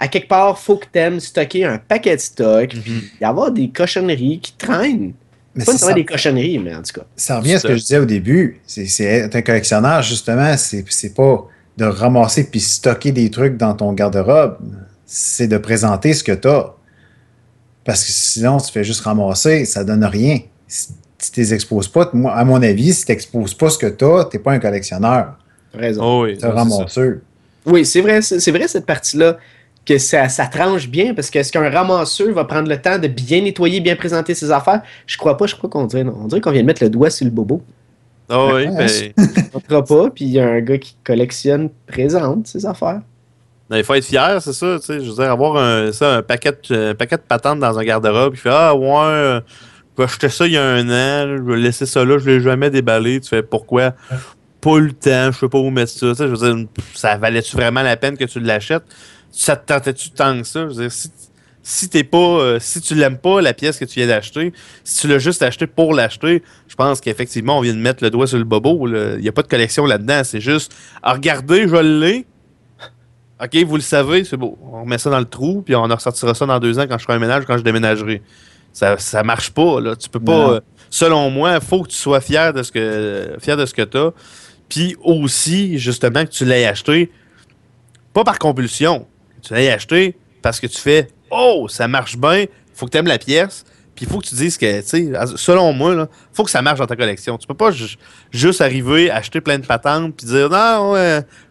à 0.00 0.06
quelque 0.06 0.28
part, 0.28 0.56
faut 0.56 0.76
que 0.76 0.86
tu 0.92 0.98
aimes 0.98 1.18
stocker 1.18 1.64
un 1.64 1.78
paquet 1.78 2.14
de 2.14 2.20
stock, 2.20 2.72
mm 2.72 3.00
y 3.20 3.24
avoir 3.24 3.50
des 3.50 3.68
cochonneries 3.68 4.38
qui 4.38 4.52
traînent. 4.52 5.12
Mais 5.56 5.64
pas 5.64 5.76
ça, 5.76 5.92
des 5.92 6.04
cochonneries, 6.04 6.60
mais 6.60 6.72
en 6.72 6.82
tout 6.82 7.00
cas. 7.00 7.06
Ça 7.16 7.40
revient 7.40 7.54
à 7.54 7.58
ce 7.58 7.66
que 7.66 7.74
je 7.74 7.80
disais 7.80 7.98
au 7.98 8.04
début. 8.04 8.60
C'est 8.66 9.02
être 9.02 9.34
un 9.34 9.42
collectionneur, 9.42 10.02
justement, 10.02 10.56
c'est 10.56 11.14
pas 11.14 11.44
de 11.76 11.84
ramasser 11.84 12.44
puis 12.44 12.60
stocker 12.60 13.10
des 13.10 13.28
trucs 13.30 13.56
dans 13.56 13.74
ton 13.74 13.92
garde-robe. 13.92 14.58
C'est 15.04 15.48
de 15.48 15.58
présenter 15.58 16.14
ce 16.14 16.22
que 16.22 16.32
tu 16.32 16.46
as. 16.46 16.74
Parce 17.84 18.04
que 18.04 18.12
sinon, 18.12 18.58
tu 18.58 18.70
fais 18.70 18.84
juste 18.84 19.00
ramasser, 19.00 19.64
ça 19.64 19.82
donne 19.82 20.04
rien 20.04 20.38
si 20.68 21.32
tu 21.32 21.46
t'exposes 21.46 21.88
pas, 21.88 22.08
moi, 22.12 22.32
à 22.34 22.44
mon 22.44 22.62
avis, 22.62 22.92
si 22.92 23.04
tu 23.04 23.12
n'exposes 23.12 23.54
pas 23.54 23.70
ce 23.70 23.78
que 23.78 23.86
tu 23.86 24.04
as, 24.04 24.24
tu 24.30 24.36
n'es 24.36 24.42
pas 24.42 24.52
un 24.52 24.58
collectionneur. 24.58 25.34
Raison. 25.74 26.02
Oh 26.04 26.24
oui, 26.24 26.38
ramasseur. 26.40 27.16
Oui, 27.66 27.84
c'est 27.84 28.00
vrai, 28.00 28.22
c'est 28.22 28.50
vrai 28.50 28.68
cette 28.68 28.86
partie-là 28.86 29.36
que 29.84 29.98
ça, 29.98 30.28
ça, 30.28 30.46
tranche 30.46 30.88
bien 30.88 31.14
parce 31.14 31.30
que 31.30 31.38
est-ce 31.38 31.50
qu'un 31.50 31.68
ramasseur 31.68 32.32
va 32.32 32.44
prendre 32.44 32.68
le 32.68 32.80
temps 32.80 32.98
de 32.98 33.08
bien 33.08 33.40
nettoyer, 33.40 33.80
bien 33.80 33.96
présenter 33.96 34.34
ses 34.34 34.50
affaires? 34.50 34.82
Je 35.06 35.16
crois 35.16 35.36
pas, 35.36 35.46
je 35.46 35.54
crois 35.54 35.68
qu'on 35.68 35.86
dirait, 35.86 36.04
on 36.04 36.26
dirait 36.26 36.40
qu'on 36.40 36.50
vient 36.50 36.62
de 36.62 36.66
mettre 36.66 36.82
le 36.82 36.90
doigt 36.90 37.10
sur 37.10 37.24
le 37.24 37.30
bobo. 37.30 37.62
Oh 38.30 38.50
oui, 38.54 38.68
mais. 38.68 39.14
On 39.54 39.76
ne 39.76 39.80
pas, 39.80 40.10
puis 40.10 40.26
il 40.26 40.30
y 40.32 40.40
a 40.40 40.46
un 40.46 40.60
gars 40.60 40.78
qui 40.78 40.94
collectionne, 41.02 41.70
présente 41.86 42.46
ses 42.46 42.66
affaires. 42.66 43.00
il 43.70 43.82
faut 43.82 43.94
être 43.94 44.04
fier, 44.04 44.40
c'est 44.42 44.52
ça, 44.52 44.78
tu 44.78 44.86
sais, 44.86 45.00
je 45.00 45.08
veux 45.08 45.14
dire, 45.14 45.30
avoir 45.30 45.56
un, 45.56 45.92
ça, 45.92 46.16
un, 46.16 46.22
paquet, 46.22 46.52
un 46.70 46.94
paquet 46.94 47.16
de 47.16 47.22
patentes 47.22 47.58
dans 47.58 47.78
un 47.78 47.84
garde-robe, 47.84 48.32
puis 48.32 48.42
fait 48.42 48.50
Ah, 48.52 48.74
ouais, 48.74 49.40
vais 49.98 50.04
acheter 50.04 50.28
ça 50.28 50.46
il 50.46 50.52
y 50.52 50.56
a 50.56 50.64
un 50.64 50.88
an, 50.88 51.36
je 51.36 51.42
vais 51.42 51.56
laisser 51.56 51.86
ça 51.86 52.04
là, 52.04 52.18
je 52.18 52.28
ne 52.28 52.36
l'ai 52.36 52.40
jamais 52.40 52.70
déballé. 52.70 53.20
Tu 53.20 53.28
fais 53.28 53.42
pourquoi? 53.42 53.94
Pas 54.60 54.78
le 54.78 54.92
temps, 54.92 55.30
je 55.32 55.38
sais 55.38 55.48
pas 55.48 55.58
où 55.58 55.70
mettre 55.70 55.92
ça. 55.92 56.12
je 56.18 56.24
veux 56.24 56.54
dire, 56.54 56.66
ça 56.94 57.16
valait-tu 57.16 57.56
vraiment 57.56 57.82
la 57.82 57.96
peine 57.96 58.16
que 58.16 58.24
tu 58.24 58.40
l'achètes? 58.40 58.84
Ça 59.30 59.56
te 59.56 59.66
tentait-tu 59.72 60.10
tant 60.10 60.38
que 60.38 60.44
ça? 60.44 60.66
Si, 60.88 61.10
si 61.62 61.90
t'es 61.90 62.02
pas, 62.02 62.18
euh, 62.18 62.58
si 62.60 62.80
tu 62.80 62.94
l'aimes 62.94 63.18
pas, 63.18 63.42
la 63.42 63.52
pièce 63.52 63.78
que 63.78 63.84
tu 63.84 64.00
viens 64.00 64.08
d'acheter, 64.08 64.54
si 64.84 65.02
tu 65.02 65.08
l'as 65.08 65.18
juste 65.18 65.42
acheté 65.42 65.66
pour 65.66 65.92
l'acheter, 65.92 66.42
je 66.66 66.74
pense 66.74 67.00
qu'effectivement, 67.00 67.58
on 67.58 67.60
vient 67.60 67.74
de 67.74 67.78
mettre 67.78 68.02
le 68.02 68.08
doigt 68.10 68.26
sur 68.26 68.38
le 68.38 68.44
bobo. 68.44 68.88
Il 68.88 69.20
n'y 69.20 69.28
a 69.28 69.32
pas 69.32 69.42
de 69.42 69.48
collection 69.48 69.84
là-dedans. 69.84 70.22
C'est 70.24 70.40
juste, 70.40 70.74
à 71.02 71.12
regarder, 71.12 71.68
je 71.68 71.76
l'ai. 71.76 72.26
OK, 73.40 73.54
vous 73.66 73.76
le 73.76 73.82
savez, 73.82 74.24
c'est 74.24 74.36
beau. 74.36 74.58
On 74.72 74.82
remet 74.82 74.98
ça 74.98 75.10
dans 75.10 75.18
le 75.18 75.26
trou, 75.26 75.62
puis 75.62 75.74
on 75.76 75.82
ressortira 75.82 76.34
ça 76.34 76.46
dans 76.46 76.58
deux 76.58 76.78
ans 76.78 76.86
quand 76.88 76.98
je 76.98 77.04
ferai 77.04 77.14
un 77.16 77.20
ménage, 77.20 77.44
quand 77.46 77.58
je 77.58 77.62
déménagerai. 77.62 78.22
Ça, 78.72 78.96
ça 78.98 79.22
marche 79.22 79.50
pas. 79.50 79.80
Là. 79.80 79.96
Tu 79.96 80.08
peux 80.08 80.20
pas. 80.20 80.52
Euh, 80.52 80.60
selon 80.90 81.30
moi, 81.30 81.54
il 81.54 81.60
faut 81.60 81.82
que 81.82 81.88
tu 81.88 81.96
sois 81.96 82.20
fier 82.20 82.52
de 82.52 82.62
ce 82.62 82.72
que 82.72 83.36
fier 83.40 83.56
de 83.56 83.66
ce 83.66 83.74
que 83.74 83.82
tu 83.82 83.96
as. 83.96 84.12
Puis 84.68 84.96
aussi, 85.02 85.78
justement, 85.78 86.24
que 86.24 86.30
tu 86.30 86.44
l'aies 86.44 86.66
acheté, 86.66 87.10
pas 88.12 88.24
par 88.24 88.38
compulsion. 88.38 89.06
Tu 89.42 89.54
l'aies 89.54 89.70
acheté 89.70 90.16
parce 90.42 90.60
que 90.60 90.66
tu 90.66 90.78
fais 90.78 91.08
oh, 91.30 91.66
ça 91.68 91.88
marche 91.88 92.16
bien, 92.16 92.44
faut 92.74 92.86
que 92.86 92.90
tu 92.90 92.98
aimes 92.98 93.06
la 93.06 93.18
pièce. 93.18 93.64
Puis 93.94 94.06
il 94.06 94.12
faut 94.12 94.20
que 94.20 94.26
tu 94.26 94.36
dises 94.36 94.56
que, 94.56 94.80
tu 94.80 94.86
sais, 94.86 95.12
selon 95.34 95.72
moi, 95.72 95.92
il 95.92 96.06
faut 96.32 96.44
que 96.44 96.50
ça 96.50 96.62
marche 96.62 96.78
dans 96.78 96.86
ta 96.86 96.94
collection. 96.94 97.36
Tu 97.36 97.48
peux 97.48 97.54
pas 97.54 97.70
juste 98.30 98.60
arriver, 98.60 99.10
acheter 99.10 99.40
plein 99.40 99.58
de 99.58 99.66
patentes, 99.66 100.14
puis 100.16 100.24
dire 100.24 100.48
non, 100.48 100.94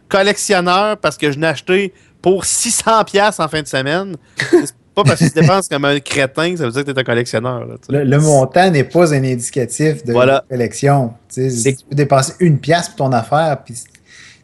collectionneur 0.08 0.96
parce 0.96 1.18
que 1.18 1.30
je 1.30 1.38
n'ai 1.38 1.46
acheté 1.46 1.92
pour 2.22 2.44
600$ 2.44 3.42
en 3.42 3.48
fin 3.48 3.62
de 3.62 3.66
semaine. 3.66 4.16
Pas 4.98 5.04
parce 5.04 5.20
que 5.20 5.26
tu 5.26 5.40
dépenses 5.40 5.68
comme 5.68 5.84
un 5.84 6.00
crétin 6.00 6.56
ça 6.56 6.64
veut 6.64 6.72
dire 6.72 6.84
que 6.84 6.90
tu 6.90 6.96
es 6.96 7.00
un 7.00 7.04
collectionneur. 7.04 7.66
le, 7.88 8.18
montant 8.18 8.68
n'est 8.68 8.82
pas 8.82 9.14
un 9.14 9.22
indicatif 9.22 10.04
de 10.04 10.12
collection. 10.48 11.12
Tu 11.32 11.48
peux 11.88 11.94
dépenser 11.94 12.32
une 12.40 12.58
pièce 12.58 12.88
pour 12.88 12.96
ton 12.96 13.12
affaire, 13.12 13.58
puis 13.64 13.74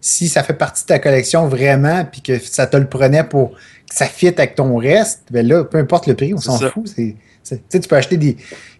si 0.00 0.28
ça 0.28 0.44
fait 0.44 0.54
partie 0.54 0.84
de 0.84 0.88
ta 0.88 0.98
collection 1.00 1.48
vraiment, 1.48 2.04
puis 2.04 2.20
que 2.20 2.38
ça 2.38 2.68
te 2.68 2.76
le 2.76 2.86
prenait 2.86 3.24
pour 3.24 3.50
que 3.52 3.94
ça 3.94 4.06
fitte 4.06 4.38
avec 4.38 4.54
ton 4.54 4.76
reste, 4.76 5.22
ben 5.30 5.44
là, 5.44 5.64
peu 5.64 5.78
importe 5.78 6.06
le 6.06 6.14
prix, 6.14 6.32
on 6.34 6.38
s'en 6.38 6.58
fout. 6.58 6.88
Tu 6.94 7.80
peux 7.88 7.96
acheter 7.96 8.16
des. 8.16 8.36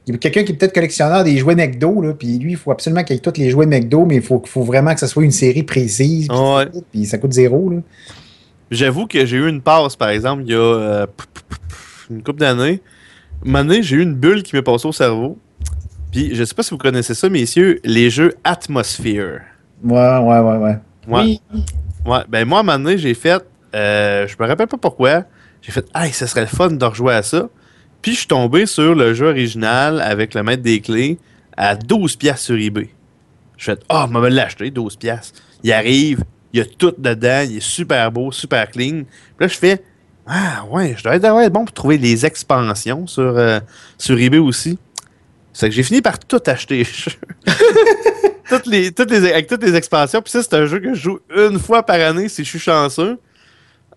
Il 0.07 0.13
y 0.13 0.15
a 0.15 0.19
quelqu'un 0.19 0.45
qui 0.45 0.53
est 0.53 0.55
peut-être 0.55 0.75
collectionneur 0.75 1.25
des 1.25 1.39
jouets 1.39 1.57
McDo, 1.57 2.03
là, 2.03 2.13
puis 2.13 2.39
lui, 2.39 2.53
il 2.53 2.57
faut 2.57 2.71
absolument 2.71 3.03
qu'il 3.03 3.17
ait 3.17 3.21
tous 3.21 3.39
les 3.39 3.51
jouets 3.51 3.67
McDo, 3.67 4.05
mais 4.05 4.17
il 4.17 4.23
faut, 4.23 4.41
faut 4.45 4.63
vraiment 4.63 4.95
que 4.95 5.01
ce 5.01 5.07
soit 5.07 5.25
une 5.25 5.33
série 5.33 5.65
précise. 5.65 6.29
Puis, 6.93 7.07
ça 7.07 7.19
coûte 7.19 7.33
zéro. 7.33 7.73
J'avoue 8.75 9.07
que 9.07 9.25
j'ai 9.25 9.37
eu 9.37 9.49
une 9.49 9.63
passe, 9.63 9.97
par 9.97 10.09
exemple, 10.09 10.43
il 10.45 10.53
y 10.53 10.55
a 10.55 10.59
euh, 10.59 11.07
une 12.11 12.23
couple 12.23 12.41
d'années. 12.41 12.81
Une 13.45 13.83
j'ai 13.83 13.97
eu 13.97 14.03
une 14.03 14.15
bulle 14.15 14.43
qui 14.43 14.57
m'est 14.57 14.63
passée 14.63 14.89
au 14.89 14.93
cerveau. 14.93 15.39
Puis 16.11 16.35
je 16.35 16.45
sais 16.45 16.55
pas 16.55 16.63
si 16.63 16.71
vous 16.71 16.79
connaissez 16.79 17.15
ça, 17.15 17.29
messieurs, 17.29 17.81
les 17.85 18.11
jeux 18.11 18.35
Atmosphere. 18.45 19.41
Ouais, 19.83 20.19
ouais, 20.19 20.39
ouais, 20.39 20.57
ouais. 20.57 20.79
Oui. 21.09 21.41
Ouais, 22.07 22.21
ben 22.29 22.47
moi, 22.47 22.59
à 22.59 22.61
un 22.61 22.65
moment 22.65 22.79
donné, 22.79 22.99
j'ai 22.99 23.15
fait. 23.15 23.45
Euh, 23.75 24.27
je 24.27 24.37
me 24.39 24.47
rappelle 24.47 24.69
pas 24.69 24.77
pourquoi. 24.77 25.25
J'ai 25.63 25.73
fait, 25.73 25.87
ah, 25.95 26.11
ce 26.11 26.27
serait 26.27 26.43
le 26.43 26.47
fun 26.47 26.71
de 26.71 26.85
rejouer 26.85 27.15
à 27.15 27.23
ça. 27.23 27.49
Puis 28.03 28.13
je 28.13 28.19
suis 28.19 28.27
tombé 28.27 28.67
sur 28.67 28.95
le 28.95 29.15
jeu 29.15 29.29
original 29.29 30.01
avec 30.01 30.35
le 30.35 30.43
maître 30.43 30.63
des 30.63 30.81
clés 30.81 31.19
à 31.57 31.75
12 31.75 32.17
pièces 32.17 32.43
sur 32.43 32.57
eBay. 32.57 32.91
Je 33.57 33.65
fais 33.65 33.79
ah, 33.89 34.07
oh, 34.07 34.13
je 34.13 34.19
vais 34.19 34.31
l'acheter 34.31 34.71
12 34.71 34.97
pièces. 34.97 35.33
Il 35.63 35.73
arrive, 35.73 36.23
il 36.55 36.59
y 36.59 36.61
a 36.63 36.65
tout 36.65 36.95
dedans, 36.97 37.45
il 37.45 37.59
est 37.59 37.61
super 37.61 38.11
beau, 38.11 38.33
super 38.33 38.71
clean. 38.71 39.03
Puis 39.37 39.41
là 39.41 39.49
je 39.49 39.59
fais 39.59 39.83
ah 40.27 40.65
ouais, 40.71 40.95
je 40.97 41.03
dois 41.03 41.17
être, 41.17 41.53
bon 41.53 41.67
pour 41.67 41.75
trouver 41.75 41.99
les 41.99 42.25
expansions 42.25 43.07
sur 43.07 43.37
euh, 43.37 43.61
sur 43.99 44.19
eBay 44.19 44.39
aussi. 44.39 44.79
C'est 45.53 45.69
que 45.69 45.75
j'ai 45.75 45.83
fini 45.83 46.01
par 46.01 46.19
tout 46.19 46.41
acheter. 46.47 46.87
toutes 48.49 48.67
les, 48.67 48.91
toutes 48.91 49.11
les, 49.11 49.31
avec 49.31 49.47
toutes 49.47 49.63
les 49.63 49.75
expansions. 49.75 50.23
Puis 50.23 50.33
ça, 50.33 50.43
c'est 50.43 50.55
un 50.55 50.67
jeu 50.67 50.81
que 50.81 50.95
je 50.95 51.01
joue 51.01 51.19
une 51.35 51.59
fois 51.59 51.83
par 51.85 52.01
année 52.01 52.29
si 52.29 52.43
je 52.45 52.49
suis 52.49 52.59
chanceux. 52.59 53.19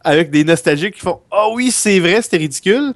Avec 0.04 0.30
des 0.30 0.44
nostalgiques 0.44 0.96
qui 0.96 1.02
font 1.02 1.22
Ah 1.32 1.48
oui, 1.52 1.72
c'est 1.72 2.00
vrai, 2.00 2.22
c'était 2.22 2.38
ridicule. 2.38 2.94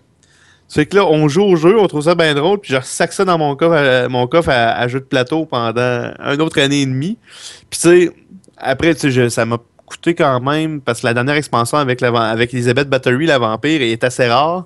C'est 0.67 0.85
que 0.85 0.95
là, 0.95 1.05
on 1.05 1.27
joue 1.27 1.41
au 1.41 1.55
jeu, 1.55 1.77
on 1.79 1.87
trouve 1.87 2.03
ça 2.03 2.15
bien 2.15 2.33
drôle, 2.33 2.59
puis 2.59 2.71
je 2.71 2.77
ressac 2.77 3.11
ça 3.11 3.25
dans 3.25 3.37
mon 3.37 3.57
coffre, 3.57 3.75
à, 3.75 4.07
mon 4.07 4.25
coffre 4.27 4.49
à, 4.49 4.87
jeu 4.87 5.01
de 5.01 5.05
plateau 5.05 5.45
pendant 5.45 6.13
un 6.17 6.39
autre 6.39 6.61
année 6.61 6.83
et 6.83 6.85
demie. 6.85 7.17
Puis 7.69 7.79
tu 7.81 7.89
sais, 7.89 8.11
après, 8.61 8.95
tu 8.95 9.11
sais, 9.11 9.29
ça 9.29 9.45
m'a 9.45 9.57
coûté 9.85 10.15
quand 10.15 10.39
même, 10.39 10.81
parce 10.81 11.01
que 11.01 11.07
la 11.07 11.13
dernière 11.13 11.35
expansion 11.35 11.77
avec, 11.77 12.01
la, 12.01 12.09
avec 12.29 12.53
Elizabeth 12.53 12.89
Battery, 12.89 13.25
la 13.25 13.39
vampire, 13.39 13.81
est 13.81 14.03
assez 14.03 14.27
rare. 14.27 14.65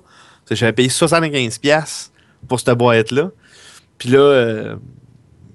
J'avais 0.50 0.72
payé 0.72 0.88
75$ 0.88 2.10
pour 2.46 2.60
cette 2.60 2.76
boîte-là. 2.78 3.30
Puis 3.98 4.10
là, 4.10 4.18
euh, 4.18 4.76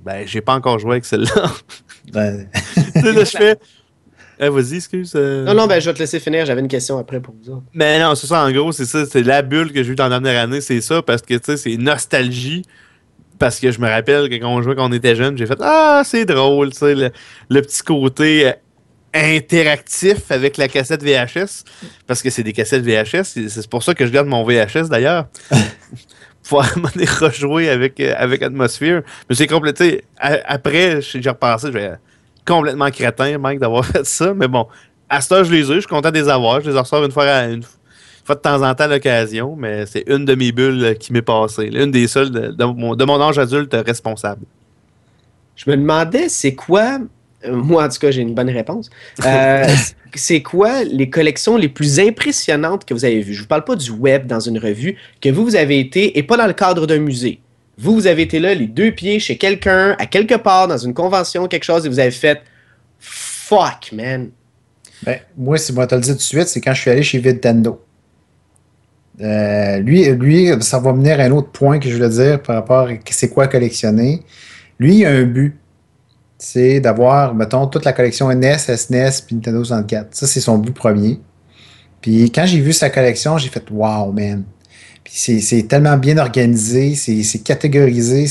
ben, 0.04 0.28
j'ai 0.28 0.42
pas 0.42 0.54
encore 0.54 0.80
joué 0.80 0.92
avec 0.92 1.06
celle-là. 1.06 1.52
Ben... 2.12 2.50
là, 2.96 3.24
je 3.24 3.38
fais. 3.38 3.58
Eh, 4.40 4.50
vas-y, 4.50 4.78
excuse. 4.78 5.14
Euh. 5.16 5.46
Non, 5.46 5.54
non, 5.54 5.68
ben, 5.68 5.80
je 5.80 5.86
vais 5.86 5.94
te 5.94 6.00
laisser 6.00 6.20
finir. 6.20 6.48
J'avais 6.48 6.62
une 6.62 6.68
question 6.68 6.98
après 6.98 7.20
pour 7.20 7.36
vous 7.36 7.52
autres. 7.52 7.64
Mais 7.76 8.00
non, 8.00 8.16
c'est 8.16 8.26
ça, 8.26 8.44
en 8.44 8.52
gros, 8.52 8.72
c'est 8.72 8.86
ça. 8.86 9.06
C'est 9.06 9.22
la 9.22 9.44
bulle 9.44 9.72
que 9.72 9.84
j'ai 9.84 9.92
eue 9.92 9.96
dans 9.96 10.08
la 10.08 10.20
dernière 10.20 10.42
année, 10.42 10.62
c'est 10.62 10.82
ça, 10.82 11.04
parce 11.04 11.22
que, 11.22 11.36
tu 11.36 11.46
sais, 11.46 11.58
c'est 11.58 11.78
nostalgie. 11.78 12.64
Parce 13.42 13.60
que 13.60 13.72
je 13.72 13.80
me 13.80 13.90
rappelle 13.90 14.30
que 14.30 14.36
quand 14.36 14.54
on 14.54 14.62
jouait 14.62 14.76
quand 14.76 14.88
on 14.88 14.94
était 14.94 15.16
jeune, 15.16 15.36
j'ai 15.36 15.48
fait 15.48 15.58
Ah, 15.62 16.04
c'est 16.06 16.26
drôle, 16.26 16.70
tu 16.74 16.78
sais, 16.78 16.94
le, 16.94 17.62
petit 17.64 17.82
côté 17.82 18.50
euh, 18.50 18.52
interactif 19.16 20.30
avec 20.30 20.58
la 20.58 20.68
cassette 20.68 21.02
VHS. 21.02 21.64
Parce 22.06 22.22
que 22.22 22.30
c'est 22.30 22.44
des 22.44 22.54
cassettes 22.54 22.84
VHS. 22.84 23.50
C'est 23.50 23.68
pour 23.68 23.82
ça 23.82 23.96
que 23.96 24.06
je 24.06 24.12
garde 24.12 24.28
mon 24.28 24.44
VHS 24.44 24.90
d'ailleurs. 24.90 25.26
pour 26.48 26.62
aller 26.64 27.06
rejouer 27.06 27.70
avec, 27.70 28.00
euh, 28.00 28.14
avec 28.16 28.44
Atmosphere. 28.44 29.02
Mais 29.28 29.36
c'est 29.36 29.48
complété. 29.48 30.04
Après, 30.20 31.02
j'ai 31.02 31.28
repassé, 31.28 31.70
je 31.70 31.72
vais 31.72 31.94
complètement 32.46 32.92
crétin, 32.92 33.40
Mike, 33.40 33.60
d'avoir 33.60 33.84
fait 33.88 34.06
ça. 34.06 34.36
Mais 34.36 34.48
bon, 34.48 34.68
à 35.10 35.20
ce 35.20 35.30
temps, 35.30 35.44
je 35.44 35.52
les 35.52 35.72
ai, 35.72 35.76
je 35.76 35.80
suis 35.80 35.88
content 35.88 36.12
de 36.12 36.20
les 36.20 36.30
avoir. 36.30 36.62
Je 36.62 36.70
les 36.70 36.78
ressors 36.78 37.04
une 37.04 37.12
fois, 37.12 37.26
une 37.46 37.64
fois 38.24 38.36
de 38.36 38.42
temps 38.42 38.62
en 38.62 38.74
temps 38.76 38.84
à 38.86 38.88
l'occasion, 38.88 39.56
mais 39.56 39.86
c'est 39.86 40.04
une 40.08 40.26
de 40.26 40.36
mes 40.36 40.52
bulles 40.52 40.96
qui 41.00 41.14
m'est 41.14 41.22
passée. 41.22 41.70
Une 41.74 41.92
des 41.92 42.08
seules 42.08 42.32
de, 42.32 42.64
mon, 42.64 42.96
de, 42.96 43.06
mon, 43.06 43.22
âge 43.22 43.40
adulte 43.40 43.76
responsable. 43.86 44.46
Je 45.56 45.70
me 45.70 45.78
demandais, 45.78 46.30
c'est 46.30 46.56
quoi. 46.56 47.00
Moi, 47.48 47.84
en 47.84 47.90
tout 47.90 48.00
cas, 48.00 48.12
j'ai 48.12 48.22
une 48.22 48.36
bonne 48.36 48.50
réponse. 48.50 48.90
Euh, 49.26 49.66
c'est 50.16 50.42
quoi 50.42 50.84
les 50.84 51.10
collections 51.10 51.58
les 51.58 51.70
plus 51.70 52.00
impressionnantes 52.00 52.86
que 52.86 52.94
vous 52.94 53.06
avez 53.06 53.22
vues? 53.22 53.34
Je 53.34 53.40
ne 53.40 53.44
vous 53.44 53.48
parle 53.48 53.64
pas 53.64 53.76
du 53.76 53.90
web 53.90 54.28
dans 54.28 54.40
une 54.40 54.60
revue, 54.60 54.98
que 55.22 55.30
vous, 55.30 55.44
vous 55.44 55.56
avez 55.56 55.80
été, 55.80 56.18
et 56.18 56.24
pas 56.24 56.38
dans 56.38 56.48
le 56.48 56.54
cadre 56.54 56.86
d'un 56.86 57.00
musée. 57.00 57.40
Vous, 57.78 57.96
vous 57.96 58.06
avez 58.06 58.22
été 58.24 58.40
là, 58.40 58.54
les 58.54 58.68
deux 58.68 58.92
pieds 58.92 59.20
chez 59.20 59.38
quelqu'un, 59.38 59.96
à 59.98 60.06
quelque 60.06 60.36
part, 60.36 60.68
dans 60.68 60.78
une 60.78 60.94
convention, 60.94 61.48
quelque 61.48 61.64
chose, 61.64 61.86
et 61.86 61.90
vous 61.90 62.00
avez 62.00 62.12
fait 62.12 62.42
fuck, 63.00 63.92
man. 63.92 64.30
Ben, 65.04 65.20
moi, 65.36 65.58
si 65.58 65.74
moi 65.74 65.88
te 65.88 65.96
le 65.96 66.02
dire 66.02 66.14
tout 66.14 66.20
de 66.20 66.24
suite, 66.24 66.48
c'est 66.48 66.62
quand 66.62 66.74
je 66.74 66.82
suis 66.82 66.92
allé 66.92 67.04
chez 67.04 67.20
Nintendo. 67.20 67.82
Euh, 69.22 69.78
lui, 69.80 70.06
lui, 70.06 70.50
ça 70.62 70.80
va 70.80 70.92
venir 70.94 71.20
à 71.20 71.24
un 71.24 71.32
autre 71.32 71.50
point 71.52 71.80
que 71.80 71.90
je 71.90 71.96
voulais 71.96 72.10
dire 72.10 72.42
par 72.42 72.56
rapport 72.56 72.88
à 72.88 72.94
c'est 73.10 73.30
quoi 73.30 73.48
collectionner. 73.48 74.22
Lui, 74.80 74.98
il 74.98 75.06
a 75.06 75.12
un 75.12 75.24
but. 75.24 75.58
C'est 76.38 76.80
d'avoir, 76.80 77.36
mettons, 77.36 77.68
toute 77.68 77.86
la 77.86 77.94
collection 77.94 78.34
NES, 78.34 78.58
SNES, 78.58 79.24
puis 79.28 79.36
Nintendo 79.36 79.64
64. 79.64 80.08
Ça, 80.16 80.26
c'est 80.26 80.40
son 80.40 80.58
but 80.58 80.74
premier. 80.74 81.20
Puis 82.02 82.32
quand 82.32 82.48
j'ai 82.48 82.60
vu 82.60 82.74
sa 82.74 82.90
collection, 82.90 83.38
j'ai 83.38 83.50
fait 83.50 83.64
Wow, 83.70 84.12
man 84.12 84.44
c'est 85.14 85.68
tellement 85.68 85.98
bien 85.98 86.18
organisé, 86.18 86.96
c'est 86.96 87.40
catégorisé, 87.40 88.28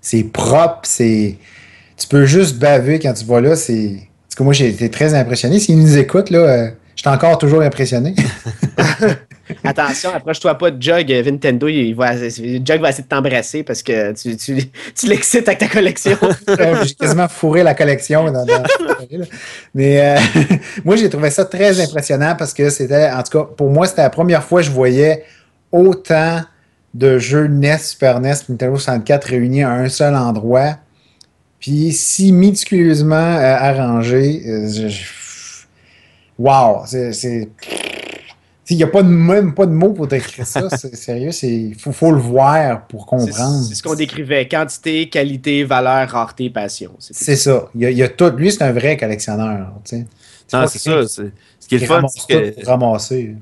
c'est 0.00 0.24
propre, 0.24 0.80
c'est. 0.82 1.36
Tu 1.96 2.08
peux 2.08 2.26
juste 2.26 2.58
baver 2.58 2.98
quand 2.98 3.12
tu 3.12 3.24
vois 3.24 3.40
là. 3.40 3.56
C'est. 3.56 4.08
que 4.36 4.42
moi, 4.42 4.52
j'ai 4.52 4.68
été 4.68 4.90
très 4.90 5.14
impressionné. 5.14 5.58
S'ils 5.58 5.78
nous 5.78 5.96
écoutent, 5.96 6.30
là, 6.30 6.38
euh, 6.38 6.70
suis 7.02 7.16
encore 7.16 7.36
toujours 7.36 7.62
impressionné. 7.62 8.14
Attention, 9.64 10.10
approche-toi 10.14 10.54
pas 10.54 10.70
de 10.70 10.80
Jug. 10.80 11.10
Nintendo, 11.10 11.66
il 11.66 11.94
va, 11.94 12.16
Jug 12.16 12.80
va 12.80 12.90
essayer 12.90 13.02
de 13.02 13.08
t'embrasser 13.08 13.64
parce 13.64 13.82
que 13.82 14.12
tu, 14.12 14.36
tu, 14.36 14.56
tu 14.94 15.06
l'excites 15.08 15.46
avec 15.48 15.58
ta 15.58 15.66
collection. 15.66 16.16
j'ai 16.84 16.94
quasiment 16.94 17.28
fourré 17.28 17.64
la 17.64 17.74
collection. 17.74 18.30
Dans, 18.30 18.46
Mais 19.74 20.00
euh, 20.00 20.20
moi, 20.84 20.94
j'ai 20.94 21.10
trouvé 21.10 21.30
ça 21.30 21.44
très 21.44 21.80
impressionnant 21.80 22.36
parce 22.38 22.54
que 22.54 22.70
c'était, 22.70 23.10
en 23.10 23.22
tout 23.24 23.38
cas, 23.38 23.44
pour 23.56 23.68
moi, 23.68 23.86
c'était 23.86 24.02
la 24.02 24.10
première 24.10 24.44
fois 24.44 24.60
que 24.60 24.66
je 24.66 24.72
voyais 24.72 25.24
autant 25.72 26.40
de 26.94 27.18
jeux 27.18 27.48
NES, 27.48 27.78
Super 27.78 28.20
NES, 28.20 28.34
Nintendo 28.48 28.76
64 28.76 29.24
réunis 29.24 29.64
à 29.64 29.72
un 29.72 29.88
seul 29.88 30.14
endroit, 30.14 30.76
puis 31.58 31.92
si 31.92 32.32
méticuleusement 32.32 33.16
euh, 33.16 33.56
arrangé. 33.56 34.42
Euh, 34.46 34.88
wow! 36.42 36.82
C'est. 36.86 37.48
Il 38.70 38.76
n'y 38.76 38.84
a 38.84 38.86
pas 38.86 39.02
de, 39.02 39.08
même 39.08 39.54
pas 39.54 39.66
de 39.66 39.72
mots 39.72 39.92
pour 39.92 40.06
décrire 40.06 40.46
ça. 40.46 40.70
C'est 40.78 40.96
sérieux, 40.96 41.30
il 41.42 41.74
faut, 41.74 41.92
faut, 41.92 42.10
le 42.10 42.20
voir 42.20 42.86
pour 42.86 43.04
comprendre. 43.04 43.64
C'est 43.64 43.74
ce 43.74 43.82
qu'on 43.82 43.94
décrivait 43.94 44.48
quantité, 44.48 45.10
qualité, 45.10 45.64
valeur, 45.64 46.08
rareté, 46.08 46.48
passion. 46.48 46.92
C'est 46.98 47.36
ça. 47.36 47.68
Il 47.74 47.90
y, 47.90 48.02
a, 48.02 48.08
tout. 48.08 48.30
Lui, 48.36 48.50
c'est 48.50 48.62
un 48.62 48.72
vrai 48.72 48.96
collectionneur. 48.96 49.72
c'est 49.84 50.06
ça. 50.48 50.66
Ce 50.68 51.68
qui 51.68 51.74
est 51.74 51.78
le 51.78 51.86
fun, 51.86 52.02
c'est 52.08 52.54
que. 52.54 52.66
Ramasser 52.66 53.34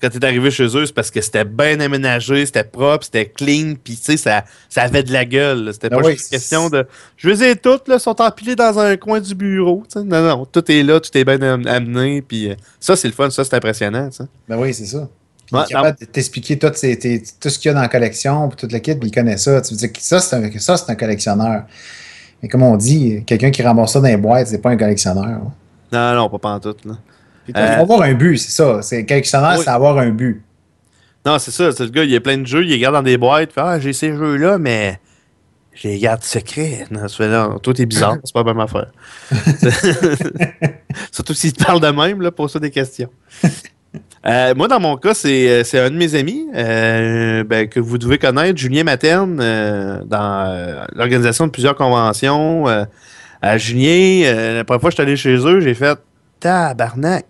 quand 0.00 0.10
t'es 0.10 0.24
arrivé 0.24 0.50
chez 0.50 0.64
eux, 0.76 0.86
c'est 0.86 0.94
parce 0.94 1.10
que 1.10 1.20
c'était 1.20 1.44
bien 1.44 1.80
aménagé, 1.80 2.46
c'était 2.46 2.64
propre, 2.64 3.04
c'était 3.04 3.26
clean, 3.26 3.74
puis 3.82 3.96
tu 3.96 4.04
sais, 4.04 4.16
ça, 4.16 4.44
ça 4.68 4.82
avait 4.82 5.02
de 5.02 5.12
la 5.12 5.24
gueule. 5.24 5.70
C'était 5.72 5.88
ben 5.88 6.00
pas 6.00 6.10
juste 6.10 6.26
une 6.26 6.38
question 6.38 6.68
de. 6.70 6.86
Je 7.16 7.28
les 7.28 7.42
ai 7.42 7.56
toutes, 7.56 7.88
là, 7.88 7.98
sont 7.98 8.20
empilées 8.20 8.54
dans 8.54 8.78
un 8.78 8.96
coin 8.96 9.20
du 9.20 9.34
bureau. 9.34 9.82
Non, 9.96 10.22
non, 10.22 10.46
tout 10.46 10.70
est 10.70 10.82
là, 10.82 11.00
tout 11.00 11.16
est 11.16 11.24
bien 11.24 11.40
amené, 11.66 12.22
puis 12.22 12.50
euh, 12.50 12.54
ça, 12.78 12.96
c'est 12.96 13.08
le 13.08 13.14
fun, 13.14 13.30
ça, 13.30 13.44
c'est 13.44 13.54
impressionnant. 13.54 14.10
Ça. 14.10 14.26
Ben 14.48 14.56
oui, 14.56 14.72
c'est 14.72 14.86
ça. 14.86 15.08
Il 15.50 15.58
est 15.58 15.64
capable 15.66 15.98
de 15.98 16.04
t'expliquer 16.04 16.58
tout, 16.58 16.68
tout, 16.68 16.74
ce 16.76 17.58
qu'il 17.58 17.68
y 17.68 17.70
a 17.70 17.74
dans 17.74 17.80
la 17.80 17.88
collection, 17.88 18.48
puis 18.48 18.56
toute 18.56 18.72
la 18.72 18.80
kit, 18.80 18.94
puis 18.94 19.08
il 19.08 19.12
connaît 19.12 19.38
ça. 19.38 19.60
Tu 19.62 19.72
veux 19.72 19.78
dire 19.78 19.92
que 19.92 20.00
ça, 20.00 20.20
c'est 20.20 20.36
un, 20.36 20.42
un, 20.42 20.94
collectionneur. 20.94 21.64
Mais 22.42 22.48
comme 22.48 22.62
on 22.62 22.76
dit, 22.76 23.24
quelqu'un 23.24 23.50
qui 23.50 23.62
ramasse 23.62 23.92
ça 23.92 24.00
dans 24.00 24.08
les 24.08 24.16
boîtes, 24.16 24.48
c'est 24.48 24.58
pas 24.58 24.70
un 24.70 24.76
collectionneur. 24.76 25.40
Non, 25.90 26.14
non, 26.14 26.28
pas, 26.28 26.38
pas 26.38 26.50
en 26.50 26.60
tout. 26.60 26.76
Là. 26.84 26.94
Il 27.48 27.54
faut 27.54 27.82
avoir 27.82 28.02
un 28.02 28.14
but, 28.14 28.36
c'est 28.38 28.50
ça. 28.50 28.82
C'est 28.82 29.04
collectionneur, 29.06 29.58
c'est 29.58 29.68
avoir 29.68 29.98
un 29.98 30.10
but. 30.10 30.42
Non, 31.26 31.38
c'est 31.38 31.50
ça. 31.50 31.72
C'est 31.72 31.84
le 31.84 31.90
gars, 31.90 32.04
il 32.04 32.10
y 32.10 32.16
a 32.16 32.20
plein 32.20 32.38
de 32.38 32.46
jeux, 32.46 32.62
il 32.62 32.70
les 32.70 32.78
garde 32.78 32.94
dans 32.94 33.02
des 33.02 33.18
boîtes. 33.18 33.52
Fait, 33.52 33.60
ah, 33.60 33.78
j'ai 33.78 33.92
ces 33.92 34.14
jeux-là, 34.14 34.58
mais 34.58 34.98
je 35.74 35.88
les 35.88 35.98
garde 35.98 36.22
secrets. 36.22 36.86
Non, 36.90 37.58
toi, 37.58 37.74
t'es 37.74 37.86
bizarre, 37.86 38.16
c'est 38.24 38.32
pas 38.32 38.42
la 38.42 38.54
même 38.54 38.60
affaire. 38.60 38.90
Surtout 41.12 41.34
s'il 41.34 41.52
te 41.52 41.64
parle 41.64 41.80
de 41.80 41.88
même, 41.88 42.20
là, 42.20 42.30
pose 42.30 42.52
ça 42.52 42.58
des 42.58 42.70
questions. 42.70 43.10
Euh, 44.26 44.54
moi, 44.54 44.68
dans 44.68 44.80
mon 44.80 44.96
cas, 44.96 45.14
c'est 45.14 45.48
euh, 45.48 45.64
c'est 45.64 45.78
un 45.78 45.90
de 45.90 45.96
mes 45.96 46.14
amis 46.14 46.46
euh, 46.54 47.44
ben, 47.44 47.68
que 47.68 47.80
vous 47.80 47.98
devez 47.98 48.18
connaître, 48.18 48.58
Julien 48.58 48.84
Materne, 48.84 49.38
euh, 49.40 50.02
dans 50.04 50.86
l'organisation 50.94 51.46
de 51.46 51.52
plusieurs 51.52 51.76
conventions. 51.76 52.66
à 53.40 53.58
Julien, 53.58 54.54
la 54.54 54.64
première 54.64 54.80
fois 54.80 54.90
que 54.90 54.96
je 54.96 55.02
suis 55.02 55.02
allé 55.02 55.16
chez 55.16 55.36
eux, 55.36 55.60
j'ai 55.60 55.74
fait 55.74 55.98
tabarnak. 56.40 57.26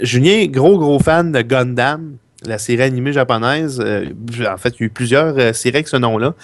Julien, 0.00 0.46
gros, 0.46 0.78
gros 0.78 0.98
fan 0.98 1.32
de 1.32 1.40
Gundam, 1.42 2.16
la 2.46 2.58
série 2.58 2.82
animée 2.82 3.12
japonaise. 3.12 3.80
Euh, 3.84 4.06
en 4.50 4.56
fait, 4.56 4.70
il 4.70 4.80
y 4.80 4.82
a 4.84 4.86
eu 4.86 4.90
plusieurs 4.90 5.38
euh, 5.38 5.52
séries 5.52 5.76
avec 5.76 5.88
ce 5.88 5.96
nom-là. 5.96 6.34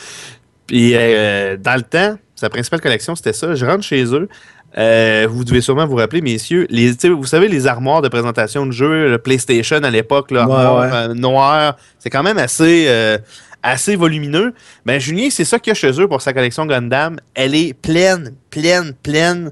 Puis, 0.67 0.93
euh, 0.95 1.57
dans 1.57 1.77
le 1.77 1.83
temps, 1.83 2.19
sa 2.35 2.51
principale 2.51 2.81
collection, 2.81 3.15
c'était 3.15 3.33
ça. 3.33 3.55
Je 3.55 3.65
rentre 3.65 3.83
chez 3.85 4.05
eux. 4.15 4.29
Vous 5.29 5.45
devez 5.45 5.61
sûrement 5.61 5.87
vous 5.87 5.97
rappeler, 5.97 6.21
messieurs, 6.21 6.67
les, 6.69 6.93
vous 7.09 7.25
savez, 7.25 7.49
les 7.49 7.67
armoires 7.67 8.03
de 8.03 8.09
présentation 8.09 8.67
de 8.67 8.73
jeux, 8.73 9.09
le 9.09 9.19
PlayStation 9.19 9.77
à 9.77 9.91
l'époque, 9.91 10.31
là, 10.31 10.47
Ouais, 10.47 10.55
armoire, 10.55 11.09
ouais. 11.09 11.15
noire, 11.15 11.77
c'est 11.99 12.11
quand 12.11 12.23
même 12.23 12.37
assez, 12.37 12.87
assez 13.63 13.97
volumineux. 13.97 14.53
Ben, 14.85 15.01
Julien, 15.01 15.29
c'est 15.31 15.47
ça 15.47 15.59
qu'il 15.59 15.71
y 15.71 15.73
a 15.73 15.75
chez 15.75 15.99
eux 15.99 16.09
pour 16.09 16.21
sa 16.21 16.35
collection 16.35 16.67
Gundam. 16.67 17.19
Elle 17.35 17.55
est 17.55 17.73
pleine, 17.73 18.35
pleine, 18.51 18.93
pleine, 19.03 19.51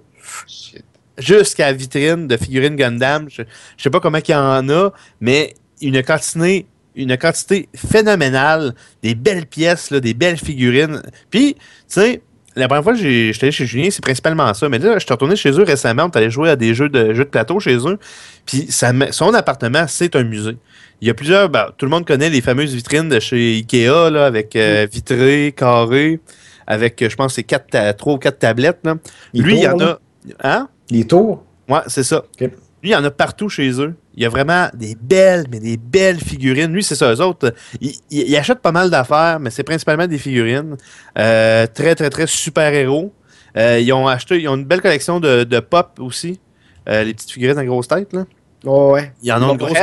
jusqu'à 1.18 1.66
la 1.66 1.72
vitrine 1.72 2.26
de 2.26 2.36
figurines 2.36 2.76
Gundam. 2.76 3.28
Je, 3.28 3.42
je 3.76 3.82
sais 3.82 3.90
pas 3.90 4.00
comment 4.00 4.18
il 4.18 4.30
y 4.30 4.34
en 4.34 4.68
a, 4.68 4.90
mais 5.20 5.54
une 5.80 6.02
quantité, 6.02 6.66
une 6.94 7.16
quantité 7.16 7.68
phénoménale, 7.74 8.74
des 9.02 9.14
belles 9.14 9.46
pièces, 9.46 9.90
là, 9.90 10.00
des 10.00 10.14
belles 10.14 10.38
figurines. 10.38 11.02
Puis, 11.30 11.54
tu 11.54 11.60
sais, 11.88 12.22
la 12.56 12.68
première 12.68 12.84
fois 12.84 12.92
que 12.94 13.00
j'étais 13.00 13.44
allé 13.44 13.52
chez 13.52 13.66
Julien, 13.66 13.88
c'est 13.90 14.02
principalement 14.02 14.52
ça. 14.54 14.68
Mais 14.68 14.78
là, 14.78 14.94
je 14.94 15.04
suis 15.04 15.12
retourné 15.12 15.36
chez 15.36 15.50
eux 15.50 15.64
récemment, 15.64 16.04
on 16.04 16.16
allé 16.16 16.30
jouer 16.30 16.50
à 16.50 16.56
des 16.56 16.74
jeux 16.74 16.88
de, 16.88 17.12
jeux 17.12 17.24
de 17.24 17.30
plateau 17.30 17.58
chez 17.58 17.76
eux. 17.76 17.98
Puis, 18.46 18.66
ça, 18.70 18.92
son 19.10 19.34
appartement, 19.34 19.86
c'est 19.88 20.14
un 20.16 20.22
musée. 20.22 20.56
Il 21.00 21.08
y 21.08 21.10
a 21.10 21.14
plusieurs, 21.14 21.48
ben, 21.48 21.70
tout 21.76 21.86
le 21.86 21.90
monde 21.90 22.06
connaît 22.06 22.30
les 22.30 22.40
fameuses 22.40 22.74
vitrines 22.74 23.08
de 23.08 23.18
chez 23.18 23.56
Ikea, 23.56 24.10
là, 24.10 24.26
avec 24.26 24.54
euh, 24.54 24.86
vitré, 24.90 25.52
carré, 25.56 26.20
avec, 26.66 27.02
euh, 27.02 27.10
je 27.10 27.16
pense, 27.16 27.34
c'est 27.34 27.42
quatre, 27.42 27.96
trois 27.96 28.14
ou 28.14 28.18
quatre 28.18 28.38
tablettes. 28.38 28.80
Là. 28.84 28.94
Lui, 29.34 29.56
il 29.56 29.62
y 29.62 29.68
en 29.68 29.78
a. 29.80 29.98
Hein? 30.42 30.68
Les 30.90 31.06
tours? 31.06 31.42
Ouais, 31.68 31.80
c'est 31.86 32.02
ça. 32.02 32.24
Lui, 32.40 32.50
il 32.82 32.90
y 32.90 32.96
en 32.96 33.04
a 33.04 33.10
partout 33.10 33.48
chez 33.48 33.80
eux. 33.80 33.94
Il 34.14 34.22
y 34.22 34.26
a 34.26 34.28
vraiment 34.28 34.68
des 34.74 34.94
belles, 34.94 35.46
mais 35.50 35.58
des 35.58 35.78
belles 35.78 36.20
figurines. 36.20 36.72
Lui, 36.72 36.84
c'est 36.84 36.94
ça, 36.94 37.12
eux 37.12 37.20
autres. 37.20 37.54
Ils, 38.10 38.36
achètent 38.36 38.60
pas 38.60 38.72
mal 38.72 38.90
d'affaires, 38.90 39.40
mais 39.40 39.50
c'est 39.50 39.62
principalement 39.62 40.06
des 40.06 40.18
figurines. 40.18 40.76
Euh, 41.18 41.66
très, 41.66 41.94
très, 41.94 42.10
très 42.10 42.26
super-héros. 42.26 43.12
Euh, 43.56 43.80
ils 43.80 43.92
ont 43.92 44.06
acheté, 44.06 44.40
ils 44.40 44.48
ont 44.48 44.56
une 44.56 44.64
belle 44.64 44.82
collection 44.82 45.18
de, 45.20 45.44
de 45.44 45.60
pop 45.60 45.98
aussi. 45.98 46.40
Euh, 46.88 47.04
les 47.04 47.14
petites 47.14 47.30
figurines 47.30 47.58
à 47.58 47.64
grosse 47.64 47.88
tête, 47.88 48.12
là. 48.12 48.24
Oh, 48.66 48.92
ouais. 48.92 49.12
Il 49.22 49.28
y 49.28 49.32
en 49.32 49.42
a 49.42 49.52
une 49.52 49.56
grosse. 49.56 49.78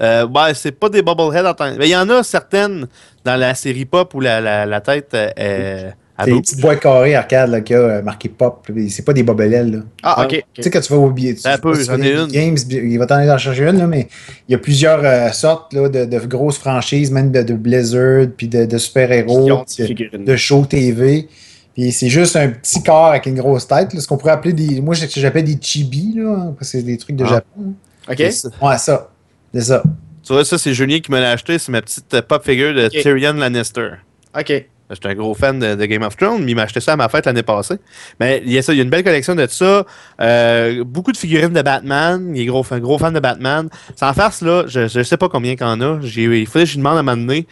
Euh, 0.00 0.26
c'est 0.54 0.72
pas 0.72 0.88
des 0.90 1.02
Bubblehead 1.02 1.44
en 1.44 1.54
tant 1.54 1.74
Mais 1.76 1.88
il 1.88 1.92
y 1.92 1.96
en 1.96 2.08
a 2.08 2.22
certaines 2.22 2.86
dans 3.24 3.36
la 3.36 3.54
série 3.56 3.84
pop 3.84 4.14
où 4.14 4.20
la, 4.20 4.40
la, 4.40 4.64
la 4.64 4.80
tête 4.80 5.12
est 5.12 5.92
C'est 6.24 6.26
les 6.30 6.32
bout. 6.36 6.40
petites 6.42 6.60
boîtes 6.60 6.80
carrées 6.80 7.14
arcade 7.14 7.50
là, 7.50 7.60
qui 7.60 7.74
a 7.74 7.78
euh, 7.78 8.02
marqué 8.02 8.28
pop. 8.28 8.68
C'est 8.88 9.04
pas 9.04 9.12
des 9.12 9.22
bobelelles. 9.22 9.70
Là. 9.72 9.78
Ah, 10.02 10.24
ok. 10.24 10.44
Tu 10.52 10.62
sais, 10.62 10.70
quand 10.70 10.80
tu 10.80 10.92
vas 10.92 10.98
au 10.98 11.10
billet, 11.10 11.34
tu 11.34 11.42
peu, 11.60 11.80
j'en 11.82 12.00
ai 12.00 12.12
une. 12.12 12.26
Games, 12.26 12.56
il 12.70 12.98
va 12.98 13.06
t'en 13.06 13.16
aller 13.16 13.30
en 13.30 13.38
chercher 13.38 13.68
une, 13.68 13.78
là, 13.78 13.86
mais 13.86 14.08
il 14.48 14.52
y 14.52 14.54
a 14.54 14.58
plusieurs 14.58 15.00
euh, 15.04 15.30
sortes 15.30 15.72
là, 15.72 15.88
de, 15.88 16.04
de 16.04 16.18
grosses 16.26 16.58
franchises, 16.58 17.10
même 17.12 17.30
de, 17.30 17.42
de 17.42 17.54
Blizzard, 17.54 18.26
puis 18.36 18.48
de, 18.48 18.78
super-héros, 18.78 19.64
de, 20.12 20.36
show 20.36 20.64
TV. 20.64 21.28
Puis 21.74 21.92
c'est 21.92 22.08
juste 22.08 22.34
un 22.34 22.48
petit 22.48 22.82
corps 22.82 23.06
avec 23.06 23.26
une 23.26 23.36
grosse 23.38 23.68
tête. 23.68 23.94
là, 23.94 24.00
ce 24.00 24.08
qu'on 24.08 24.16
pourrait 24.16 24.32
appeler 24.32 24.52
des. 24.52 24.80
Moi, 24.80 24.94
j'appelle 24.96 25.44
des 25.44 25.58
chibi, 25.60 26.14
là. 26.16 26.52
parce 26.58 26.72
que 26.72 26.78
c'est 26.78 26.82
des 26.82 26.96
trucs 26.98 27.14
de 27.16 27.24
Ah. 27.24 27.28
Japon. 27.34 27.74
Ok. 28.10 28.16
C'est 28.16 28.30
ça. 28.32 28.48
Ouais, 28.60 28.78
ça. 28.78 29.08
C'est 29.54 29.60
ça. 29.60 29.82
Tu 30.24 30.32
vois, 30.32 30.44
ça, 30.44 30.58
c'est 30.58 30.74
Julien 30.74 30.98
qui 30.98 31.12
me 31.12 31.20
l'a 31.20 31.30
acheté. 31.30 31.58
C'est 31.58 31.70
ma 31.70 31.80
petite 31.80 32.12
euh, 32.12 32.22
pop 32.22 32.44
figure 32.44 32.74
de. 32.74 32.88
Tyrion 32.88 33.34
Lannister. 33.34 33.90
Ok. 34.36 34.66
J'étais 34.90 35.08
un 35.08 35.14
gros 35.14 35.34
fan 35.34 35.58
de, 35.58 35.84
Game 35.84 36.02
of 36.02 36.16
Thrones, 36.16 36.42
mais 36.44 36.52
il 36.52 36.54
m'a 36.54 36.62
acheté 36.62 36.80
ça 36.80 36.94
à 36.94 36.96
ma 36.96 37.08
fête 37.08 37.26
l'année 37.26 37.42
passée. 37.42 37.76
Mais 38.20 38.42
il 38.44 38.52
y 38.52 38.58
a 38.58 38.62
ça, 38.62 38.72
il 38.72 38.76
y 38.76 38.80
a 38.80 38.84
une 38.84 38.90
belle 38.90 39.04
collection 39.04 39.34
de 39.34 39.46
ça. 39.46 39.84
Euh, 40.20 40.84
beaucoup 40.84 41.12
de 41.12 41.16
figurines 41.16 41.52
de 41.52 41.62
Batman. 41.62 42.32
Il 42.34 42.42
est 42.42 42.46
gros, 42.46 42.64
gros 42.72 42.98
fan 42.98 43.12
de 43.12 43.20
Batman. 43.20 43.68
Sans 43.96 44.12
farce, 44.14 44.40
là, 44.42 44.64
je, 44.66 44.88
je 44.88 45.02
sais 45.02 45.16
pas 45.16 45.28
combien 45.28 45.56
qu'il 45.56 45.66
y 45.66 45.70
en 45.70 45.80
a. 45.80 45.98
Il 46.02 46.46
faudrait 46.46 46.64
que 46.64 46.70
je 46.70 46.72
lui 46.72 46.78
demande 46.78 47.08
à 47.08 47.14
donné. 47.14 47.46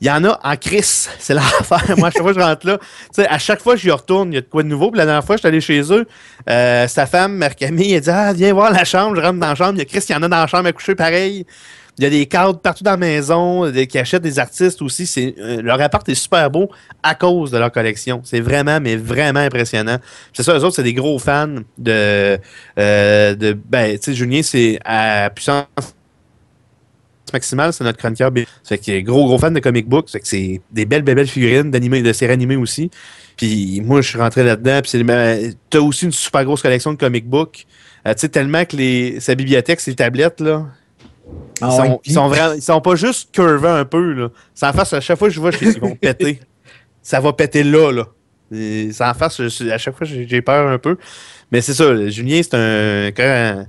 Il 0.00 0.06
y 0.06 0.10
en 0.10 0.24
a 0.24 0.40
en 0.42 0.56
crise. 0.56 1.10
C'est 1.18 1.34
l'affaire. 1.34 1.96
Moi, 1.98 2.10
chaque 2.10 2.22
fois 2.22 2.32
que 2.32 2.40
je 2.40 2.44
rentre 2.44 2.66
là, 2.66 2.78
à 3.28 3.38
chaque 3.38 3.60
fois 3.60 3.74
que 3.74 3.80
je 3.80 3.88
y 3.88 3.90
retourne, 3.90 4.32
il 4.32 4.36
y 4.36 4.38
a 4.38 4.40
de 4.40 4.46
quoi 4.46 4.62
de 4.62 4.68
nouveau. 4.68 4.90
Puis 4.90 4.98
la 4.98 5.04
dernière 5.04 5.24
fois, 5.24 5.36
je 5.36 5.40
suis 5.40 5.48
allé 5.48 5.60
chez 5.60 5.80
eux. 5.92 6.06
euh, 6.48 6.88
sa 6.88 7.06
femme, 7.06 7.34
Mère 7.34 7.54
Camille, 7.54 7.92
elle 7.92 8.00
dit 8.00 8.10
Ah, 8.10 8.32
viens 8.32 8.52
voir 8.54 8.72
la 8.72 8.84
chambre. 8.84 9.14
Je 9.16 9.20
rentre 9.20 9.38
dans 9.38 9.48
la 9.48 9.54
chambre. 9.54 9.74
Il 9.74 9.78
y 9.78 9.82
a 9.82 9.84
Chris, 9.84 10.04
il 10.08 10.12
y 10.12 10.14
en 10.16 10.22
a 10.22 10.28
dans 10.28 10.38
la 10.38 10.46
chambre 10.46 10.66
à 10.66 10.72
coucher 10.72 10.94
pareil. 10.94 11.46
Il 11.98 12.04
y 12.04 12.06
a 12.06 12.10
des 12.10 12.26
cadres 12.26 12.58
partout 12.58 12.84
dans 12.84 12.92
la 12.92 12.96
maison 12.96 13.70
qui 13.88 13.98
achètent 13.98 14.22
des 14.22 14.38
artistes 14.38 14.80
aussi. 14.80 15.06
C'est, 15.06 15.34
euh, 15.38 15.60
leur 15.60 15.80
appart 15.80 16.08
est 16.08 16.14
super 16.14 16.50
beau 16.50 16.70
à 17.02 17.14
cause 17.14 17.50
de 17.50 17.58
leur 17.58 17.70
collection. 17.70 18.22
C'est 18.24 18.40
vraiment, 18.40 18.80
mais 18.80 18.96
vraiment 18.96 19.40
impressionnant. 19.40 19.98
C'est 20.32 20.42
ça, 20.42 20.56
eux 20.56 20.64
autres, 20.64 20.76
c'est 20.76 20.82
des 20.82 20.94
gros 20.94 21.18
fans 21.18 21.56
de. 21.78 22.38
euh, 22.78 23.34
de 23.34 23.52
ben, 23.52 23.98
tu 23.98 24.04
sais, 24.04 24.14
Julien, 24.14 24.42
c'est 24.42 24.78
à 24.84 25.30
puissance 25.30 25.66
maximale, 27.32 27.72
c'est 27.72 27.84
notre 27.84 27.98
chroniqueur. 27.98 28.30
Ça 28.62 28.70
fait 28.70 28.78
qu'il 28.78 28.94
est 28.94 29.02
gros, 29.02 29.26
gros 29.26 29.38
fan 29.38 29.54
de 29.54 29.60
comic 29.60 29.88
books. 29.88 30.08
Ça 30.10 30.20
que 30.20 30.26
c'est 30.26 30.60
des 30.70 30.84
belles, 30.86 31.02
belles, 31.02 31.26
figurines 31.26 31.70
de 31.70 32.12
séries 32.12 32.32
animées 32.32 32.56
aussi. 32.56 32.90
Puis 33.36 33.80
moi, 33.84 34.00
je 34.00 34.08
suis 34.08 34.18
rentré 34.18 34.44
là-dedans. 34.44 34.80
Puis 34.82 34.90
c'est 34.90 35.02
ben, 35.02 35.52
t'as 35.68 35.80
aussi 35.80 36.06
une 36.06 36.12
super 36.12 36.44
grosse 36.44 36.62
collection 36.62 36.92
de 36.92 36.98
comic 36.98 37.28
books. 37.28 37.66
Euh, 38.06 38.14
tu 38.14 38.20
sais, 38.20 38.28
tellement 38.28 38.64
que 38.64 38.76
les, 38.76 39.20
sa 39.20 39.34
bibliothèque, 39.34 39.80
ses 39.80 39.94
tablettes, 39.94 40.40
là, 40.40 40.66
ils, 41.60 41.64
Ah 41.66 41.70
sont, 41.70 41.82
ouais, 41.82 41.98
ils, 42.04 42.12
sont 42.12 42.28
vraiment, 42.28 42.54
ils 42.54 42.62
sont 42.62 42.80
pas 42.80 42.94
juste 42.96 43.30
curvés 43.32 43.68
un 43.68 43.84
peu. 43.84 44.12
Là. 44.12 44.28
Sans 44.54 44.72
face, 44.72 44.92
à 44.92 45.00
chaque 45.00 45.18
fois 45.18 45.28
que 45.28 45.34
je 45.34 45.40
vois, 45.40 45.50
je 45.50 45.58
qu'ils 45.58 45.80
vont 45.80 45.94
péter. 45.94 46.40
Ça 47.02 47.20
va 47.20 47.32
péter 47.32 47.62
là. 47.62 47.90
là. 47.92 48.06
Et 48.52 48.92
sans 48.92 49.14
face, 49.14 49.40
je 49.42 49.48
suis- 49.48 49.70
à 49.70 49.78
chaque 49.78 49.96
fois, 49.96 50.06
j'ai 50.06 50.42
peur 50.42 50.68
un 50.68 50.78
peu. 50.78 50.96
Mais 51.52 51.60
c'est 51.60 51.74
ça, 51.74 52.08
Julien, 52.08 52.40
c'est 52.42 52.54
un. 52.54 53.10
Quand, 53.12 53.64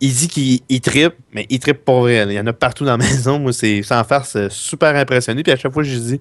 il 0.00 0.12
dit 0.14 0.28
qu'il 0.28 0.60
il 0.68 0.80
trippe, 0.80 1.14
mais 1.32 1.46
il 1.50 1.58
trippe 1.58 1.84
pour 1.84 2.00
vrai. 2.00 2.24
Il 2.26 2.32
y 2.32 2.40
en 2.40 2.46
a 2.46 2.52
partout 2.52 2.84
dans 2.84 2.96
la 2.96 2.96
maison. 3.04 3.38
Moi, 3.38 3.52
c'est 3.52 3.82
sans 3.82 4.02
farce, 4.04 4.36
euh, 4.36 4.48
super 4.50 4.96
impressionné. 4.96 5.42
Puis 5.42 5.52
à 5.52 5.56
chaque 5.56 5.72
fois, 5.72 5.82
je 5.82 5.94
dis 5.96 6.20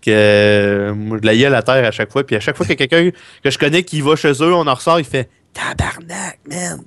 que 0.00 0.10
euh, 0.10 0.94
moi, 0.94 1.18
je 1.20 1.26
la 1.26 1.36
gueule 1.36 1.54
à 1.54 1.62
terre 1.62 1.84
à 1.84 1.90
chaque 1.90 2.12
fois. 2.12 2.24
Puis 2.24 2.36
à 2.36 2.40
chaque 2.40 2.56
fois 2.56 2.66
a 2.68 2.74
quelqu'un 2.74 3.10
que 3.42 3.50
je 3.50 3.58
connais 3.58 3.82
qui 3.82 4.00
va 4.00 4.14
chez 4.16 4.32
eux, 4.32 4.54
on 4.54 4.66
en 4.66 4.74
ressort, 4.74 5.00
il 5.00 5.04
fait 5.04 5.28
Tabarnak, 5.52 6.38
man! 6.48 6.82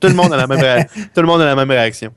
Tout 0.00 0.08
le 0.08 0.14
monde 0.14 0.32
a 0.32 0.36
la 0.36 0.46
même, 0.46 0.84
tout 1.14 1.20
le 1.20 1.26
monde 1.26 1.40
a 1.40 1.44
la 1.46 1.54
même 1.54 1.70
réaction. 1.70 2.12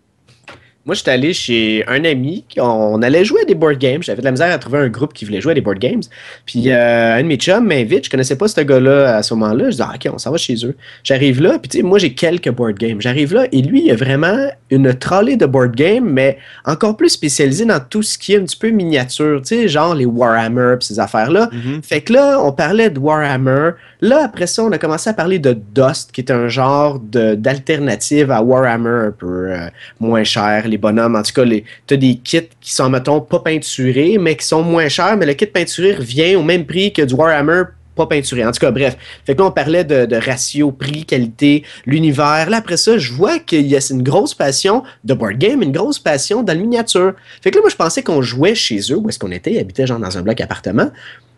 Moi, 0.85 0.93
j'étais 0.93 1.11
allé 1.11 1.33
chez 1.33 1.83
un 1.87 2.05
ami. 2.05 2.45
On 2.59 3.01
allait 3.01 3.25
jouer 3.25 3.41
à 3.41 3.45
des 3.45 3.55
board 3.55 3.79
games. 3.79 4.03
J'avais 4.03 4.19
de 4.19 4.25
la 4.25 4.29
misère 4.29 4.53
à 4.53 4.57
trouver 4.59 4.77
un 4.77 4.87
groupe 4.87 5.13
qui 5.13 5.25
voulait 5.25 5.41
jouer 5.41 5.53
à 5.53 5.55
des 5.55 5.61
board 5.61 5.79
games. 5.79 6.03
Puis 6.45 6.69
euh, 6.69 7.15
un 7.15 7.23
de 7.23 7.27
mes 7.27 7.37
chums 7.37 7.65
m'invite. 7.65 8.05
Je 8.05 8.09
connaissais 8.11 8.35
pas 8.35 8.47
ce 8.47 8.61
gars-là 8.61 9.15
à 9.15 9.23
ce 9.23 9.33
moment-là. 9.33 9.71
Je 9.71 9.77
dis, 9.77 9.81
ah, 9.81 9.93
OK, 9.95 10.07
on 10.13 10.19
s'en 10.19 10.29
va 10.29 10.37
chez 10.37 10.63
eux. 10.63 10.75
J'arrive 11.03 11.41
là. 11.41 11.57
Puis 11.57 11.69
tu 11.69 11.77
sais, 11.77 11.83
moi, 11.83 11.97
j'ai 11.97 12.13
quelques 12.13 12.51
board 12.51 12.77
games. 12.77 13.01
J'arrive 13.01 13.33
là 13.33 13.47
et 13.51 13.63
lui, 13.63 13.85
il 13.85 13.91
a 13.91 13.95
vraiment 13.95 14.47
une 14.69 14.93
trolley 14.93 15.37
de 15.37 15.47
board 15.47 15.75
games, 15.75 16.05
mais 16.05 16.37
encore 16.65 16.95
plus 16.97 17.09
spécialisé 17.09 17.65
dans 17.65 17.79
tout 17.79 18.03
ce 18.03 18.19
qui 18.19 18.33
est 18.33 18.37
un 18.37 18.43
petit 18.43 18.57
peu 18.57 18.69
miniature. 18.69 19.41
Tu 19.41 19.55
sais, 19.55 19.67
genre 19.67 19.95
les 19.95 20.05
Warhammer 20.05 20.75
puis 20.79 20.87
ces 20.87 20.99
affaires-là. 20.99 21.49
Fait 21.81 22.01
que 22.01 22.13
là, 22.13 22.39
on 22.43 22.51
parlait 22.51 22.91
de 22.91 22.99
Warhammer. 22.99 23.71
Là, 24.01 24.23
après 24.23 24.45
ça, 24.45 24.63
on 24.63 24.71
a 24.71 24.77
commencé 24.77 25.09
à 25.09 25.13
parler 25.13 25.39
de 25.39 25.53
Dust, 25.73 26.11
qui 26.11 26.21
est 26.21 26.29
un 26.29 26.47
genre 26.47 26.99
d'alternative 26.99 28.29
à 28.29 28.43
Warhammer 28.43 29.07
un 29.07 29.11
peu 29.11 29.51
euh, 29.51 29.67
moins 29.99 30.23
cher. 30.23 30.67
Les 30.75 30.77
bonhommes, 30.77 31.15
en 31.15 31.23
tout 31.23 31.31
cas, 31.31 31.45
les, 31.45 31.63
t'as 31.87 31.95
des 31.95 32.15
kits 32.15 32.49
qui 32.59 32.73
sont, 32.73 32.89
mettons, 32.89 33.21
pas 33.21 33.39
peinturés, 33.39 34.17
mais 34.19 34.35
qui 34.35 34.45
sont 34.45 34.61
moins 34.61 34.89
chers, 34.89 35.15
mais 35.15 35.25
le 35.25 35.33
kit 35.33 35.45
peinturé 35.45 35.93
revient 35.93 36.35
au 36.35 36.43
même 36.43 36.65
prix 36.65 36.91
que 36.91 37.01
du 37.01 37.13
Warhammer 37.13 37.63
pas 37.95 38.07
peinturé. 38.07 38.45
En 38.45 38.51
tout 38.51 38.59
cas, 38.59 38.71
bref. 38.71 38.97
Fait 39.25 39.35
que 39.35 39.39
là, 39.41 39.47
on 39.47 39.51
parlait 39.51 39.85
de, 39.85 40.15
ratio 40.17 40.73
prix, 40.73 41.05
qualité, 41.05 41.63
l'univers. 41.85 42.49
Là, 42.49 42.57
après 42.57 42.75
ça, 42.75 42.97
je 42.97 43.13
vois 43.13 43.39
qu'il 43.39 43.67
y 43.67 43.75
a 43.77 43.79
une 43.89 44.03
grosse 44.03 44.33
passion 44.33 44.83
de 45.05 45.13
board 45.13 45.37
game, 45.37 45.61
une 45.61 45.71
grosse 45.71 45.97
passion 45.97 46.43
dans 46.43 46.53
le 46.53 46.59
miniature. 46.59 47.13
Fait 47.41 47.51
que 47.51 47.55
là, 47.55 47.61
moi, 47.61 47.69
je 47.69 47.77
pensais 47.77 48.03
qu'on 48.03 48.21
jouait 48.21 48.53
chez 48.53 48.79
eux, 48.91 48.97
où 48.97 49.07
est-ce 49.07 49.17
qu'on 49.17 49.31
était, 49.31 49.53
ils 49.53 49.59
habitaient 49.59 49.87
genre 49.87 49.99
dans 49.99 50.17
un 50.17 50.21
bloc 50.21 50.41
appartement. 50.41 50.91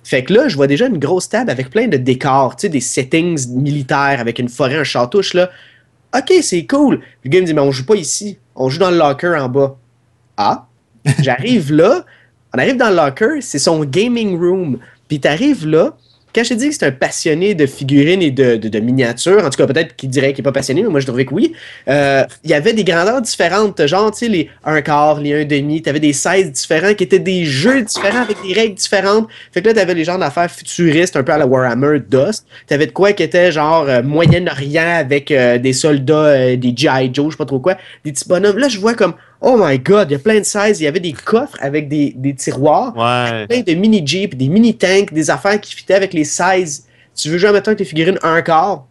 Fait 0.03 0.23
que 0.23 0.33
là, 0.33 0.47
je 0.47 0.55
vois 0.55 0.67
déjà 0.67 0.87
une 0.87 0.99
grosse 0.99 1.27
table 1.27 1.51
avec 1.51 1.69
plein 1.69 1.87
de 1.87 1.97
décors, 1.97 2.55
tu 2.55 2.61
sais, 2.61 2.69
des 2.69 2.79
settings 2.79 3.49
militaires 3.49 4.21
avec 4.21 4.39
une 4.39 4.47
forêt, 4.47 4.77
un 4.77 4.85
château. 4.85 5.19
Là, 5.33 5.51
OK, 6.15 6.33
c'est 6.41 6.65
cool. 6.65 7.01
Le 7.23 7.29
gars 7.29 7.41
me 7.41 7.45
dit, 7.45 7.53
mais 7.53 7.61
on 7.61 7.71
joue 7.71 7.85
pas 7.85 7.95
ici. 7.95 8.37
On 8.55 8.69
joue 8.69 8.79
dans 8.79 8.91
le 8.91 8.97
locker 8.97 9.35
en 9.39 9.49
bas. 9.49 9.77
Ah, 10.37 10.67
j'arrive 11.19 11.73
là, 11.73 12.05
on 12.53 12.59
arrive 12.59 12.77
dans 12.77 12.89
le 12.89 12.95
locker, 12.95 13.41
c'est 13.41 13.59
son 13.59 13.83
gaming 13.83 14.37
room. 14.37 14.79
Puis 15.07 15.19
t'arrives 15.19 15.67
là, 15.67 15.97
quand 16.33 16.43
je 16.43 16.49
te 16.49 16.53
dis 16.53 16.69
que 16.69 16.75
c'est 16.75 16.85
un 16.85 16.91
passionné 16.91 17.55
de 17.55 17.65
figurines 17.65 18.21
et 18.21 18.31
de, 18.31 18.55
de, 18.55 18.79
miniatures, 18.79 19.43
en 19.43 19.49
tout 19.49 19.57
cas 19.57 19.65
peut-être 19.65 19.95
qu'il 19.95 20.09
dirait 20.09 20.33
qu'il 20.33 20.43
n'est 20.43 20.51
pas 20.51 20.51
passionné, 20.51 20.83
mais 20.83 20.89
moi 20.89 20.99
je 20.99 21.07
trouvais 21.07 21.25
que 21.25 21.33
oui, 21.33 21.53
euh, 21.87 22.23
il 22.43 22.51
y 22.51 22.53
avait 22.53 22.73
des 22.73 22.83
grandeurs 22.83 23.21
différentes, 23.21 23.85
genre 23.87 24.11
tu 24.11 24.19
sais 24.19 24.27
les 24.27 24.49
un 24.63 24.81
quart, 24.81 25.19
les 25.19 25.41
un 25.41 25.45
demi, 25.45 25.81
tu 25.81 25.89
avais 25.89 25.99
des 25.99 26.13
16 26.13 26.51
différents 26.51 26.93
qui 26.93 27.03
étaient 27.03 27.19
des 27.19 27.45
jeux 27.45 27.81
différents 27.81 28.21
avec 28.21 28.37
des 28.45 28.53
règles 28.53 28.75
différentes. 28.75 29.27
Fait 29.51 29.61
que 29.61 29.67
là 29.67 29.73
tu 29.73 29.79
avais 29.79 29.93
les 29.93 30.03
genres 30.03 30.19
d'affaires 30.19 30.51
futuristes 30.51 31.15
un 31.15 31.23
peu 31.23 31.31
à 31.31 31.37
la 31.37 31.47
Warhammer 31.47 31.99
Dust. 31.99 32.45
Tu 32.67 32.73
avais 32.73 32.87
de 32.87 32.91
quoi 32.91 33.13
qui 33.13 33.23
était 33.23 33.51
genre 33.51 33.85
euh, 33.87 34.03
Moyen-Orient 34.03 34.97
avec 34.97 35.31
euh, 35.31 35.57
des 35.57 35.73
soldats, 35.73 36.55
des 36.55 36.73
G.I. 36.75 37.09
Joe, 37.13 37.27
je 37.27 37.31
sais 37.31 37.37
pas 37.37 37.45
trop 37.45 37.59
quoi, 37.59 37.77
des 38.03 38.11
petits 38.11 38.27
bonhommes. 38.27 38.57
Là 38.57 38.67
je 38.67 38.79
vois 38.79 38.93
comme 38.93 39.13
Oh 39.41 39.55
my 39.59 39.77
god, 39.77 40.09
il 40.09 40.13
y 40.13 40.15
a 40.15 40.19
plein 40.19 40.39
de 40.39 40.43
sizes. 40.43 40.79
Il 40.79 40.83
y 40.83 40.87
avait 40.87 40.99
des 40.99 41.13
coffres 41.13 41.57
avec 41.59 41.87
des, 41.87 42.11
des 42.15 42.33
tiroirs, 42.33 42.95
Ouais. 42.97 43.45
plein 43.47 43.61
de 43.61 43.73
mini 43.79 44.05
Jeep, 44.05 44.35
des 44.35 44.47
mini 44.49 44.75
tanks, 44.75 45.13
des 45.13 45.29
affaires 45.29 45.61
qui 45.61 45.75
fitaient 45.75 45.93
avec 45.93 46.13
les 46.13 46.23
sizes. 46.23 46.87
Tu 47.15 47.29
veux 47.29 47.37
jouer, 47.37 47.51
mettons, 47.51 47.67
avec 47.69 47.77
tes 47.79 47.85
figurines 47.85 48.17
un 48.23 48.41
quart, 48.41 48.85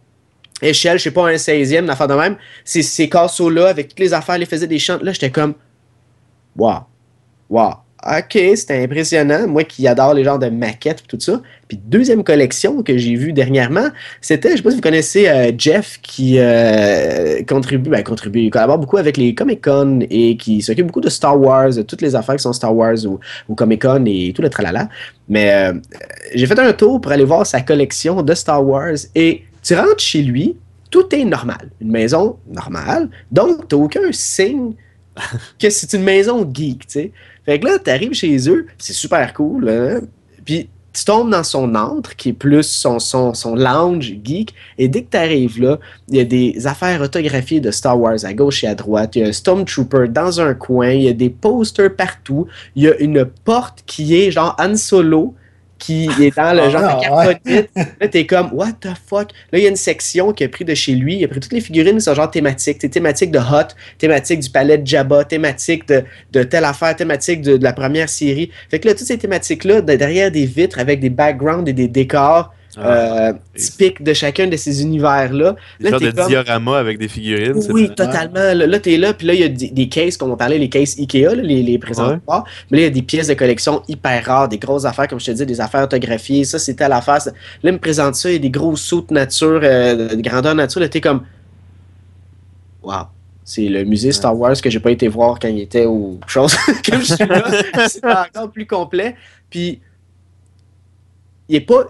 échelle, 0.61 0.97
je 0.99 1.03
sais 1.03 1.11
pas, 1.11 1.27
un 1.29 1.35
16e, 1.35 1.83
une 1.83 1.89
affaire 1.89 2.07
de 2.07 2.13
même. 2.13 2.37
Ces, 2.63 2.81
ces 2.81 3.09
casseaux-là, 3.09 3.67
avec 3.67 3.89
toutes 3.89 3.99
les 3.99 4.13
affaires, 4.13 4.37
les 4.37 4.45
faisaient 4.45 4.67
des 4.67 4.79
chantes. 4.79 5.01
Là, 5.03 5.11
j'étais 5.11 5.31
comme, 5.31 5.53
wow, 6.55 6.79
wow. 7.49 7.73
Ok, 8.07 8.39
c'était 8.55 8.81
impressionnant. 8.83 9.49
Moi 9.49 9.65
qui 9.65 9.85
adore 9.85 10.13
les 10.13 10.23
genres 10.23 10.39
de 10.39 10.47
maquettes 10.47 11.01
et 11.03 11.07
tout 11.07 11.19
ça. 11.19 11.41
Puis 11.67 11.77
deuxième 11.77 12.23
collection 12.23 12.81
que 12.81 12.97
j'ai 12.97 13.15
vue 13.15 13.33
dernièrement, 13.33 13.89
c'était, 14.21 14.51
je 14.51 14.57
sais 14.57 14.61
pas 14.63 14.69
si 14.69 14.77
vous 14.77 14.81
connaissez 14.81 15.27
euh, 15.27 15.51
Jeff 15.57 15.99
qui 16.01 16.39
euh, 16.39 17.43
contribue, 17.43 17.89
ben 17.89 18.03
contribue, 18.03 18.43
il 18.43 18.49
collabore 18.49 18.77
beaucoup 18.77 18.95
avec 18.95 19.17
les 19.17 19.35
Comic 19.35 19.61
Con 19.61 19.99
et 20.09 20.37
qui 20.37 20.61
s'occupe 20.61 20.87
beaucoup 20.87 21.01
de 21.01 21.09
Star 21.09 21.37
Wars, 21.37 21.71
de 21.71 21.81
toutes 21.81 22.01
les 22.01 22.15
affaires 22.15 22.37
qui 22.37 22.43
sont 22.43 22.53
Star 22.53 22.73
Wars 22.73 22.95
ou, 23.05 23.55
Comic 23.55 23.81
Con 23.81 24.05
et 24.05 24.31
tout 24.33 24.41
le 24.41 24.49
tralala. 24.49 24.87
Mais 25.27 25.51
euh, 25.51 25.73
j'ai 26.33 26.45
fait 26.45 26.57
un 26.57 26.71
tour 26.71 27.01
pour 27.01 27.11
aller 27.11 27.25
voir 27.25 27.45
sa 27.45 27.59
collection 27.59 28.21
de 28.21 28.33
Star 28.33 28.65
Wars 28.65 28.95
et 29.15 29.43
tu 29.61 29.75
rentres 29.75 29.99
chez 29.99 30.21
lui, 30.21 30.55
tout 30.89 31.13
est 31.13 31.25
normal. 31.25 31.69
Une 31.81 31.91
maison 31.91 32.37
normale. 32.49 33.09
Donc, 33.33 33.67
tu 33.67 33.75
aucun 33.75 34.11
signe 34.11 34.75
que 35.59 35.69
c'est 35.69 35.93
une 35.93 36.03
maison 36.03 36.49
geek, 36.51 36.87
tu 36.87 36.93
sais. 36.93 37.11
Fait 37.45 37.59
que 37.59 37.65
là, 37.65 37.79
tu 37.79 37.89
arrives 37.89 38.13
chez 38.13 38.49
eux, 38.49 38.67
c'est 38.77 38.93
super 38.93 39.33
cool. 39.33 39.69
hein. 39.69 40.01
Puis 40.43 40.69
tu 40.97 41.05
tombes 41.05 41.29
dans 41.29 41.43
son 41.43 41.75
antre, 41.75 42.15
qui 42.15 42.29
est 42.29 42.33
plus 42.33 42.63
son, 42.63 42.97
son, 42.97 43.35
son 43.35 43.55
lounge 43.55 44.15
geek. 44.23 44.53
Et 44.79 44.87
dès 44.87 45.03
que 45.03 45.11
tu 45.11 45.61
là, 45.61 45.77
il 46.09 46.15
y 46.15 46.19
a 46.19 46.23
des 46.23 46.65
affaires 46.65 47.01
autographiées 47.01 47.59
de 47.59 47.69
Star 47.69 47.99
Wars 47.99 48.17
à 48.23 48.33
gauche 48.33 48.63
et 48.63 48.67
à 48.67 48.73
droite. 48.73 49.15
Il 49.15 49.21
y 49.21 49.25
a 49.25 49.27
un 49.27 49.31
Stormtrooper 49.31 50.07
dans 50.09 50.41
un 50.41 50.55
coin. 50.55 50.89
Il 50.89 51.03
y 51.03 51.07
a 51.07 51.13
des 51.13 51.29
posters 51.29 51.95
partout. 51.95 52.47
Il 52.75 52.83
y 52.83 52.87
a 52.87 52.97
une 52.97 53.25
porte 53.25 53.83
qui 53.85 54.15
est 54.15 54.31
genre 54.31 54.55
Han 54.59 54.75
Solo 54.75 55.35
qui 55.77 56.05
est 56.19 56.35
dans 56.35 56.53
le 56.55 56.63
Ah, 56.63 56.69
genre 56.69 57.01
de 57.01 57.51
ouais. 57.51 57.69
Là, 58.01 58.07
t'es 58.07 58.25
comme, 58.25 58.49
what 58.53 58.73
the 58.81 58.89
fuck? 59.07 59.31
Là, 59.51 59.59
il 59.59 59.63
y 59.63 59.65
a 59.65 59.69
une 59.69 59.75
section 59.75 60.31
qui 60.33 60.43
a 60.43 60.49
pris 60.49 60.65
de 60.65 60.73
chez 60.73 60.93
lui. 60.95 61.17
Il 61.17 61.23
a 61.25 61.27
pris 61.27 61.39
toutes 61.39 61.53
les 61.53 61.61
figurines, 61.61 61.99
c'est 61.99 62.15
genre 62.15 62.29
thématique. 62.31 62.77
C'est 62.81 62.89
thématique 62.89 63.31
de 63.31 63.39
Hot, 63.39 63.73
thématique 63.97 64.39
du 64.39 64.49
palais 64.49 64.77
de 64.77 64.85
Jabba, 64.87 65.23
thématique 65.23 65.87
de, 65.87 66.03
de 66.31 66.43
telle 66.43 66.65
affaire, 66.65 66.95
thématique 66.95 67.41
de, 67.41 67.57
de 67.57 67.63
la 67.63 67.73
première 67.73 68.09
série. 68.09 68.51
Fait 68.69 68.79
que 68.79 68.87
là, 68.87 68.93
toutes 68.95 69.07
ces 69.07 69.17
thématiques-là, 69.17 69.81
de- 69.81 69.95
derrière 69.95 70.31
des 70.31 70.45
vitres 70.45 70.79
avec 70.79 70.99
des 70.99 71.09
backgrounds 71.09 71.69
et 71.69 71.73
des 71.73 71.87
décors 71.87 72.53
Ah, 72.79 73.29
euh, 73.29 73.33
typiques 73.55 74.03
de 74.03 74.13
chacun 74.13 74.47
de 74.47 74.55
ces 74.55 74.81
univers-là. 74.83 75.55
Là, 75.79 75.91
de 75.91 76.11
comme- 76.11 76.27
diorama 76.27 76.77
avec 76.77 76.99
des 76.99 77.07
figurines. 77.07 77.55
oui, 77.71 77.89
totalement. 77.95 78.35
Là, 78.53 78.53
là, 78.67 78.79
t'es 78.79 78.97
là, 78.97 79.13
puis 79.13 79.25
là, 79.25 79.33
il 79.33 79.39
y 79.39 79.43
a 79.43 79.49
des, 79.49 79.69
des 79.69 79.89
cases, 79.89 80.15
comme 80.17 80.29
on 80.31 80.37
parlait, 80.37 80.57
les 80.59 80.69
cases 80.69 80.97
Ikea, 80.99 81.23
là, 81.35 81.41
les, 81.41 81.63
les 81.63 81.77
présentoirs. 81.79 82.43
Mais 82.69 82.77
là, 82.77 82.81
il 82.83 82.85
y 82.85 82.87
a 82.87 82.91
des 82.91 83.01
pièces 83.01 83.27
de 83.27 83.33
collection 83.33 83.81
hyper 83.87 84.23
rares, 84.25 84.47
des 84.49 84.59
grosses 84.59 84.85
affaires, 84.85 85.07
comme 85.07 85.19
je 85.19 85.25
te 85.25 85.31
dis, 85.31 85.45
des 85.45 85.59
affaires 85.59 85.83
autographiées. 85.85 86.43
Ça, 86.43 86.59
c'était 86.59 86.83
à 86.83 86.89
l'affaire. 86.89 87.21
ça- 87.21 87.31
Là, 87.31 87.71
il 87.71 87.73
me 87.73 87.79
présente 87.79 88.15
ça, 88.15 88.29
il 88.29 88.33
y 88.33 88.35
a 88.35 88.39
des 88.39 88.49
gros 88.51 88.75
sauts 88.75 89.05
de 89.09 89.13
nature, 89.13 89.59
euh, 89.63 90.15
de 90.15 90.21
grandeur 90.21 90.53
nature. 90.53 90.79
Là, 90.81 90.89
t'es 90.89 91.01
comme. 91.01 91.23
Waouh! 92.83 93.05
C'est 93.43 93.67
le 93.69 93.85
musée 93.85 94.11
Star 94.11 94.37
Wars 94.37 94.59
que 94.61 94.69
j'ai 94.69 94.79
pas 94.81 94.91
été 94.91 95.07
voir 95.07 95.39
quand 95.39 95.47
il 95.47 95.61
était 95.61 95.85
ou 95.85 96.19
chose. 96.27 96.55
comme 96.87 96.99
je 97.01 97.13
suis 97.15 97.25
là, 97.25 97.43
c'est 97.87 98.03
encore 98.05 98.51
plus 98.51 98.65
complet. 98.67 99.15
Puis, 99.49 99.79
il 101.49 101.55
est 101.55 101.61
pas 101.61 101.85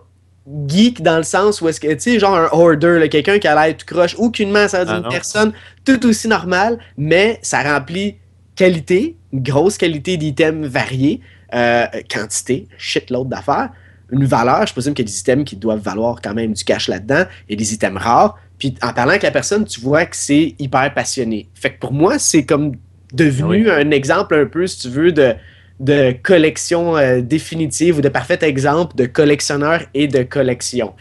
geek 0.67 1.01
dans 1.01 1.17
le 1.17 1.23
sens 1.23 1.61
où 1.61 1.67
est-ce 1.67 1.79
que, 1.79 1.91
tu 1.93 1.99
sais, 1.99 2.19
genre 2.19 2.35
un 2.35 2.49
hoarder, 2.51 3.07
quelqu'un 3.09 3.39
qui 3.39 3.47
a 3.47 3.55
l'air 3.67 3.75
tout 3.75 3.85
croche, 3.85 4.15
aucunement 4.17 4.67
ça 4.67 4.83
Ah 4.87 4.97
une 4.97 5.03
non. 5.03 5.09
personne 5.09 5.53
tout 5.85 6.05
aussi 6.05 6.27
normale, 6.27 6.79
mais 6.97 7.39
ça 7.41 7.61
remplit 7.61 8.15
qualité, 8.55 9.15
une 9.33 9.43
grosse 9.43 9.77
qualité 9.77 10.17
d'items 10.17 10.67
variés, 10.67 11.21
euh, 11.53 11.85
quantité, 12.09 12.67
shitload 12.77 13.29
d'affaires, 13.29 13.69
une 14.11 14.25
valeur, 14.25 14.65
je 14.65 14.73
présume 14.73 14.93
qu'il 14.93 15.05
y 15.05 15.09
a 15.09 15.11
des 15.11 15.19
items 15.19 15.45
qui 15.45 15.55
doivent 15.57 15.81
valoir 15.81 16.21
quand 16.21 16.33
même 16.33 16.53
du 16.53 16.63
cash 16.63 16.87
là-dedans, 16.87 17.25
et 17.49 17.55
des 17.55 17.73
items 17.73 18.01
rares, 18.01 18.37
puis 18.57 18.73
en 18.81 18.93
parlant 18.93 19.11
avec 19.11 19.23
la 19.23 19.31
personne, 19.31 19.65
tu 19.65 19.81
vois 19.81 20.05
que 20.05 20.15
c'est 20.15 20.55
hyper 20.59 20.93
passionné. 20.93 21.47
Fait 21.53 21.71
que 21.71 21.79
pour 21.79 21.93
moi, 21.93 22.17
c'est 22.17 22.45
comme 22.45 22.73
devenu 23.13 23.69
un 23.69 23.91
exemple 23.91 24.35
un 24.35 24.45
peu, 24.45 24.65
si 24.65 24.79
tu 24.79 24.89
veux, 24.89 25.11
de, 25.11 25.35
de 25.79 26.11
collection 26.23 26.97
euh, 26.97 27.21
définitive 27.21 27.97
ou 27.99 28.01
de 28.01 28.09
parfait 28.09 28.39
exemple 28.41 28.95
de 28.95 29.05
collectionneur 29.05 29.81
et 29.93 30.07
de 30.07 30.23
collection. 30.23 30.95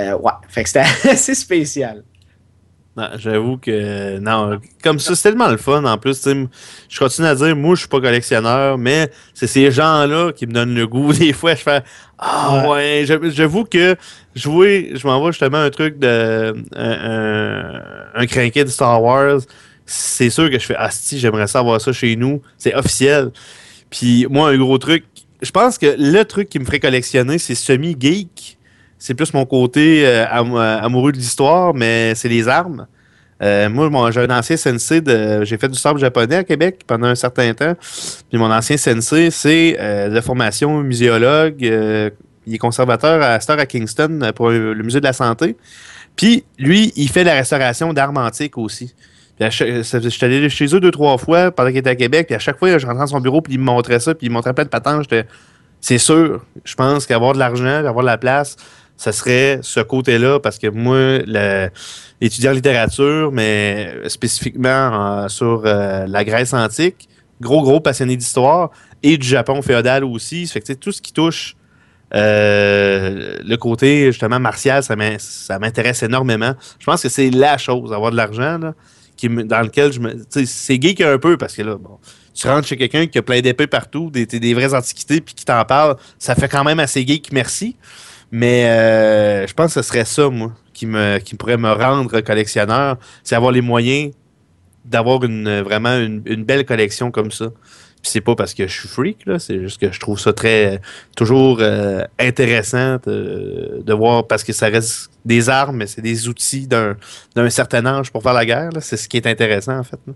Euh, 0.00 0.16
ouais, 0.18 0.32
fait 0.48 0.62
que 0.64 0.68
c'était 0.68 0.84
assez 1.10 1.34
spécial. 1.34 2.04
Non, 2.96 3.08
J'avoue 3.16 3.56
que 3.58 4.18
non, 4.20 4.60
comme 4.82 5.00
ça, 5.00 5.16
c'est 5.16 5.28
tellement 5.30 5.48
le 5.48 5.56
fun 5.56 5.84
en 5.84 5.98
plus. 5.98 6.28
Je 6.88 6.98
continue 6.98 7.26
à 7.26 7.34
dire, 7.34 7.56
moi, 7.56 7.74
je 7.74 7.80
suis 7.80 7.88
pas 7.88 8.00
collectionneur, 8.00 8.78
mais 8.78 9.10
c'est 9.34 9.48
ces 9.48 9.72
gens-là 9.72 10.30
qui 10.32 10.46
me 10.46 10.52
donnent 10.52 10.76
le 10.76 10.86
goût. 10.86 11.12
Des 11.18 11.32
fois, 11.32 11.56
je 11.56 11.62
fais 11.62 11.82
Ah 12.18 12.68
ouais, 12.68 13.02
j'avoue- 13.04 13.30
j'avoue 13.30 13.64
que 13.64 13.96
jouer, 14.36 14.92
je 14.94 15.04
m'envoie 15.08 15.32
justement 15.32 15.58
un 15.58 15.70
truc 15.70 15.98
de 15.98 16.54
un, 16.76 16.92
un, 16.92 17.82
un 18.14 18.26
crinquet 18.26 18.62
de 18.64 18.70
Star 18.70 19.02
Wars. 19.02 19.40
C'est 19.86 20.30
sûr 20.30 20.48
que 20.48 20.58
je 20.58 20.64
fais 20.64 20.76
Ah 20.78 20.90
si, 20.92 21.18
j'aimerais 21.18 21.48
ça 21.48 21.58
avoir 21.58 21.80
ça 21.80 21.92
chez 21.92 22.14
nous. 22.14 22.42
C'est 22.58 22.74
officiel. 22.76 23.32
Puis 23.94 24.26
moi, 24.28 24.50
un 24.50 24.58
gros 24.58 24.76
truc, 24.78 25.04
je 25.40 25.52
pense 25.52 25.78
que 25.78 25.94
le 25.96 26.24
truc 26.24 26.48
qui 26.48 26.58
me 26.58 26.64
ferait 26.64 26.80
collectionner, 26.80 27.38
c'est 27.38 27.54
semi-geek. 27.54 28.58
C'est 28.98 29.14
plus 29.14 29.32
mon 29.34 29.46
côté 29.46 30.04
euh, 30.04 30.24
euh, 30.24 30.78
amoureux 30.80 31.12
de 31.12 31.16
l'histoire, 31.16 31.74
mais 31.74 32.14
c'est 32.16 32.28
les 32.28 32.48
armes. 32.48 32.88
Euh, 33.40 33.68
moi, 33.68 34.10
j'ai 34.10 34.20
un 34.20 34.36
ancien 34.36 34.56
sensei. 34.56 35.00
J'ai 35.42 35.58
fait 35.58 35.68
du 35.68 35.78
sabre 35.78 36.00
japonais 36.00 36.36
à 36.36 36.44
Québec 36.44 36.80
pendant 36.88 37.06
un 37.06 37.14
certain 37.14 37.54
temps. 37.54 37.74
Puis 38.30 38.36
mon 38.38 38.50
ancien 38.50 38.76
sensei, 38.76 39.30
c'est 39.30 39.76
euh, 39.78 40.08
de 40.08 40.20
formation 40.20 40.80
muséologue. 40.82 41.60
il 41.60 42.54
est 42.54 42.58
conservateur 42.58 43.22
à 43.22 43.38
Star 43.38 43.60
à 43.60 43.66
Kingston 43.66 44.32
pour 44.34 44.50
le 44.50 44.82
musée 44.82 44.98
de 44.98 45.04
la 45.04 45.12
santé. 45.12 45.56
Puis 46.16 46.44
lui, 46.58 46.92
il 46.96 47.08
fait 47.08 47.22
la 47.22 47.34
restauration 47.34 47.92
d'armes 47.92 48.18
antiques 48.18 48.58
aussi. 48.58 48.92
Puis 49.38 49.48
Je 49.50 50.08
suis 50.08 50.24
allé 50.24 50.48
chez 50.48 50.74
eux 50.74 50.80
deux, 50.80 50.90
trois 50.90 51.18
fois 51.18 51.50
pendant 51.50 51.68
qu'il 51.68 51.78
était 51.78 51.90
à 51.90 51.96
Québec. 51.96 52.26
Puis 52.26 52.36
à 52.36 52.38
chaque 52.38 52.58
fois, 52.58 52.76
je 52.78 52.86
rentrais 52.86 53.00
dans 53.00 53.06
son 53.08 53.20
bureau, 53.20 53.40
puis 53.40 53.54
il 53.54 53.58
me 53.58 53.64
montrait 53.64 54.00
ça, 54.00 54.14
puis 54.14 54.26
il 54.26 54.30
me 54.30 54.34
montrait 54.34 54.54
plein 54.54 54.64
de 54.64 54.68
patentes. 54.68 55.06
C'est 55.80 55.98
sûr, 55.98 56.42
je 56.64 56.74
pense 56.74 57.04
qu'avoir 57.06 57.34
de 57.34 57.38
l'argent, 57.38 57.84
avoir 57.84 58.02
de 58.04 58.06
la 58.10 58.16
place, 58.18 58.56
ça 58.96 59.12
serait 59.12 59.58
ce 59.62 59.80
côté-là, 59.80 60.38
parce 60.40 60.58
que 60.58 60.68
moi, 60.68 61.18
étudiant 62.20 62.52
en 62.52 62.54
littérature, 62.54 63.32
mais 63.32 63.92
spécifiquement 64.08 65.28
sur 65.28 65.62
euh, 65.66 66.06
la 66.06 66.24
Grèce 66.24 66.54
antique, 66.54 67.08
gros, 67.40 67.62
gros 67.62 67.80
passionné 67.80 68.16
d'histoire, 68.16 68.70
et 69.02 69.18
du 69.18 69.26
Japon 69.26 69.60
féodal 69.60 70.04
aussi. 70.04 70.46
Ça 70.46 70.54
fait 70.54 70.60
que, 70.60 70.72
tout 70.74 70.92
ce 70.92 71.02
qui 71.02 71.12
touche 71.12 71.56
euh, 72.14 73.38
le 73.44 73.56
côté, 73.56 74.06
justement, 74.06 74.38
martial, 74.38 74.82
ça 74.82 74.96
m'in- 74.96 75.18
ça 75.18 75.58
m'intéresse 75.58 76.02
énormément. 76.02 76.54
Je 76.78 76.86
pense 76.86 77.02
que 77.02 77.08
c'est 77.08 77.30
la 77.30 77.58
chose, 77.58 77.92
avoir 77.92 78.10
de 78.12 78.16
l'argent, 78.16 78.58
dans 79.28 79.60
lequel 79.60 79.92
je 79.92 80.00
me. 80.00 80.24
C'est 80.28 80.80
geek 80.80 81.00
un 81.00 81.18
peu, 81.18 81.36
parce 81.36 81.54
que 81.54 81.62
là, 81.62 81.76
bon, 81.76 81.98
tu 82.34 82.46
rentres 82.48 82.66
chez 82.66 82.76
quelqu'un 82.76 83.06
qui 83.06 83.18
a 83.18 83.22
plein 83.22 83.40
d'épées 83.40 83.66
partout, 83.66 84.10
des, 84.10 84.26
des 84.26 84.54
vraies 84.54 84.74
antiquités, 84.74 85.20
puis 85.20 85.34
qui 85.34 85.44
t'en 85.44 85.64
parle, 85.64 85.96
ça 86.18 86.34
fait 86.34 86.48
quand 86.48 86.64
même 86.64 86.80
assez 86.80 87.06
geek, 87.06 87.32
merci. 87.32 87.76
Mais 88.30 88.66
euh, 88.66 89.46
je 89.46 89.54
pense 89.54 89.74
que 89.74 89.82
ce 89.82 89.88
serait 89.88 90.04
ça, 90.04 90.28
moi, 90.28 90.52
qui, 90.72 90.86
me, 90.86 91.18
qui 91.18 91.36
pourrait 91.36 91.56
me 91.56 91.70
rendre 91.70 92.20
collectionneur, 92.20 92.96
c'est 93.22 93.36
avoir 93.36 93.52
les 93.52 93.60
moyens 93.60 94.12
d'avoir 94.84 95.22
une, 95.24 95.60
vraiment 95.60 95.96
une 95.96 96.44
belle 96.44 96.66
collection 96.66 97.10
comme 97.10 97.30
ça. 97.30 97.46
Puis 98.04 98.10
c'est 98.10 98.20
pas 98.20 98.34
parce 98.34 98.52
que 98.52 98.66
je 98.68 98.80
suis 98.80 98.86
freak, 98.86 99.24
là, 99.24 99.38
c'est 99.38 99.60
juste 99.60 99.80
que 99.80 99.90
je 99.90 99.98
trouve 99.98 100.20
ça 100.20 100.34
très 100.34 100.78
toujours 101.16 101.60
euh, 101.60 102.04
intéressant 102.18 102.98
de, 103.06 103.82
de 103.82 103.92
voir 103.94 104.26
parce 104.26 104.44
que 104.44 104.52
ça 104.52 104.66
reste 104.66 105.08
des 105.24 105.48
armes, 105.48 105.78
mais 105.78 105.86
c'est 105.86 106.02
des 106.02 106.28
outils 106.28 106.66
d'un 106.66 106.96
certain 107.48 107.86
âge 107.86 108.12
pour 108.12 108.22
faire 108.22 108.34
la 108.34 108.44
guerre. 108.44 108.68
C'est 108.80 108.98
ce 108.98 109.08
qui 109.08 109.16
est 109.16 109.26
intéressant 109.26 109.78
en 109.78 109.84
fait. 109.84 109.98
là. 110.06 110.12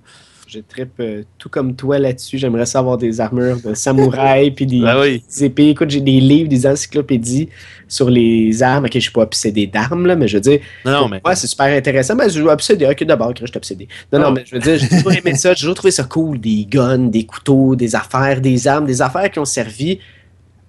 Je 0.51 0.61
trippe 0.61 0.99
euh, 1.01 1.25
tout 1.37 1.51
comme 1.51 1.77
toi 1.77 1.99
là-dessus. 1.99 2.39
J'aimerais 2.39 2.65
ça 2.65 2.79
avoir 2.79 2.97
des 2.97 3.21
armures 3.21 3.61
de 3.61 3.75
samouraï 3.75 4.51
puis 4.57 4.65
des, 4.65 4.81
oui. 4.81 5.23
des 5.29 5.45
épées. 5.45 5.69
Écoute, 5.69 5.91
j'ai 5.91 6.01
des 6.01 6.21
livres, 6.21 6.49
des 6.49 6.67
encyclopédies 6.67 7.51
sur 7.87 8.09
les 8.09 8.63
armes. 8.63 8.87
Ok, 8.87 8.93
je 8.95 8.99
suis 9.01 9.11
pas 9.13 9.21
obsédé 9.21 9.67
d'armes, 9.67 10.07
là, 10.07 10.17
mais 10.17 10.27
je 10.27 10.39
veux 10.39 10.41
dire, 10.41 10.61
Non, 10.87 10.93
non, 10.93 11.09
mais 11.09 11.21
Ouais, 11.23 11.37
c'est 11.37 11.47
super 11.49 11.67
intéressant. 11.67 12.17
Mais 12.17 12.25
je 12.31 12.41
suis 12.41 12.49
obsédé. 12.49 12.87
Ok, 12.87 13.05
d'abord, 13.05 13.35
je 13.39 13.45
suis 13.45 13.57
obsédé. 13.59 13.89
Non, 14.11 14.19
non, 14.21 14.25
Non. 14.29 14.33
mais 14.33 14.45
je 14.47 14.55
veux 14.55 14.61
dire, 14.63 14.79
j'ai 14.79 14.89
toujours 14.89 15.13
aimé 15.13 15.35
ça. 15.35 15.53
J'ai 15.53 15.61
toujours 15.61 15.75
trouvé 15.75 15.91
ça 15.91 16.05
cool. 16.05 16.41
Des 16.41 16.65
guns, 16.65 16.97
des 17.11 17.27
couteaux, 17.27 17.77
des 17.77 17.95
affaires, 17.95 18.41
des 18.41 18.67
armes, 18.67 18.87
des 18.87 19.03
affaires 19.03 19.31
qui 19.31 19.39
ont 19.41 19.45
servi 19.45 19.99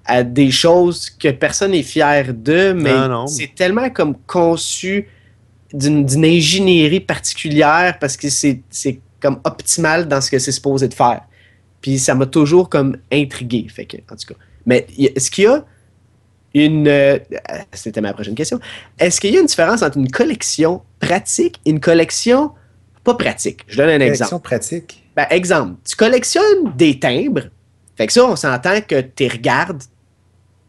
à 0.04 0.24
des 0.24 0.52
choses 0.52 1.10
que 1.10 1.30
personne 1.30 1.72
n'est 1.72 1.84
fier 1.84 2.34
de, 2.34 2.74
mais 2.74 2.92
c'est 3.28 3.54
tellement 3.56 3.90
comme 3.92 4.16
conçu 4.28 5.08
d'une 5.72 6.06
ingénierie 6.26 7.00
particulière 7.00 7.98
parce 8.00 8.18
que 8.18 8.28
c'est 8.30 8.62
comme 9.22 9.40
optimal 9.44 10.08
dans 10.08 10.22
ce 10.22 10.30
que 10.32 10.40
c'est 10.40 10.52
supposé 10.52 10.88
de 10.88 10.94
faire. 10.94 11.22
Puis 11.82 11.98
ça 12.00 12.16
m'a 12.16 12.26
toujours 12.26 12.70
comme 12.70 12.98
intrigué. 13.12 13.68
Fait 13.70 13.86
que, 13.86 13.98
en 13.98 14.16
tout 14.16 14.34
cas. 14.34 14.40
Mais 14.66 14.86
est-ce 14.98 15.32
qu'il 15.32 15.46
y 15.46 15.48
a 15.48 15.66
une. 16.54 16.88
euh, 16.88 17.18
C'était 17.74 18.02
ma 18.02 18.14
prochaine 18.14 18.36
question. 18.36 18.60
Est-ce 18.98 19.22
qu'il 19.22 19.34
y 19.34 19.38
a 19.38 19.40
une 19.42 19.46
différence 19.48 19.82
entre 19.82 19.98
une 19.98 20.12
collection 20.12 20.82
pratique 21.00 21.60
et 21.66 21.70
une 21.70 21.80
collection 21.80 22.52
pas 23.04 23.16
pratique? 23.16 23.66
Je 23.68 23.78
donne 23.78 23.90
un 23.90 24.00
exemple. 24.06 24.30
Collection 24.32 24.40
pratique. 24.40 25.04
Ben, 25.16 25.26
exemple, 25.30 25.76
tu 25.88 25.96
collectionnes 25.96 26.74
des 26.76 27.00
timbres. 27.00 27.44
Fait 27.96 28.08
que 28.08 28.14
ça, 28.14 28.26
on 28.26 28.36
s'entend 28.36 28.82
que 28.82 29.02
tu 29.02 29.28
regardes. 29.28 29.84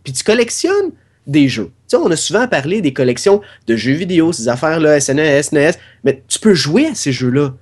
Puis 0.04 0.12
tu 0.12 0.24
collectionnes 0.24 0.92
des 1.26 1.48
jeux. 1.48 1.66
Tu 1.66 1.72
sais, 1.88 1.96
on 1.96 2.10
a 2.10 2.16
souvent 2.16 2.48
parlé 2.48 2.80
des 2.80 2.92
collections 2.92 3.40
de 3.66 3.76
jeux 3.76 3.92
vidéo, 3.92 4.32
ces 4.32 4.48
affaires-là, 4.48 5.00
SNES, 5.00 5.42
SNES, 5.42 5.72
mais 6.02 6.22
tu 6.26 6.38
peux 6.38 6.54
jouer 6.54 6.86
à 6.86 6.94
ces 6.94 7.12
jeux-là. 7.12 7.52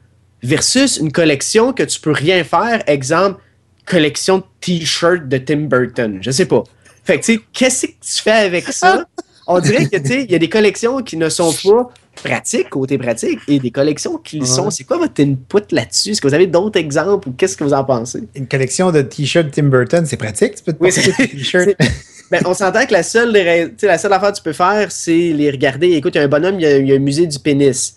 Versus 0.43 0.99
une 0.99 1.11
collection 1.13 1.73
que 1.73 1.83
tu 1.83 2.01
peux 2.01 2.13
rien 2.13 2.45
faire, 2.45 2.83
exemple, 2.87 3.41
collection 3.87 4.39
de 4.39 4.45
t-shirts 4.61 5.29
de 5.29 5.39
Tim 5.39 5.63
Burton. 5.69 6.19
Je 6.21 6.31
sais 6.31 6.47
pas. 6.47 6.63
Fait 7.05 7.19
que, 7.19 7.25
tu 7.25 7.35
sais, 7.35 7.41
qu'est-ce 7.53 7.87
que 7.87 7.93
tu 7.93 8.23
fais 8.23 8.31
avec 8.33 8.65
ça? 8.73 9.05
On 9.47 9.61
dirait 9.61 9.87
que, 9.87 9.97
tu 9.97 10.07
sais, 10.07 10.25
il 10.25 10.31
y 10.31 10.35
a 10.35 10.39
des 10.39 10.51
collections 10.51 10.99
qui 11.03 11.17
ne 11.17 11.31
sont 11.31 11.53
pas 11.65 11.89
pratiques, 12.23 12.69
côté 12.69 12.99
pratique, 12.99 13.39
et 13.49 13.59
des 13.59 13.71
collections 13.71 14.19
qui 14.19 14.41
le 14.41 14.45
sont. 14.45 14.69
C'est 14.71 14.85
quoi 14.85 14.99
votre 14.99 15.23
input 15.23 15.63
là-dessus? 15.71 16.11
Est-ce 16.11 16.21
que 16.21 16.29
vous 16.29 16.35
avez 16.35 16.47
d'autres 16.47 16.79
exemples 16.79 17.31
ou 17.31 17.33
qu'est-ce 17.33 17.57
que 17.57 17.65
vous 17.65 17.73
en 17.73 17.83
pensez? 17.83 18.25
Une 18.35 18.47
collection 18.47 18.93
de 18.93 19.01
t-shirts 19.01 19.51
Tim 19.53 19.65
Burton, 19.65 20.05
c'est 20.05 20.19
pratique? 20.19 20.57
Tu 20.57 20.63
peux 20.65 20.73
te 20.75 20.83
Oui, 20.83 20.93
c'est- 20.93 21.13
t-shirts. 21.13 21.75
Ben, 22.31 22.43
on 22.45 22.53
s'entend 22.53 22.85
que 22.85 22.93
la 22.93 23.03
seule, 23.03 23.33
la 23.33 23.97
seule 23.97 24.13
affaire 24.13 24.33
que 24.33 24.37
tu 24.37 24.43
peux 24.43 24.53
faire, 24.53 24.93
c'est 24.93 25.33
les 25.33 25.51
regarder. 25.51 25.93
Écoute, 25.93 26.15
il 26.15 26.19
y 26.19 26.21
a 26.21 26.25
un 26.25 26.29
bonhomme, 26.29 26.57
il 26.61 26.63
y 26.63 26.67
a, 26.67 26.77
il 26.77 26.87
y 26.87 26.93
a 26.93 26.97
un 26.97 26.99
musée 26.99 27.27
du 27.27 27.39
pénis. 27.39 27.97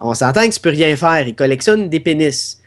On 0.00 0.14
s'entend 0.14 0.48
que 0.48 0.54
tu 0.54 0.60
peux 0.60 0.70
rien 0.70 0.96
faire. 0.96 1.26
Il 1.26 1.34
collectionne 1.34 1.88
des 1.88 2.00
pénis. 2.00 2.58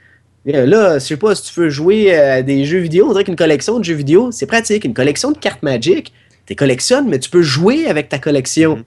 Et 0.46 0.52
Là, 0.52 0.96
je 1.00 1.00
sais 1.06 1.18
pas, 1.18 1.36
si 1.36 1.52
tu 1.54 1.60
veux 1.62 1.70
jouer 1.70 2.14
à 2.16 2.42
des 2.42 2.66
jeux 2.66 2.80
vidéo, 2.80 3.08
on 3.08 3.12
dirait 3.14 3.24
qu'une 3.24 3.36
collection 3.36 3.80
de 3.80 3.84
jeux 3.86 3.96
vidéo, 3.96 4.32
c'est 4.32 4.46
pratique. 4.46 4.84
Une 4.86 4.94
collection 4.94 5.32
de 5.32 5.38
cartes 5.38 5.64
Magic, 5.64 6.14
tu 6.46 6.56
collectionnes, 6.56 7.08
mais 7.10 7.20
tu 7.20 7.30
peux 7.30 7.42
jouer 7.42 7.88
avec 7.88 8.10
ta 8.10 8.20
collection. 8.20 8.76
Mhm. 8.78 8.84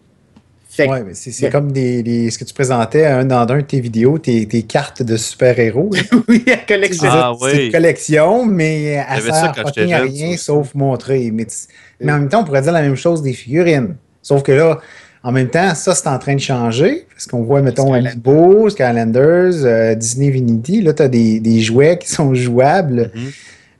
Ouais, 0.78 1.02
mais 1.04 1.14
c'est 1.14 1.30
c'est 1.32 1.46
Ouais. 1.46 1.50
comme 1.50 1.72
des, 1.72 2.02
des- 2.02 2.30
ce 2.30 2.36
que 2.38 2.44
tu 2.44 2.52
présentais 2.52 3.06
un 3.06 3.24
dans 3.24 3.40
un 3.50 3.56
de 3.56 3.60
tes 3.62 3.80
vidéos, 3.80 4.18
tes, 4.18 4.46
tes 4.46 4.60
cartes 4.62 5.02
de 5.02 5.16
super-héros. 5.16 5.88
oui, 6.28 6.44
à 6.52 6.58
collectionner. 6.58 7.12
Ah, 7.14 7.32
c'est 7.40 7.56
oui. 7.56 7.66
une 7.66 7.72
collection, 7.72 8.44
mais 8.44 8.92
sert 8.92 9.06
à 9.08 9.72
jeune, 9.72 9.94
rien 9.94 10.36
sauf 10.36 10.74
montrer. 10.74 11.30
Mais, 11.32 11.46
tu- 11.46 11.54
mais 12.02 12.12
en 12.12 12.18
même 12.18 12.28
temps, 12.28 12.42
on 12.42 12.44
pourrait 12.44 12.60
dire 12.60 12.72
la 12.72 12.82
même 12.82 12.94
chose 12.96 13.22
des 13.22 13.32
figurines. 13.32 13.96
Sauf 14.20 14.42
que 14.42 14.52
là, 14.52 14.78
en 15.26 15.32
même 15.32 15.48
temps, 15.50 15.74
ça, 15.74 15.92
c'est 15.96 16.06
en 16.06 16.20
train 16.20 16.36
de 16.36 16.40
changer. 16.40 17.04
Parce 17.10 17.26
qu'on 17.26 17.42
voit, 17.42 17.60
mettons. 17.60 17.92
Amiibo, 17.92 18.70
Skylanders, 18.70 19.64
euh, 19.64 19.96
Disney 19.96 20.30
Vinity. 20.30 20.82
Là, 20.82 20.94
tu 20.94 21.02
as 21.02 21.08
des, 21.08 21.40
des 21.40 21.58
jouets 21.58 21.98
qui 21.98 22.08
sont 22.08 22.32
jouables. 22.32 23.10
Mhm. 23.12 23.30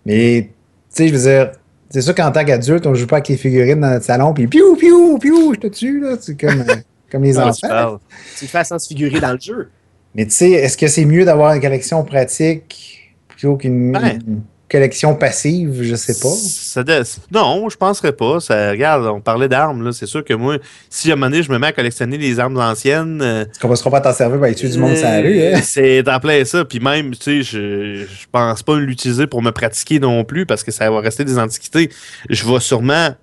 Mais, 0.07 0.51
tu 0.51 0.51
sais, 0.89 1.09
je 1.09 1.15
veux 1.15 1.31
dire, 1.31 1.53
c'est 1.89 2.01
sûr 2.03 2.17
qu'en 2.17 2.33
tant 2.33 2.45
qu'adulte, 2.45 2.85
on 2.89 2.97
joue 2.97 3.07
pas 3.07 3.19
avec 3.19 3.29
les 3.29 3.37
figurines 3.37 3.81
dans 3.81 3.91
notre 3.91 4.05
salon, 4.05 4.35
puis 4.35 4.49
piou, 4.49 4.75
piou, 4.75 5.19
piou, 5.19 5.55
je 5.55 5.61
te 5.61 5.67
tue, 5.69 6.01
là. 6.01 6.17
C'est 6.21 6.37
comme, 6.37 6.63
euh, 6.63 6.75
comme 7.13 7.23
les 7.23 7.35
tu 7.35 7.39
enfants. 7.39 8.01
Tu 8.37 8.45
le 8.45 8.49
fais 8.49 8.65
sans 8.65 8.81
se 8.81 8.89
figurer 8.89 9.21
dans 9.21 9.33
le 9.33 9.39
jeu. 9.41 9.69
Mais 10.17 10.25
tu 10.25 10.33
sais, 10.33 10.51
est-ce 10.51 10.77
que 10.77 10.89
c'est 10.89 11.05
mieux 11.05 11.25
d'avoir 11.25 11.55
une 11.55 11.61
collection 11.61 12.03
pratique 12.03 13.15
plutôt 13.29 13.55
qu'une 13.55 13.97
Ouais. 13.97 14.19
une 14.27 14.41
collection 14.71 15.14
passive? 15.14 15.83
Je 15.83 15.95
sais 15.95 16.14
pas. 16.21 16.29
Ça 16.35 16.83
Non, 17.31 17.69
je 17.69 17.77
penserais 17.77 18.12
pas. 18.12 18.41
Ça, 18.41 18.71
regarde, 18.71 19.07
on 19.07 19.21
parlait 19.21 19.49
d'armes. 19.49 19.85
là. 19.85 19.93
C'est 19.93 20.07
sûr 20.07 20.25
que 20.25 20.35
moi, 20.35 20.57
si 20.91 21.11
à 21.11 21.12
un 21.12 21.17
moment 21.17 21.31
donné, 21.31 21.43
je 21.43 21.51
me 21.53 21.59
mets 21.59 21.69
à 21.69 21.73
collectionner 21.73 22.19
les 22.19 22.39
armes 22.41 22.59
anciennes, 22.59 23.21
euh, 23.23 23.45
Parce 23.45 23.59
qu'on 23.59 23.69
va 23.69 23.77
se 23.77 23.89
pas 23.89 24.01
t'en 24.01 24.12
servir 24.12 24.37
pour 24.37 24.45
aller 24.47 24.55
tuer 24.55 24.69
du 24.69 24.79
monde 24.79 24.97
sur 24.97 25.05
la 25.07 25.21
rue. 25.21 25.39
Euh, 25.41 25.55
Hein? 25.57 25.61
C'est 25.64 26.09
en 26.09 26.19
plein 26.21 26.45
ça. 26.45 26.64
Puis 26.64 26.81
même, 26.81 27.12
tu 27.14 27.23
sais, 27.23 27.43
je, 27.43 28.05
je 28.07 28.27
pense 28.33 28.62
pas 28.62 28.77
l'utiliser 28.79 29.27
pour 29.27 29.43
me 29.43 29.51
pratiquer 29.53 30.01
non 30.01 30.25
plus 30.25 30.47
parce 30.47 30.64
que 30.64 30.71
ça 30.73 30.91
va 30.91 31.01
rester 31.01 31.25
des 31.25 31.39
antiquités. 31.39 31.91
Je 32.29 32.45
vais 32.45 32.61
sûrement 32.61 33.14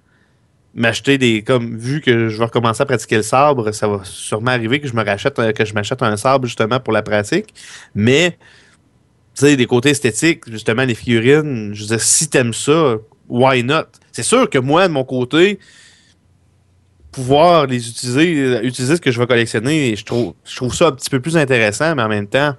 m'acheter 0.75 1.17
des. 1.17 1.43
Comme 1.43 1.77
vu 1.77 2.01
que 2.01 2.29
je 2.29 2.37
vais 2.37 2.45
recommencer 2.45 2.81
à 2.81 2.85
pratiquer 2.85 3.17
le 3.17 3.21
sabre, 3.23 3.71
ça 3.73 3.87
va 3.87 3.99
sûrement 4.03 4.51
arriver 4.51 4.79
que 4.79 4.87
je 4.87 4.95
me 4.95 5.03
rachète 5.03 5.37
un- 5.39 5.51
que 5.53 5.65
je 5.65 5.73
m'achète 5.73 6.01
un 6.01 6.17
sabre 6.17 6.45
justement 6.47 6.79
pour 6.79 6.93
la 6.93 7.01
pratique. 7.03 7.53
Mais 7.93 8.37
tu 9.35 9.45
sais, 9.45 9.55
des 9.55 9.65
côtés 9.65 9.89
esthétiques, 9.89 10.49
justement, 10.49 10.83
les 10.83 10.95
figurines, 10.95 11.73
je 11.73 11.81
veux 11.81 11.87
dire, 11.87 12.01
si 12.01 12.29
t'aimes 12.29 12.53
ça, 12.53 12.97
why 13.27 13.63
not? 13.63 13.85
C'est 14.11 14.23
sûr 14.23 14.49
que 14.49 14.59
moi, 14.59 14.87
de 14.87 14.93
mon 14.93 15.03
côté, 15.03 15.59
pouvoir 17.11 17.67
les 17.67 17.87
utiliser, 17.87 18.59
utiliser 18.63 18.95
ce 18.97 19.01
que 19.01 19.11
je 19.11 19.19
vais 19.19 19.27
collectionner, 19.27 19.95
je 19.95 20.03
trouve, 20.03 20.33
je 20.43 20.55
trouve 20.55 20.73
ça 20.73 20.87
un 20.87 20.91
petit 20.91 21.09
peu 21.09 21.19
plus 21.19 21.37
intéressant, 21.37 21.95
mais 21.95 22.03
en 22.03 22.09
même 22.09 22.27
temps, 22.27 22.55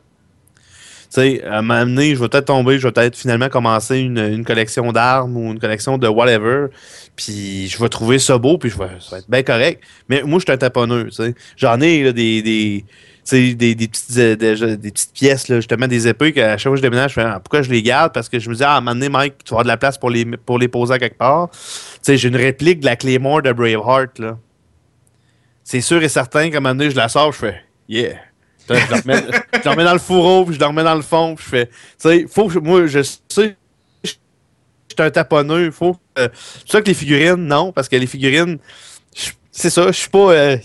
tu 1.15 1.21
sais, 1.21 1.45
à 1.45 1.63
donné, 1.63 2.17
je 2.17 2.21
vais 2.21 2.29
peut-être 2.29 2.47
tomber, 2.47 2.79
je 2.79 2.89
vais 2.89 2.93
peut-être 2.93 3.17
finalement 3.17 3.49
commencer 3.49 3.99
une, 3.99 4.19
une 4.19 4.45
collection 4.45 4.91
d'armes 4.91 5.37
ou 5.37 5.53
une 5.53 5.61
collection 5.61 5.99
de 5.99 6.09
whatever, 6.09 6.69
puis 7.15 7.69
je 7.69 7.79
vais 7.79 7.89
trouver 7.89 8.19
ça 8.19 8.39
beau, 8.39 8.59
puis 8.59 8.71
je 8.71 8.79
vais, 8.79 8.89
ça 9.01 9.11
va 9.13 9.19
être 9.19 9.31
bien 9.31 9.43
correct. 9.43 9.85
Mais 10.09 10.23
moi, 10.23 10.39
je 10.41 10.45
suis 10.45 10.53
un 10.53 10.57
taponneux, 10.57 11.07
tu 11.07 11.13
sais. 11.13 11.35
J'en 11.57 11.81
ai 11.81 12.13
des, 12.13 12.43
des, 12.43 12.85
des, 13.31 13.55
des, 13.55 13.89
petites, 13.89 14.19
euh, 14.19 14.37
des, 14.37 14.77
des 14.77 14.91
petites 14.91 15.13
pièces, 15.13 15.47
justement, 15.47 15.87
des 15.87 16.09
épées 16.09 16.33
qu'à 16.33 16.57
chaque 16.57 16.65
fois 16.65 16.73
que 16.73 16.77
je 16.77 16.83
déménage, 16.83 17.11
je 17.11 17.21
fais 17.21 17.27
Ah, 17.27 17.41
pourquoi 17.41 17.63
je 17.63 17.71
les 17.71 17.83
garde? 17.83 18.13
Parce 18.13 18.29
que 18.29 18.39
je 18.39 18.49
me 18.51 18.55
dis, 18.55 18.63
ah, 18.65 18.75
à 18.75 18.77
un 18.79 18.81
moment 18.81 18.93
donné, 18.93 19.09
Mike, 19.09 19.45
tu 19.45 19.51
vas 19.51 19.57
avoir 19.57 19.65
de 19.65 19.69
la 19.69 19.77
place 19.77 19.99
pour 19.99 20.11
les, 20.11 20.25
pour 20.25 20.59
les 20.59 20.69
poser 20.69 20.95
à 20.95 20.99
quelque 20.99 21.19
part. 21.19 21.49
J'ai 22.07 22.29
une 22.29 22.37
réplique 22.37 22.81
de 22.81 22.87
la 22.87 22.97
Claymore 22.97 23.43
de 23.43 23.53
Braveheart, 23.53 24.19
là. 24.19 24.39
C'est 25.63 25.81
sûr 25.81 26.03
et 26.03 26.11
certain 26.11 26.51
qu'à 26.51 26.59
un 26.59 26.61
moment 26.61 26.75
donné, 26.75 26.91
je 26.91 26.97
la 26.97 27.09
sors, 27.09 27.33
je 27.33 27.39
fais, 27.39 27.65
yeah. 27.89 28.17
Je, 28.69 28.75
la 28.75 29.01
remets, 29.73 29.85
dans 29.85 29.93
le 29.95 29.99
fourreau, 29.99 30.45
puis 30.45 30.55
je 30.55 30.61
la 30.61 30.67
remets 30.67 30.85
dans 30.85 30.95
le 30.95 31.03
fond, 31.03 31.37
je 31.39 31.45
fais, 31.45 31.67
tu 31.67 31.73
sais, 31.99 32.27
faut 32.31 32.49
que, 32.49 32.59
moi, 32.59 32.87
je 32.87 33.03
sais, 33.03 33.57
je 34.03 34.11
suis 34.11 34.19
un 34.99 35.11
taponneux, 35.11 35.71
faut. 35.71 35.97
Euh, 36.19 36.29
c'est 36.67 36.73
ça 36.73 36.83
que 36.83 36.87
les 36.87 36.95
figurines, 36.95 37.47
non, 37.47 37.73
parce 37.73 37.89
que 37.89 37.97
les 37.97 38.07
figurines, 38.07 38.59
c'est 39.51 39.71
ça, 39.71 39.87
je 39.87 39.93
suis 39.93 40.11
pas. 40.11 40.33
euh, 40.33 40.57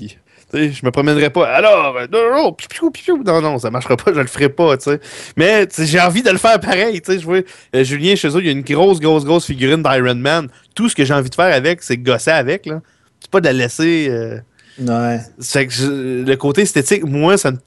sais, 0.57 0.71
je 0.71 0.85
me 0.85 0.91
promènerai 0.91 1.29
pas. 1.29 1.47
Alors, 1.47 1.97
euh, 1.97 2.07
non, 2.11 2.19
non, 2.43 2.53
piou, 2.53 2.91
piou, 2.91 3.21
non, 3.25 3.41
non, 3.41 3.57
ça 3.59 3.69
marchera 3.71 3.95
pas, 3.97 4.13
je 4.13 4.19
le 4.19 4.27
ferai 4.27 4.49
pas, 4.49 4.77
tu 4.77 4.85
sais. 4.91 4.99
Mais 5.37 5.67
j'ai 5.77 5.99
envie 5.99 6.21
de 6.23 6.29
le 6.31 6.37
faire 6.37 6.59
pareil, 6.59 7.01
tu 7.01 7.11
sais. 7.13 7.19
Je 7.19 7.25
vois 7.25 7.39
euh, 7.75 7.83
Julien 7.83 8.15
chez 8.15 8.29
eux, 8.29 8.39
il 8.39 8.45
y 8.45 8.49
a 8.49 8.51
une 8.51 8.61
grosse, 8.61 8.99
grosse, 8.99 9.25
grosse 9.25 9.45
figurine 9.45 9.83
d'Iron 9.83 10.15
Man. 10.15 10.47
Tout 10.75 10.89
ce 10.89 10.95
que 10.95 11.05
j'ai 11.05 11.13
envie 11.13 11.29
de 11.29 11.35
faire 11.35 11.53
avec, 11.53 11.83
c'est 11.83 11.97
gosser 11.97 12.31
avec, 12.31 12.65
là. 12.65 12.81
C'est 13.19 13.29
pas 13.31 13.39
de 13.41 13.45
la 13.45 13.53
laisser. 13.53 14.07
euh, 14.09 14.39
Ouais. 14.79 15.19
que 15.65 15.69
je- 15.73 16.23
le 16.25 16.35
côté 16.37 16.61
esthétique, 16.61 17.03
moi, 17.03 17.37
ça 17.37 17.51
me. 17.51 17.57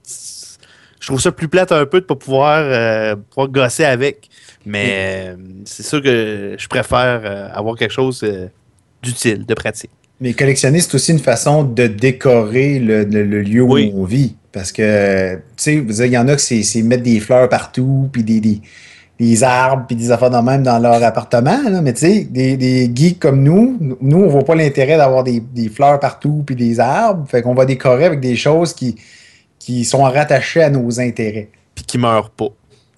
Je 1.00 1.06
trouve 1.08 1.20
ça 1.20 1.30
plus 1.32 1.48
plate 1.48 1.72
un 1.72 1.84
peu 1.84 2.00
de 2.00 2.06
pas 2.06 2.14
pouvoir, 2.14 2.60
euh, 2.62 3.16
pouvoir 3.16 3.48
gosser 3.48 3.84
avec. 3.84 4.28
Mais 4.64 5.26
euh, 5.28 5.36
c'est 5.64 5.82
sûr 5.82 6.00
que 6.00 6.54
je 6.58 6.68
préfère 6.68 7.20
euh, 7.24 7.48
avoir 7.52 7.76
quelque 7.76 7.90
chose 7.92 8.24
d'utile, 9.02 9.44
de 9.44 9.54
pratique. 9.54 9.90
Mais 10.22 10.32
collectionner, 10.32 10.80
c'est 10.80 10.94
aussi 10.94 11.12
une 11.12 11.18
façon 11.18 11.64
de 11.64 11.86
décorer 11.88 12.78
le, 12.78 13.04
le- 13.04 13.24
le 13.24 13.42
lieu 13.42 13.62
où 13.62 13.76
on 13.94 14.04
vit. 14.04 14.36
Parce 14.52 14.70
que, 14.72 15.34
tu 15.56 15.84
sais, 15.90 16.06
il 16.06 16.12
y 16.12 16.16
en 16.18 16.28
a 16.28 16.36
que 16.36 16.40
c'est 16.40 16.82
mettre 16.82 17.02
des 17.02 17.20
fleurs 17.20 17.48
partout, 17.48 18.08
puis 18.12 18.22
des, 18.22 18.38
des, 18.40 18.60
des 19.18 19.42
arbres, 19.42 19.84
puis 19.86 19.96
des 19.96 20.10
affaires 20.10 20.30
de 20.30 20.36
même 20.36 20.62
dans 20.62 20.78
leur 20.78 21.02
appartement. 21.02 21.60
là. 21.68 21.80
Mais 21.82 21.92
tu 21.94 22.00
sais, 22.00 22.24
des, 22.30 22.56
des 22.56 22.90
geeks 22.94 23.18
comme 23.18 23.42
nous, 23.42 23.78
nous, 24.00 24.18
on 24.18 24.28
voit 24.28 24.44
pas 24.44 24.54
l'intérêt 24.54 24.96
d'avoir 24.96 25.24
des, 25.24 25.40
des 25.40 25.68
fleurs 25.68 25.98
partout, 25.98 26.42
puis 26.46 26.54
des 26.54 26.78
arbres. 26.80 27.26
Fait 27.28 27.42
qu'on 27.42 27.54
va 27.54 27.64
décorer 27.64 28.04
avec 28.04 28.20
des 28.20 28.36
choses 28.36 28.72
qui, 28.74 28.94
qui 29.58 29.84
sont 29.84 30.02
rattachées 30.02 30.62
à 30.62 30.70
nos 30.70 31.00
intérêts, 31.00 31.48
Puis 31.74 31.84
qui 31.84 31.98
meurt 31.98 32.32
pas. 32.34 32.48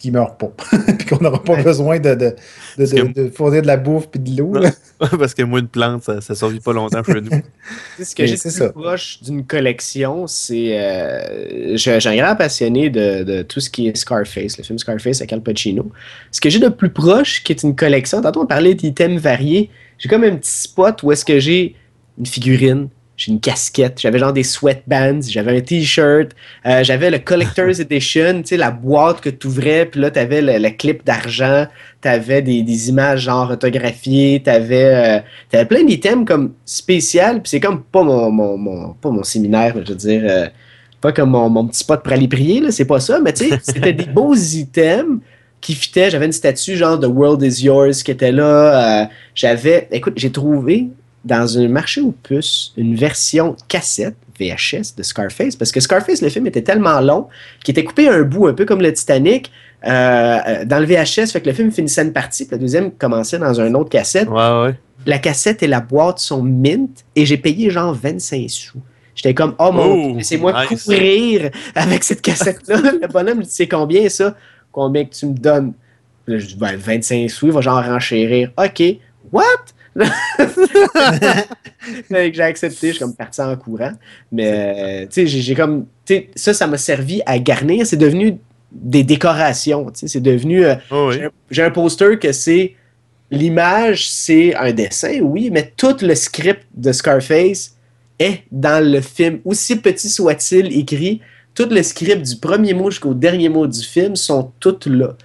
Qui 0.04 0.10
meurent 0.10 0.36
pas. 0.36 0.52
puis 0.98 1.06
qu'on 1.06 1.18
n'aura 1.22 1.42
pas 1.42 1.62
besoin 1.62 1.98
de, 1.98 2.14
de, 2.14 2.34
de, 2.78 2.84
de, 2.86 3.02
que- 3.02 3.12
de 3.24 3.30
fournir 3.30 3.62
de 3.62 3.66
la 3.66 3.76
bouffe 3.76 4.08
puis 4.08 4.20
de 4.20 4.36
l'eau. 4.38 4.52
Parce 5.18 5.34
que 5.34 5.42
moi, 5.42 5.60
une 5.60 5.68
plante, 5.68 6.04
ça, 6.04 6.20
ça 6.20 6.34
survit 6.34 6.60
pas 6.60 6.72
longtemps 6.72 7.02
chez 7.02 7.20
nous. 7.20 7.30
Ce 8.02 8.14
que 8.14 8.26
j'ai 8.26 8.36
ça. 8.36 8.68
plus 8.70 8.80
proche 8.82 9.22
d'une 9.22 9.44
collection, 9.44 10.26
c'est. 10.26 10.78
euh, 10.78 11.76
suis 11.76 11.90
un 11.90 12.16
grand 12.16 12.36
passionné 12.36 12.90
de, 12.90 13.22
de 13.24 13.42
tout 13.42 13.60
ce 13.60 13.70
qui 13.70 13.88
est 13.88 13.96
Scarface, 13.96 14.58
le 14.58 14.64
film 14.64 14.78
Scarface 14.78 15.20
avec 15.20 15.32
Al 15.32 15.40
Pacino. 15.42 15.90
Ce 16.30 16.40
que 16.40 16.50
j'ai 16.50 16.58
de 16.58 16.68
plus 16.68 16.90
proche, 16.90 17.42
qui 17.42 17.52
est 17.52 17.62
une 17.62 17.74
collection, 17.74 18.20
tantôt 18.20 18.42
on 18.42 18.46
parlait 18.46 18.74
d'items 18.74 19.20
variés, 19.20 19.70
j'ai 19.98 20.08
comme 20.08 20.24
un 20.24 20.36
petit 20.36 20.50
spot 20.50 21.02
où 21.02 21.12
est-ce 21.12 21.24
que 21.24 21.38
j'ai 21.38 21.74
une 22.18 22.26
figurine, 22.26 22.88
j'ai 23.16 23.30
une 23.32 23.40
casquette, 23.40 24.00
j'avais 24.00 24.18
genre 24.18 24.32
des 24.32 24.42
sweatbands, 24.42 25.20
j'avais 25.28 25.56
un 25.56 25.60
t-shirt, 25.60 26.30
euh, 26.66 26.82
j'avais 26.82 27.10
le 27.10 27.18
Collector's 27.18 27.78
Edition, 27.80 28.42
tu 28.42 28.48
sais, 28.48 28.56
la 28.56 28.70
boîte 28.72 29.20
que 29.20 29.30
tu 29.30 29.46
ouvrais, 29.46 29.86
puis 29.86 30.00
là, 30.00 30.10
tu 30.10 30.18
avais 30.18 30.42
le, 30.42 30.58
le 30.58 30.70
clip 30.70 31.04
d'argent, 31.04 31.66
tu 32.02 32.08
avais 32.08 32.42
des, 32.42 32.62
des 32.62 32.88
images 32.88 33.20
genre 33.22 33.50
autographiées, 33.50 34.42
tu 34.44 34.50
avais, 34.50 35.22
T'avais 35.50 35.64
plein 35.66 35.84
d'items 35.84 36.24
comme 36.26 36.54
spécial, 36.64 37.40
puis 37.42 37.50
c'est 37.50 37.60
comme 37.60 37.82
pas 37.84 38.02
mon, 38.02 38.30
mon, 38.30 38.56
mon- 38.58 38.92
pas 38.94 39.10
mon 39.10 39.22
séminaire, 39.22 39.74
je 39.84 39.92
veux 39.92 39.96
dire, 39.98 40.22
euh, 40.26 40.46
pas 41.00 41.12
comme 41.12 41.30
mon, 41.30 41.48
mon 41.48 41.66
petit 41.68 41.80
spot 41.80 42.02
pour 42.02 42.12
aller 42.12 42.26
prier, 42.28 42.60
là, 42.60 42.70
c'est 42.72 42.84
pas 42.86 42.98
ça, 43.00 43.20
mais 43.20 43.32
tu 43.32 43.48
sais, 43.48 43.58
c'était 43.62 43.92
des 43.92 44.06
beaux 44.06 44.34
items 44.34 45.20
qui 45.60 45.74
fitaient. 45.74 46.10
J'avais 46.10 46.26
une 46.26 46.32
statue 46.32 46.76
genre 46.76 46.98
de 46.98 47.06
World 47.06 47.42
is 47.42 47.64
Yours 47.64 48.02
qui 48.02 48.10
était 48.10 48.32
là. 48.32 49.02
euh, 49.02 49.06
J'avais, 49.34 49.88
écoute, 49.92 50.14
j'ai 50.16 50.30
trouvé 50.32 50.88
dans 51.24 51.58
un 51.58 51.68
marché 51.68 52.00
aux 52.00 52.12
puces 52.12 52.72
une 52.76 52.94
version 52.96 53.56
cassette 53.68 54.16
VHS 54.38 54.96
de 54.96 55.02
Scarface, 55.02 55.54
parce 55.56 55.70
que 55.70 55.80
Scarface, 55.80 56.20
le 56.20 56.28
film 56.28 56.46
était 56.48 56.62
tellement 56.62 57.00
long 57.00 57.28
qu'il 57.62 57.72
était 57.72 57.84
coupé 57.84 58.08
un 58.08 58.22
bout, 58.22 58.48
un 58.48 58.52
peu 58.54 58.64
comme 58.64 58.80
le 58.82 58.92
Titanic. 58.92 59.50
euh, 59.86 60.38
euh, 60.48 60.64
dans 60.64 60.78
le 60.80 60.86
VHS, 60.86 61.26
fait 61.32 61.40
que 61.40 61.46
le 61.48 61.54
film 61.54 61.70
finissait 61.70 62.02
une 62.02 62.12
partie, 62.12 62.44
puis 62.46 62.56
le 62.56 62.60
deuxième 62.60 62.90
commençait 62.90 63.38
dans 63.38 63.60
un 63.60 63.72
autre 63.74 63.90
cassette 63.90 64.28
Ouais, 64.28 64.62
ouais. 64.62 64.74
la 65.06 65.18
cassette 65.18 65.62
et 65.62 65.66
la 65.68 65.80
boîte 65.80 66.18
sont 66.18 66.42
mint 66.42 67.04
et 67.14 67.24
j'ai 67.26 67.36
payé 67.36 67.70
genre 67.70 67.94
25 67.94 68.48
sous. 68.50 68.78
J'étais 69.14 69.34
comme, 69.34 69.54
oh 69.60 69.70
mon 69.70 69.84
Oh, 69.92 70.06
Dieu, 70.08 70.16
laissez-moi 70.16 70.66
nice. 70.70 70.82
courir 70.84 71.50
avec 71.76 72.02
cette 72.02 72.20
cassette-là. 72.22 72.76
le 73.02 73.06
bonhomme, 73.06 73.42
tu 73.44 73.50
sais 73.50 73.68
combien 73.68 74.08
ça? 74.08 74.34
combien 74.72 75.04
que 75.04 75.14
tu 75.14 75.26
me 75.26 75.34
donnes? 75.34 75.72
Là, 76.26 76.38
je 76.38 76.46
dis, 76.46 76.56
ben, 76.56 76.74
25 76.76 77.30
sous, 77.30 77.46
il 77.46 77.52
va 77.52 77.60
genre 77.60 77.84
renchérir. 77.84 78.50
OK, 78.58 78.82
what? 79.30 79.44
j'ai 82.10 82.42
accepté, 82.42 82.88
je 82.88 82.92
suis 82.92 83.00
comme 83.00 83.14
parti 83.14 83.40
en 83.40 83.56
courant. 83.56 83.92
Mais, 84.32 85.06
tu 85.06 85.26
sais, 85.26 85.28
j'ai 85.42 85.54
comme. 85.54 85.86
ça, 86.34 86.54
ça 86.54 86.66
m'a 86.66 86.78
servi 86.78 87.22
à 87.26 87.38
garnir. 87.38 87.86
C'est 87.86 87.96
devenu 87.96 88.38
des 88.72 89.04
décorations. 89.04 89.86
C'est 89.94 90.20
devenu. 90.20 90.64
Euh, 90.64 90.74
oh 90.90 91.12
j'ai 91.50 91.62
un 91.62 91.70
poster 91.70 92.18
que 92.18 92.32
c'est. 92.32 92.74
L'image, 93.30 94.10
c'est 94.10 94.54
un 94.54 94.72
dessin, 94.72 95.20
oui, 95.20 95.50
mais 95.50 95.72
tout 95.76 95.96
le 96.02 96.14
script 96.14 96.66
de 96.74 96.92
Scarface 96.92 97.74
est 98.18 98.42
dans 98.52 98.84
le 98.84 99.00
film. 99.00 99.40
Aussi 99.44 99.76
petit 99.76 100.08
soit-il 100.08 100.78
écrit, 100.78 101.20
tout 101.54 101.68
le 101.70 101.82
script 101.82 102.22
du 102.22 102.36
premier 102.36 102.74
mot 102.74 102.90
jusqu'au 102.90 103.14
dernier 103.14 103.48
mot 103.48 103.66
du 103.66 103.82
film 103.82 104.14
sont 104.14 104.52
toutes 104.60 104.86
là. 104.86 105.16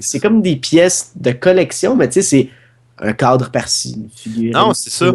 C'est 0.00 0.20
comme 0.20 0.42
des 0.42 0.56
pièces 0.56 1.12
de 1.16 1.32
collection, 1.32 1.96
mais 1.96 2.08
tu 2.08 2.14
sais, 2.14 2.22
c'est 2.22 2.48
un 2.98 3.12
cadre 3.12 3.50
par-ci. 3.50 4.08
Non, 4.52 4.74
c'est 4.74 4.90
ça. 4.90 5.12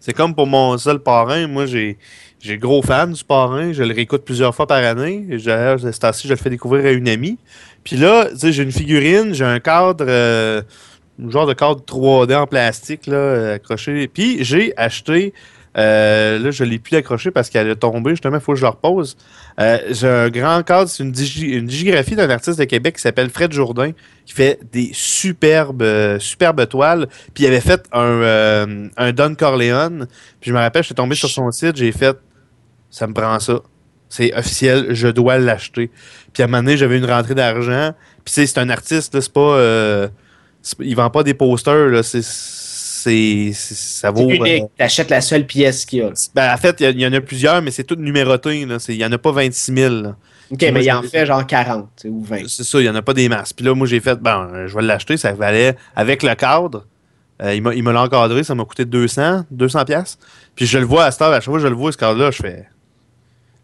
C'est 0.00 0.12
comme 0.12 0.34
pour 0.34 0.46
mon 0.46 0.76
seul 0.78 0.98
parrain. 0.98 1.46
Moi, 1.46 1.66
j'ai 1.66 1.96
j'ai 2.40 2.58
gros 2.58 2.82
fan 2.82 3.12
du 3.12 3.22
parrain. 3.22 3.72
Je 3.72 3.84
le 3.84 3.94
réécoute 3.94 4.24
plusieurs 4.24 4.54
fois 4.54 4.66
par 4.66 4.82
année. 4.82 5.24
D'ailleurs, 5.44 5.78
cette 5.78 6.22
je 6.24 6.28
le 6.28 6.36
fais 6.36 6.50
découvrir 6.50 6.86
à 6.86 6.90
une 6.90 7.08
amie. 7.08 7.38
Puis 7.84 7.96
là, 7.96 8.28
tu 8.30 8.38
sais, 8.38 8.52
j'ai 8.52 8.64
une 8.64 8.72
figurine, 8.72 9.32
j'ai 9.32 9.44
un 9.44 9.60
cadre, 9.60 10.04
euh, 10.08 10.62
un 11.24 11.30
genre 11.30 11.46
de 11.46 11.52
cadre 11.52 11.80
3D 11.80 12.34
en 12.34 12.46
plastique, 12.46 13.06
là, 13.06 13.54
accroché. 13.54 14.08
Puis 14.08 14.42
j'ai 14.42 14.72
acheté 14.76 15.32
euh, 15.78 16.38
là, 16.38 16.50
je 16.50 16.64
ne 16.64 16.70
l'ai 16.70 16.78
plus 16.78 16.96
accroché 16.96 17.30
parce 17.30 17.48
qu'elle 17.48 17.68
est 17.68 17.76
tombée. 17.76 18.10
Justement, 18.10 18.36
il 18.36 18.42
faut 18.42 18.52
que 18.52 18.58
je 18.58 18.64
la 18.64 18.70
repose. 18.70 19.16
Euh, 19.60 19.78
j'ai 19.90 20.08
un 20.08 20.28
grand 20.28 20.62
cadre, 20.62 20.88
c'est 20.88 21.02
une, 21.02 21.12
digigraphie 21.12 22.14
d'un 22.14 22.28
artiste 22.30 22.58
de 22.58 22.64
Québec 22.64 22.96
qui 22.96 23.02
s'appelle 23.02 23.30
Fred 23.30 23.52
Jourdain, 23.52 23.92
qui 24.26 24.34
fait 24.34 24.58
des 24.72 24.90
superbes, 24.92 25.82
euh, 25.82 26.18
superbes 26.18 26.66
toiles. 26.68 27.06
Puis 27.34 27.44
il 27.44 27.46
avait 27.46 27.60
fait 27.60 27.86
un, 27.92 29.12
Don 29.12 29.34
Corleone. 29.34 30.06
Puis 30.40 30.50
je 30.50 30.54
me 30.54 30.58
rappelle, 30.58 30.82
je 30.82 30.86
suis 30.86 30.94
tombé 30.94 31.14
sur 31.14 31.28
son 31.28 31.50
site, 31.50 31.76
j'ai 31.76 31.92
fait 31.92 32.16
ça 32.90 33.06
me 33.06 33.14
prend 33.14 33.38
ça. 33.40 33.60
C'est 34.10 34.34
officiel, 34.34 34.88
je 34.90 35.08
dois 35.08 35.38
l'acheter. 35.38 35.90
Puis 36.34 36.42
à 36.42 36.44
un 36.44 36.48
moment 36.48 36.62
donné, 36.62 36.76
j'avais 36.76 36.98
une 36.98 37.06
rentrée 37.06 37.34
d'argent. 37.34 37.92
Puis 38.22 38.34
c'est 38.46 38.58
un 38.58 38.68
artiste, 38.68 39.18
c'est 39.18 39.32
pas. 39.32 40.08
il 40.80 40.94
vend 40.94 41.08
pas 41.08 41.22
des 41.22 41.32
posters, 41.32 42.04
c'est 43.02 43.52
ça 43.54 44.10
vaut. 44.10 44.28
unique. 44.28 44.62
Euh, 44.62 44.66
T'achètes 44.76 45.10
la 45.10 45.20
seule 45.20 45.46
pièce 45.46 45.84
qu'il 45.84 46.00
y 46.00 46.02
a. 46.02 46.10
Ben, 46.34 46.52
en 46.52 46.56
fait, 46.56 46.80
il 46.80 47.00
y, 47.00 47.06
en 47.06 47.12
a 47.12 47.20
plusieurs, 47.20 47.60
mais 47.62 47.70
c'est 47.70 47.84
tout 47.84 47.96
numéroté. 47.96 48.60
Il 48.60 48.96
n'y 48.96 49.04
en 49.04 49.12
a 49.12 49.18
pas 49.18 49.32
26 49.32 49.74
000. 49.74 49.94
OK, 50.50 50.62
mais 50.72 50.84
il 50.84 50.92
en 50.92 51.02
fait 51.02 51.26
genre 51.26 51.46
40 51.46 51.88
ou 52.06 52.22
20. 52.22 52.48
C'est 52.48 52.64
ça, 52.64 52.78
il 52.78 52.84
n'y 52.84 52.88
en 52.88 52.94
a 52.94 53.02
pas 53.02 53.14
des 53.14 53.28
masses. 53.28 53.52
Puis 53.52 53.64
là, 53.64 53.74
moi, 53.74 53.86
j'ai 53.86 54.00
fait, 54.00 54.20
ben, 54.20 54.66
je 54.66 54.74
vais 54.74 54.82
l'acheter. 54.82 55.16
Ça 55.16 55.32
valait 55.32 55.76
avec 55.96 56.22
le 56.22 56.34
cadre. 56.34 56.84
Euh, 57.42 57.54
il 57.54 57.62
me 57.82 57.92
l'a 57.92 58.02
encadré, 58.02 58.44
ça 58.44 58.54
m'a 58.54 58.64
coûté 58.64 58.84
200, 58.84 59.46
200 59.50 59.84
pièces. 59.84 60.18
Puis 60.54 60.66
je 60.66 60.78
le 60.78 60.84
vois 60.84 61.04
à 61.04 61.10
cette 61.10 61.22
heure, 61.22 61.32
à 61.32 61.40
chaque 61.40 61.44
fois 61.46 61.54
que 61.54 61.62
je 61.62 61.68
le 61.68 61.74
vois, 61.74 61.90
ce 61.90 61.98
cadre-là, 61.98 62.30
je 62.30 62.40
fais, 62.40 62.68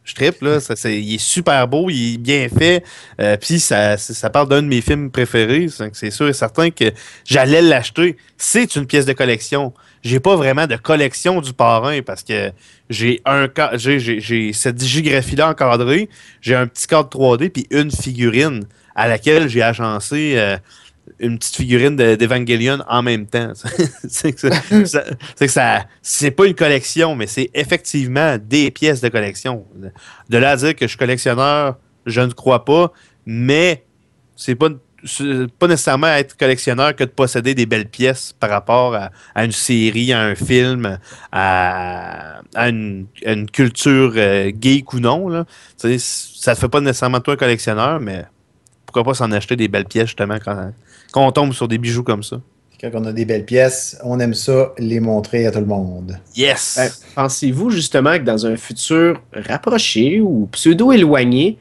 je 0.08 0.14
tripe, 0.14 0.40
là. 0.40 0.58
Ça, 0.58 0.74
il 0.90 1.14
est 1.14 1.18
super 1.18 1.68
beau, 1.68 1.90
il 1.90 2.14
est 2.14 2.18
bien 2.18 2.48
fait. 2.48 2.82
Euh, 3.20 3.36
puis 3.36 3.60
ça, 3.60 3.98
ça 3.98 4.30
parle 4.30 4.48
d'un 4.48 4.62
de 4.62 4.66
mes 4.66 4.80
films 4.80 5.10
préférés. 5.10 5.66
C'est 5.92 6.10
sûr 6.10 6.28
et 6.28 6.32
certain 6.32 6.70
que 6.70 6.90
j'allais 7.26 7.60
l'acheter. 7.60 8.16
C'est 8.38 8.74
une 8.76 8.86
pièce 8.86 9.04
de 9.04 9.12
collection. 9.12 9.74
J'ai 10.02 10.18
pas 10.18 10.34
vraiment 10.34 10.66
de 10.66 10.76
collection 10.76 11.42
du 11.42 11.52
parrain 11.52 12.00
parce 12.00 12.22
que 12.22 12.52
j'ai 12.88 13.20
un 13.26 13.48
j'ai 13.74 14.52
cette 14.54 14.76
digigraphie-là 14.76 15.50
encadrée. 15.50 16.08
J'ai 16.40 16.54
un 16.54 16.66
petit 16.66 16.86
cadre 16.86 17.10
3D 17.10 17.50
puis 17.50 17.66
une 17.70 17.90
figurine 17.90 18.64
à 18.94 19.08
laquelle 19.08 19.48
j'ai 19.48 19.62
agencé. 19.62 20.34
Euh, 20.36 20.56
une 21.18 21.38
petite 21.38 21.56
figurine 21.56 21.96
d'Evangelion 21.96 22.78
en 22.88 23.02
même 23.02 23.26
temps. 23.26 23.52
c'est 24.08 24.32
que 24.32 25.46
ça, 25.46 25.86
c'est 26.02 26.30
pas 26.30 26.46
une 26.46 26.54
collection, 26.54 27.14
mais 27.14 27.26
c'est 27.26 27.50
effectivement 27.54 28.36
des 28.38 28.70
pièces 28.70 29.00
de 29.00 29.08
collection. 29.08 29.64
De 30.28 30.38
là 30.38 30.50
à 30.50 30.56
dire 30.56 30.74
que 30.74 30.84
je 30.84 30.88
suis 30.88 30.98
collectionneur, 30.98 31.76
je 32.06 32.20
ne 32.20 32.32
crois 32.32 32.64
pas, 32.64 32.92
mais 33.26 33.84
c'est 34.36 34.54
pas 34.54 34.68
pas 35.58 35.68
nécessairement 35.68 36.08
être 36.08 36.36
collectionneur 36.36 36.94
que 36.94 37.04
de 37.04 37.10
posséder 37.10 37.54
des 37.54 37.66
belles 37.66 37.88
pièces 37.88 38.34
par 38.38 38.50
rapport 38.50 38.94
à, 38.94 39.44
une 39.44 39.52
série, 39.52 40.12
à 40.12 40.20
un 40.22 40.34
film, 40.34 40.98
à, 41.30 42.40
une, 42.56 43.06
culture 43.52 44.12
euh, 44.16 44.50
geek 44.60 44.92
ou 44.92 45.00
non. 45.00 45.28
Là. 45.28 45.44
Ça 45.76 45.88
ne 45.88 46.56
fait 46.56 46.68
pas 46.68 46.80
nécessairement 46.80 47.20
toi 47.20 47.34
un 47.34 47.36
collectionneur, 47.36 48.00
mais 48.00 48.24
pourquoi 48.86 49.04
pas 49.04 49.14
s'en 49.14 49.30
acheter 49.32 49.54
des 49.54 49.68
belles 49.68 49.84
pièces 49.84 50.06
justement 50.06 50.38
quand, 50.44 50.72
quand 51.12 51.26
on 51.26 51.32
tombe 51.32 51.52
sur 51.52 51.68
des 51.68 51.78
bijoux 51.78 52.02
comme 52.02 52.22
ça. 52.22 52.40
Quand 52.80 52.90
on 52.94 53.04
a 53.06 53.12
des 53.12 53.24
belles 53.24 53.44
pièces, 53.44 53.98
on 54.04 54.20
aime 54.20 54.34
ça 54.34 54.72
les 54.78 55.00
montrer 55.00 55.46
à 55.46 55.50
tout 55.50 55.58
le 55.58 55.66
monde. 55.66 56.16
Yes! 56.36 56.76
Ben, 56.76 56.90
pensez-vous 57.16 57.70
justement 57.70 58.12
que 58.12 58.22
dans 58.22 58.46
un 58.46 58.56
futur 58.56 59.20
rapproché 59.32 60.20
ou 60.20 60.48
pseudo-éloigné, 60.52 61.58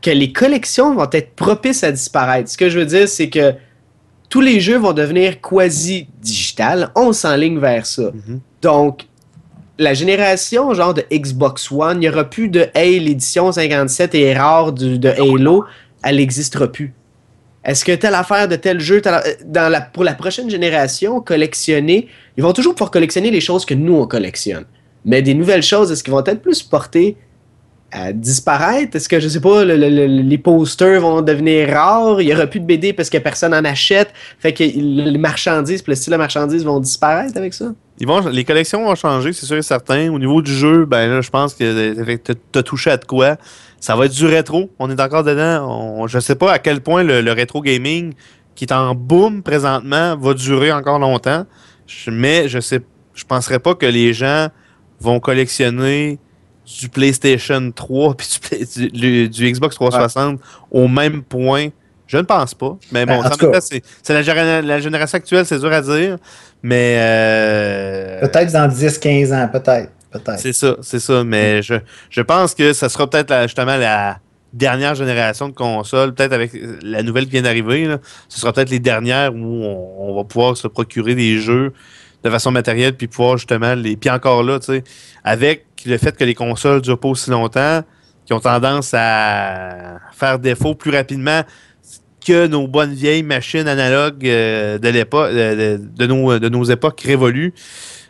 que 0.00 0.10
les 0.10 0.32
collections 0.32 0.94
vont 0.94 1.08
être 1.12 1.34
propices 1.34 1.84
à 1.84 1.92
disparaître? 1.92 2.50
Ce 2.50 2.56
que 2.56 2.70
je 2.70 2.78
veux 2.78 2.86
dire, 2.86 3.06
c'est 3.06 3.28
que 3.28 3.52
tous 4.30 4.40
les 4.40 4.60
jeux 4.60 4.78
vont 4.78 4.94
devenir 4.94 5.42
quasi-digital. 5.42 6.90
On 6.94 7.12
s'enligne 7.12 7.58
vers 7.58 7.84
ça. 7.84 8.04
Mm-hmm. 8.04 8.38
Donc, 8.62 9.06
la 9.78 9.92
génération 9.92 10.72
genre 10.72 10.94
de 10.94 11.04
Xbox 11.12 11.70
One, 11.70 11.98
il 11.98 12.00
n'y 12.00 12.08
aura 12.08 12.24
plus 12.24 12.48
de 12.48 12.66
Hey, 12.74 12.98
l'édition 12.98 13.52
57 13.52 14.14
est 14.14 14.34
rare 14.38 14.72
de 14.72 15.08
Halo, 15.08 15.66
elle 16.02 16.16
n'existera 16.16 16.66
plus. 16.70 16.94
Est-ce 17.64 17.84
que 17.84 17.92
telle 17.92 18.14
affaire 18.14 18.46
de 18.46 18.56
tel 18.56 18.78
jeu, 18.78 19.00
la, 19.54 19.80
pour 19.80 20.04
la 20.04 20.14
prochaine 20.14 20.50
génération, 20.50 21.20
collectionner, 21.20 22.08
ils 22.36 22.42
vont 22.42 22.52
toujours 22.52 22.74
pouvoir 22.74 22.90
collectionner 22.90 23.30
les 23.30 23.40
choses 23.40 23.64
que 23.64 23.74
nous, 23.74 23.94
on 23.94 24.06
collectionne. 24.06 24.64
Mais 25.06 25.22
des 25.22 25.34
nouvelles 25.34 25.62
choses, 25.62 25.90
est-ce 25.90 26.04
qu'ils 26.04 26.12
vont 26.12 26.24
être 26.24 26.42
plus 26.42 26.62
portées 26.62 27.16
à 27.94 28.12
disparaître? 28.12 28.96
Est-ce 28.96 29.08
que, 29.08 29.20
je 29.20 29.28
sais 29.28 29.40
pas, 29.40 29.64
les 29.64 30.38
posters 30.38 31.00
vont 31.00 31.22
devenir 31.22 31.68
rares? 31.68 32.20
Il 32.20 32.26
n'y 32.26 32.34
aura 32.34 32.46
plus 32.46 32.58
de 32.58 32.66
BD 32.66 32.92
parce 32.92 33.08
que 33.08 33.18
personne 33.18 33.52
n'en 33.52 33.64
achète? 33.64 34.12
Fait 34.40 34.52
que 34.52 34.64
les 34.64 35.18
marchandises, 35.18 35.82
le 35.86 35.94
style 35.94 36.12
de 36.12 36.18
marchandises 36.18 36.64
vont 36.64 36.80
disparaître 36.80 37.36
avec 37.36 37.54
ça? 37.54 37.72
Les 38.32 38.44
collections 38.44 38.84
vont 38.84 38.96
changer, 38.96 39.32
c'est 39.32 39.46
sûr 39.46 39.56
et 39.56 39.62
certain. 39.62 40.12
Au 40.12 40.18
niveau 40.18 40.42
du 40.42 40.52
jeu, 40.52 40.84
ben 40.84 41.08
là, 41.08 41.20
je 41.20 41.30
pense 41.30 41.54
que 41.54 42.16
tu 42.16 42.58
as 42.58 42.62
touché 42.64 42.90
à 42.90 42.96
de 42.96 43.04
quoi. 43.04 43.36
Ça 43.78 43.94
va 43.94 44.06
être 44.06 44.14
du 44.14 44.26
rétro. 44.26 44.70
On 44.80 44.90
est 44.90 45.00
encore 45.00 45.22
dedans. 45.22 46.08
je 46.08 46.16
ne 46.16 46.20
sais 46.20 46.34
pas 46.34 46.52
à 46.52 46.58
quel 46.58 46.80
point 46.80 47.04
le, 47.04 47.30
rétro 47.30 47.62
gaming, 47.62 48.14
qui 48.56 48.64
est 48.64 48.72
en 48.72 48.96
boom 48.96 49.42
présentement, 49.44 50.16
va 50.16 50.34
durer 50.34 50.72
encore 50.72 50.98
longtemps. 50.98 51.46
mais 52.08 52.48
je 52.48 52.58
sais, 52.58 52.80
je 53.14 53.24
penserais 53.24 53.60
pas 53.60 53.76
que 53.76 53.86
les 53.86 54.12
gens 54.12 54.48
vont 55.00 55.20
collectionner 55.20 56.18
du 56.66 56.88
PlayStation 56.88 57.70
3 57.70 58.16
puis 58.16 59.28
du, 59.28 59.52
Xbox 59.52 59.74
360 59.74 60.40
au 60.70 60.88
même 60.88 61.22
point. 61.22 61.68
Je 62.06 62.18
ne 62.18 62.22
pense 62.22 62.54
pas. 62.54 62.76
Mais 62.92 63.06
bon, 63.06 63.22
ben, 63.22 63.60
c'est 63.60 63.82
la, 64.08 64.62
la, 64.62 64.80
génération 64.80 65.16
actuelle, 65.16 65.46
c'est 65.46 65.58
dur 65.58 65.72
à 65.72 65.80
dire. 65.80 66.18
Mais. 66.62 66.96
Euh, 66.98 68.20
peut-être 68.20 68.52
dans 68.52 68.68
10-15 68.68 69.34
ans, 69.34 69.48
peut-être. 69.48 69.90
C'est 70.36 70.52
ça, 70.52 70.76
c'est 70.80 71.00
ça. 71.00 71.24
Mais 71.24 71.62
je, 71.62 71.74
je 72.10 72.20
pense 72.20 72.54
que 72.54 72.72
ça 72.72 72.88
sera 72.88 73.08
peut-être 73.08 73.42
justement 73.42 73.76
la 73.76 74.18
dernière 74.54 74.94
génération 74.94 75.48
de 75.48 75.54
consoles, 75.54 76.14
peut-être 76.14 76.32
avec 76.32 76.52
la 76.82 77.02
nouvelle 77.02 77.24
qui 77.24 77.32
vient 77.32 77.42
d'arriver. 77.42 77.96
Ce 78.28 78.40
sera 78.40 78.52
peut-être 78.52 78.70
les 78.70 78.78
dernières 78.78 79.34
où 79.34 79.64
on, 79.64 80.14
va 80.14 80.24
pouvoir 80.24 80.56
se 80.56 80.68
procurer 80.68 81.14
des 81.14 81.38
jeux 81.38 81.72
de 82.22 82.30
façon 82.30 82.50
matérielle, 82.52 82.96
puis 82.96 83.08
pouvoir 83.08 83.36
justement 83.36 83.74
les. 83.74 83.96
Puis 83.96 84.08
encore 84.08 84.42
là, 84.42 84.58
tu 84.58 84.66
sais, 84.66 84.84
avec 85.24 85.66
le 85.84 85.98
fait 85.98 86.16
que 86.16 86.24
les 86.24 86.34
consoles 86.34 86.80
durent 86.80 86.98
pas 86.98 87.08
aussi 87.08 87.30
longtemps, 87.30 87.82
qui 88.26 88.32
ont 88.32 88.40
tendance 88.40 88.92
à 88.94 89.98
faire 90.12 90.38
défaut 90.38 90.74
plus 90.74 90.90
rapidement 90.90 91.42
que 92.24 92.46
nos 92.46 92.66
bonnes 92.66 92.94
vieilles 92.94 93.22
machines 93.22 93.68
analogues 93.68 94.26
euh, 94.26 94.78
nos, 94.78 96.38
de 96.38 96.48
nos 96.48 96.64
époques 96.64 97.00
révolues. 97.02 97.52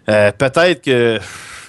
Euh, 0.09 0.31
peut-être 0.33 0.83
que 0.83 1.19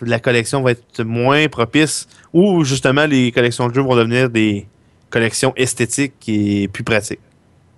la 0.02 0.20
collection 0.20 0.62
va 0.62 0.72
être 0.72 1.04
moins 1.04 1.48
propice 1.48 2.08
ou 2.34 2.64
justement 2.64 3.06
les 3.06 3.32
collections 3.32 3.68
de 3.68 3.74
jeux 3.74 3.82
vont 3.82 3.96
devenir 3.96 4.30
des 4.30 4.68
collections 5.10 5.54
esthétiques 5.56 6.14
et 6.28 6.68
plus 6.68 6.84
pratiques. 6.84 7.20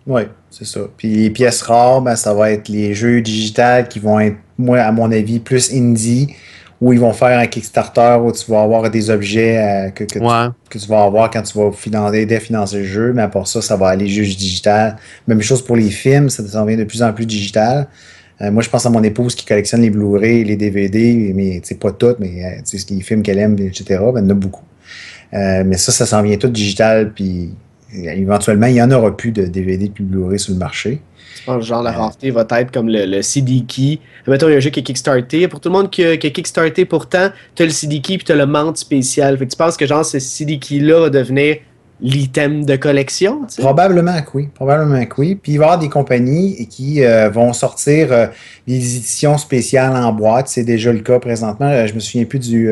Oui, 0.07 0.23
c'est 0.49 0.65
ça. 0.65 0.82
Puis 0.97 1.09
les 1.09 1.30
pièces 1.30 1.61
rares, 1.61 2.01
ben, 2.01 2.15
ça 2.15 2.34
va 2.34 2.51
être 2.51 2.69
les 2.69 2.93
jeux 2.93 3.21
digitales 3.21 3.88
qui 3.88 3.99
vont 3.99 4.19
être, 4.19 4.38
moi, 4.57 4.80
à 4.80 4.91
mon 4.91 5.11
avis, 5.11 5.39
plus 5.39 5.73
indie, 5.73 6.34
où 6.80 6.93
ils 6.93 6.99
vont 6.99 7.13
faire 7.13 7.39
un 7.39 7.47
Kickstarter 7.47 8.17
où 8.21 8.32
tu 8.32 8.49
vas 8.51 8.61
avoir 8.61 8.89
des 8.89 9.09
objets 9.09 9.57
euh, 9.57 9.89
que, 9.89 10.03
tu, 10.03 10.19
vas 10.19 11.03
avoir 11.03 11.32
quand 11.32 11.41
tu 11.41 11.57
vas 11.57 11.71
financer, 11.71 12.19
aider 12.19 12.36
à 12.36 12.39
financer 12.39 12.78
le 12.78 12.84
jeu, 12.84 13.13
mais 13.13 13.28
pour 13.28 13.47
ça, 13.47 13.61
ça 13.61 13.75
va 13.75 13.89
aller 13.89 14.07
juste 14.07 14.38
digital. 14.38 14.97
Même 15.28 15.41
chose 15.41 15.63
pour 15.63 15.75
les 15.75 15.89
films, 15.89 16.30
ça 16.30 16.43
devient 16.43 16.78
de 16.78 16.84
plus 16.84 17.01
en 17.01 17.11
plus 17.13 17.25
digital. 17.25 17.88
Euh, 18.41 18.51
moi, 18.51 18.61
je 18.61 18.69
pense 18.69 18.86
à 18.86 18.89
mon 18.89 19.01
épouse 19.03 19.34
qui 19.34 19.45
collectionne 19.45 19.82
les 19.82 19.89
Blu-ray, 19.89 20.43
les 20.43 20.55
DVD, 20.55 21.34
mais 21.36 21.61
pas 21.80 21.91
toutes, 21.91 22.19
mais 22.19 22.45
euh, 22.45 22.78
les 22.89 23.01
films 23.01 23.23
qu'elle 23.23 23.39
aime, 23.39 23.57
etc. 23.59 23.99
Ben, 24.13 24.21
il 24.21 24.23
y 24.23 24.28
en 24.28 24.30
a 24.30 24.34
beaucoup. 24.36 24.63
Euh, 25.34 25.63
mais 25.65 25.78
ça, 25.78 25.91
ça 25.91 26.05
s'en 26.05 26.21
vient 26.21 26.38
tout 26.38 26.47
digital, 26.47 27.11
puis 27.13 27.53
éventuellement, 27.93 28.67
il 28.67 28.73
n'y 28.73 28.81
en 28.81 28.91
aura 28.91 29.15
plus 29.15 29.31
de 29.31 29.45
DVD 29.45 29.88
de 29.88 30.03
Blu-ray 30.03 30.39
sur 30.39 30.53
le 30.53 30.59
marché. 30.59 31.01
Je 31.35 31.43
pense 31.45 31.65
genre 31.65 31.83
la 31.83 31.91
rareté 31.91 32.31
va 32.31 32.45
être 32.49 32.71
comme 32.71 32.89
le, 32.89 33.21
CD 33.21 33.63
key. 33.67 33.99
Mettons, 34.27 34.47
il 34.47 34.51
y 34.51 34.53
a 34.55 34.57
un 34.57 34.59
jeu 34.59 34.69
qui 34.69 34.79
est 34.81 34.83
kickstarté. 34.83 35.47
Pour 35.47 35.59
tout 35.59 35.69
le 35.69 35.75
monde 35.75 35.89
qui 35.89 36.03
a, 36.03 36.17
kickstarté, 36.17 36.85
pourtant, 36.85 37.29
tu 37.55 37.63
as 37.63 37.65
le 37.65 37.71
CD 37.71 38.01
key 38.01 38.17
puis 38.17 38.25
tu 38.25 38.31
as 38.31 38.35
le 38.35 38.45
mount 38.45 38.75
spécial. 38.75 39.38
Fait 39.38 39.45
que 39.45 39.51
tu 39.51 39.57
penses 39.57 39.77
que 39.77 39.85
genre 39.85 40.03
ce 40.03 40.19
CD 40.19 40.59
key-là 40.59 41.01
va 41.01 41.09
devenir 41.09 41.57
l'item 42.01 42.65
de 42.65 42.75
collection? 42.75 43.41
Probablement 43.57 44.21
que 44.21 44.29
oui. 44.33 44.49
Probablement 44.53 45.03
que 45.05 45.21
oui. 45.21 45.35
Puis 45.35 45.53
il 45.53 45.57
va 45.57 45.63
y 45.63 45.67
avoir 45.67 45.79
des 45.79 45.89
compagnies 45.89 46.67
qui 46.67 47.03
euh, 47.03 47.29
vont 47.29 47.53
sortir 47.53 48.11
euh, 48.11 48.27
des 48.67 48.75
éditions 48.75 49.38
spéciales 49.38 49.95
en 49.95 50.11
boîte. 50.13 50.47
C'est 50.47 50.63
déjà 50.63 50.91
le 50.91 50.99
cas 50.99 51.19
présentement. 51.19 51.67
Euh, 51.67 51.88
je 51.88 51.93
me 51.93 51.99
souviens 51.99 52.25
plus 52.25 52.39
du, 52.39 52.69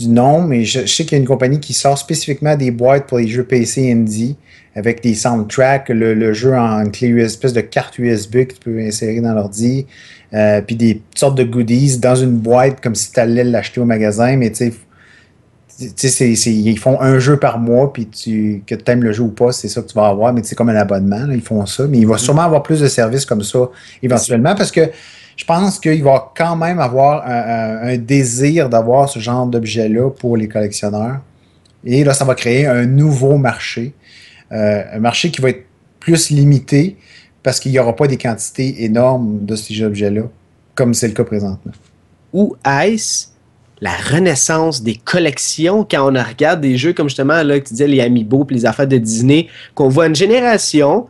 du 0.00 0.08
nom, 0.08 0.42
mais 0.42 0.64
je, 0.64 0.86
sais 0.86 1.04
qu'il 1.04 1.12
y 1.12 1.14
a 1.14 1.18
une 1.18 1.28
compagnie 1.28 1.60
qui 1.60 1.72
sort 1.72 1.98
spécifiquement 1.98 2.56
des 2.56 2.70
boîtes 2.70 3.06
pour 3.06 3.18
les 3.18 3.28
jeux 3.28 3.44
PC 3.44 3.90
indie 3.92 4.36
avec 4.74 5.02
des 5.02 5.14
soundtracks, 5.14 5.88
le, 5.88 6.32
jeu 6.32 6.54
en 6.56 6.84
clé 6.86 7.08
USB, 7.08 7.26
espèce 7.26 7.52
de 7.52 7.60
carte 7.60 7.98
USB 7.98 8.44
que 8.46 8.54
tu 8.54 8.60
peux 8.60 8.78
insérer 8.80 9.20
dans 9.20 9.32
l'ordi, 9.32 9.86
puis 10.66 10.76
des 10.76 11.02
sortes 11.14 11.36
de 11.36 11.42
goodies 11.42 11.98
dans 11.98 12.14
une 12.14 12.36
boîte 12.36 12.80
comme 12.80 12.94
si 12.94 13.12
tu 13.12 13.18
allais 13.18 13.42
l'acheter 13.42 13.80
au 13.80 13.84
magasin, 13.84 14.36
mais 14.36 14.50
tu 14.52 14.72
sais, 16.08 16.52
ils 16.52 16.78
font 16.78 17.00
un 17.00 17.18
jeu 17.18 17.38
par 17.38 17.58
mois, 17.58 17.92
puis 17.92 18.06
tu, 18.06 18.62
que 18.66 18.74
tu 18.74 18.90
aimes 18.90 19.02
le 19.02 19.12
jeu 19.12 19.22
ou 19.22 19.30
pas, 19.30 19.52
c'est 19.52 19.68
ça 19.68 19.80
que 19.82 19.88
tu 19.88 19.94
vas 19.94 20.08
avoir, 20.08 20.32
mais 20.32 20.42
c'est 20.44 20.54
comme 20.54 20.68
un 20.68 20.76
abonnement, 20.76 21.26
ils 21.32 21.40
font 21.40 21.64
ça. 21.66 21.86
Mais 21.86 21.98
il 21.98 22.06
va 22.06 22.18
sûrement 22.18 22.42
avoir 22.42 22.62
plus 22.62 22.80
de 22.80 22.88
services 22.88 23.24
comme 23.24 23.42
ça 23.42 23.70
éventuellement 24.02 24.54
parce 24.54 24.70
que 24.70 24.90
je 25.40 25.46
pense 25.46 25.78
qu'il 25.78 26.04
va 26.04 26.32
quand 26.36 26.54
même 26.54 26.78
avoir 26.80 27.24
un, 27.26 27.96
désir 27.96 28.68
d'avoir 28.68 29.08
ce 29.08 29.20
genre 29.20 29.46
d'objet-là 29.46 30.10
pour 30.10 30.36
les 30.36 30.48
collectionneurs. 30.48 31.20
Et 31.82 32.04
là, 32.04 32.12
ça 32.12 32.26
va 32.26 32.34
créer 32.34 32.66
un 32.66 32.84
nouveau 32.84 33.38
marché. 33.38 33.94
Euh, 34.52 34.82
un 34.92 34.98
marché 34.98 35.30
qui 35.30 35.40
va 35.40 35.48
être 35.48 35.64
plus 35.98 36.28
limité 36.28 36.98
parce 37.42 37.58
qu'il 37.58 37.72
n'y 37.72 37.78
aura 37.78 37.96
pas 37.96 38.06
des 38.06 38.18
quantités 38.18 38.84
énormes 38.84 39.46
de 39.46 39.56
ces 39.56 39.82
objets-là, 39.82 40.24
comme 40.74 40.92
c'est 40.92 41.08
le 41.08 41.14
cas 41.14 41.24
présentement. 41.24 41.72
Ou 42.34 42.54
est 42.66 43.30
la 43.80 43.96
renaissance 43.96 44.82
des 44.82 44.96
collections 44.96 45.86
quand 45.90 46.02
on 46.02 46.22
regarde 46.22 46.60
des 46.60 46.76
jeux 46.76 46.92
comme 46.92 47.08
justement 47.08 47.42
là 47.42 47.58
tu 47.60 47.72
disais 47.72 47.86
les 47.86 48.02
Amiibo 48.02 48.44
puis 48.44 48.56
les 48.56 48.66
affaires 48.66 48.86
de 48.86 48.98
Disney 48.98 49.46
qu'on 49.74 49.88
voit 49.88 50.06
une 50.06 50.14
génération 50.14 51.06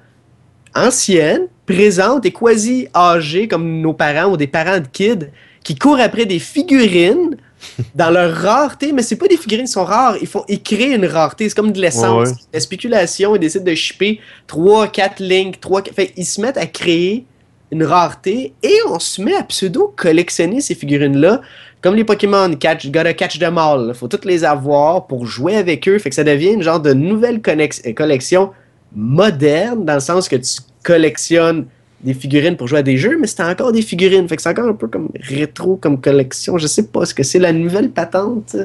ancienne, 0.76 1.48
présente 1.70 2.26
et 2.26 2.32
quasi 2.32 2.88
âgée 2.94 3.48
comme 3.48 3.80
nos 3.80 3.92
parents 3.92 4.32
ou 4.32 4.36
des 4.36 4.46
parents 4.46 4.80
de 4.80 4.86
kids 4.92 5.28
qui 5.62 5.76
courent 5.76 6.00
après 6.00 6.26
des 6.26 6.38
figurines 6.38 7.36
dans 7.94 8.10
leur 8.10 8.34
rareté, 8.34 8.92
mais 8.92 9.02
c'est 9.02 9.16
pas 9.16 9.28
des 9.28 9.36
figurines 9.36 9.66
qui 9.66 9.72
sont 9.72 9.84
rares, 9.84 10.16
ils 10.20 10.26
font 10.26 10.44
ils 10.48 10.62
créent 10.62 10.94
une 10.94 11.04
rareté, 11.04 11.48
c'est 11.48 11.54
comme 11.54 11.72
de 11.72 11.80
l'essence, 11.80 12.30
la 12.52 12.60
spéculation, 12.60 13.36
ils 13.36 13.38
décident 13.38 13.64
de 13.64 13.74
shipper 13.74 14.20
3 14.46 14.88
4 14.88 15.20
lignes, 15.20 15.52
3 15.60 15.82
fait 15.94 16.12
ils 16.16 16.24
se 16.24 16.40
mettent 16.40 16.56
à 16.56 16.66
créer 16.66 17.26
une 17.70 17.84
rareté 17.84 18.54
et 18.62 18.76
on 18.88 18.98
se 18.98 19.20
met 19.22 19.34
à 19.34 19.44
pseudo 19.44 19.92
collectionner 19.96 20.60
ces 20.60 20.74
figurines 20.74 21.18
là 21.18 21.40
comme 21.82 21.94
les 21.94 22.04
Pokémon, 22.04 22.54
catch, 22.56 22.90
gotta 22.90 23.14
catch 23.14 23.38
them 23.38 23.56
all. 23.56 23.94
Faut 23.94 24.06
toutes 24.06 24.26
les 24.26 24.44
avoir 24.44 25.06
pour 25.06 25.26
jouer 25.26 25.56
avec 25.56 25.88
eux. 25.88 25.98
Fait 25.98 26.10
que 26.10 26.14
ça 26.14 26.24
devient 26.24 26.52
une 26.52 26.62
genre 26.62 26.80
de 26.80 26.92
nouvelle 26.92 27.40
collection 27.40 28.50
moderne, 28.94 29.86
dans 29.86 29.94
le 29.94 30.00
sens 30.00 30.28
que 30.28 30.36
tu 30.36 30.60
collectionnes 30.82 31.66
des 32.02 32.14
figurines 32.14 32.56
pour 32.56 32.66
jouer 32.66 32.78
à 32.78 32.82
des 32.82 32.96
jeux, 32.96 33.18
mais 33.20 33.26
c'est 33.26 33.42
encore 33.42 33.72
des 33.72 33.82
figurines. 33.82 34.26
Fait 34.28 34.36
que 34.36 34.42
c'est 34.42 34.48
encore 34.48 34.68
un 34.68 34.74
peu 34.74 34.88
comme 34.88 35.10
rétro 35.20 35.76
comme 35.76 36.00
collection. 36.00 36.56
Je 36.58 36.66
sais 36.66 36.86
pas, 36.86 37.04
ce 37.04 37.14
que 37.14 37.22
c'est 37.22 37.38
la 37.38 37.52
nouvelle 37.52 37.90
patente? 37.90 38.56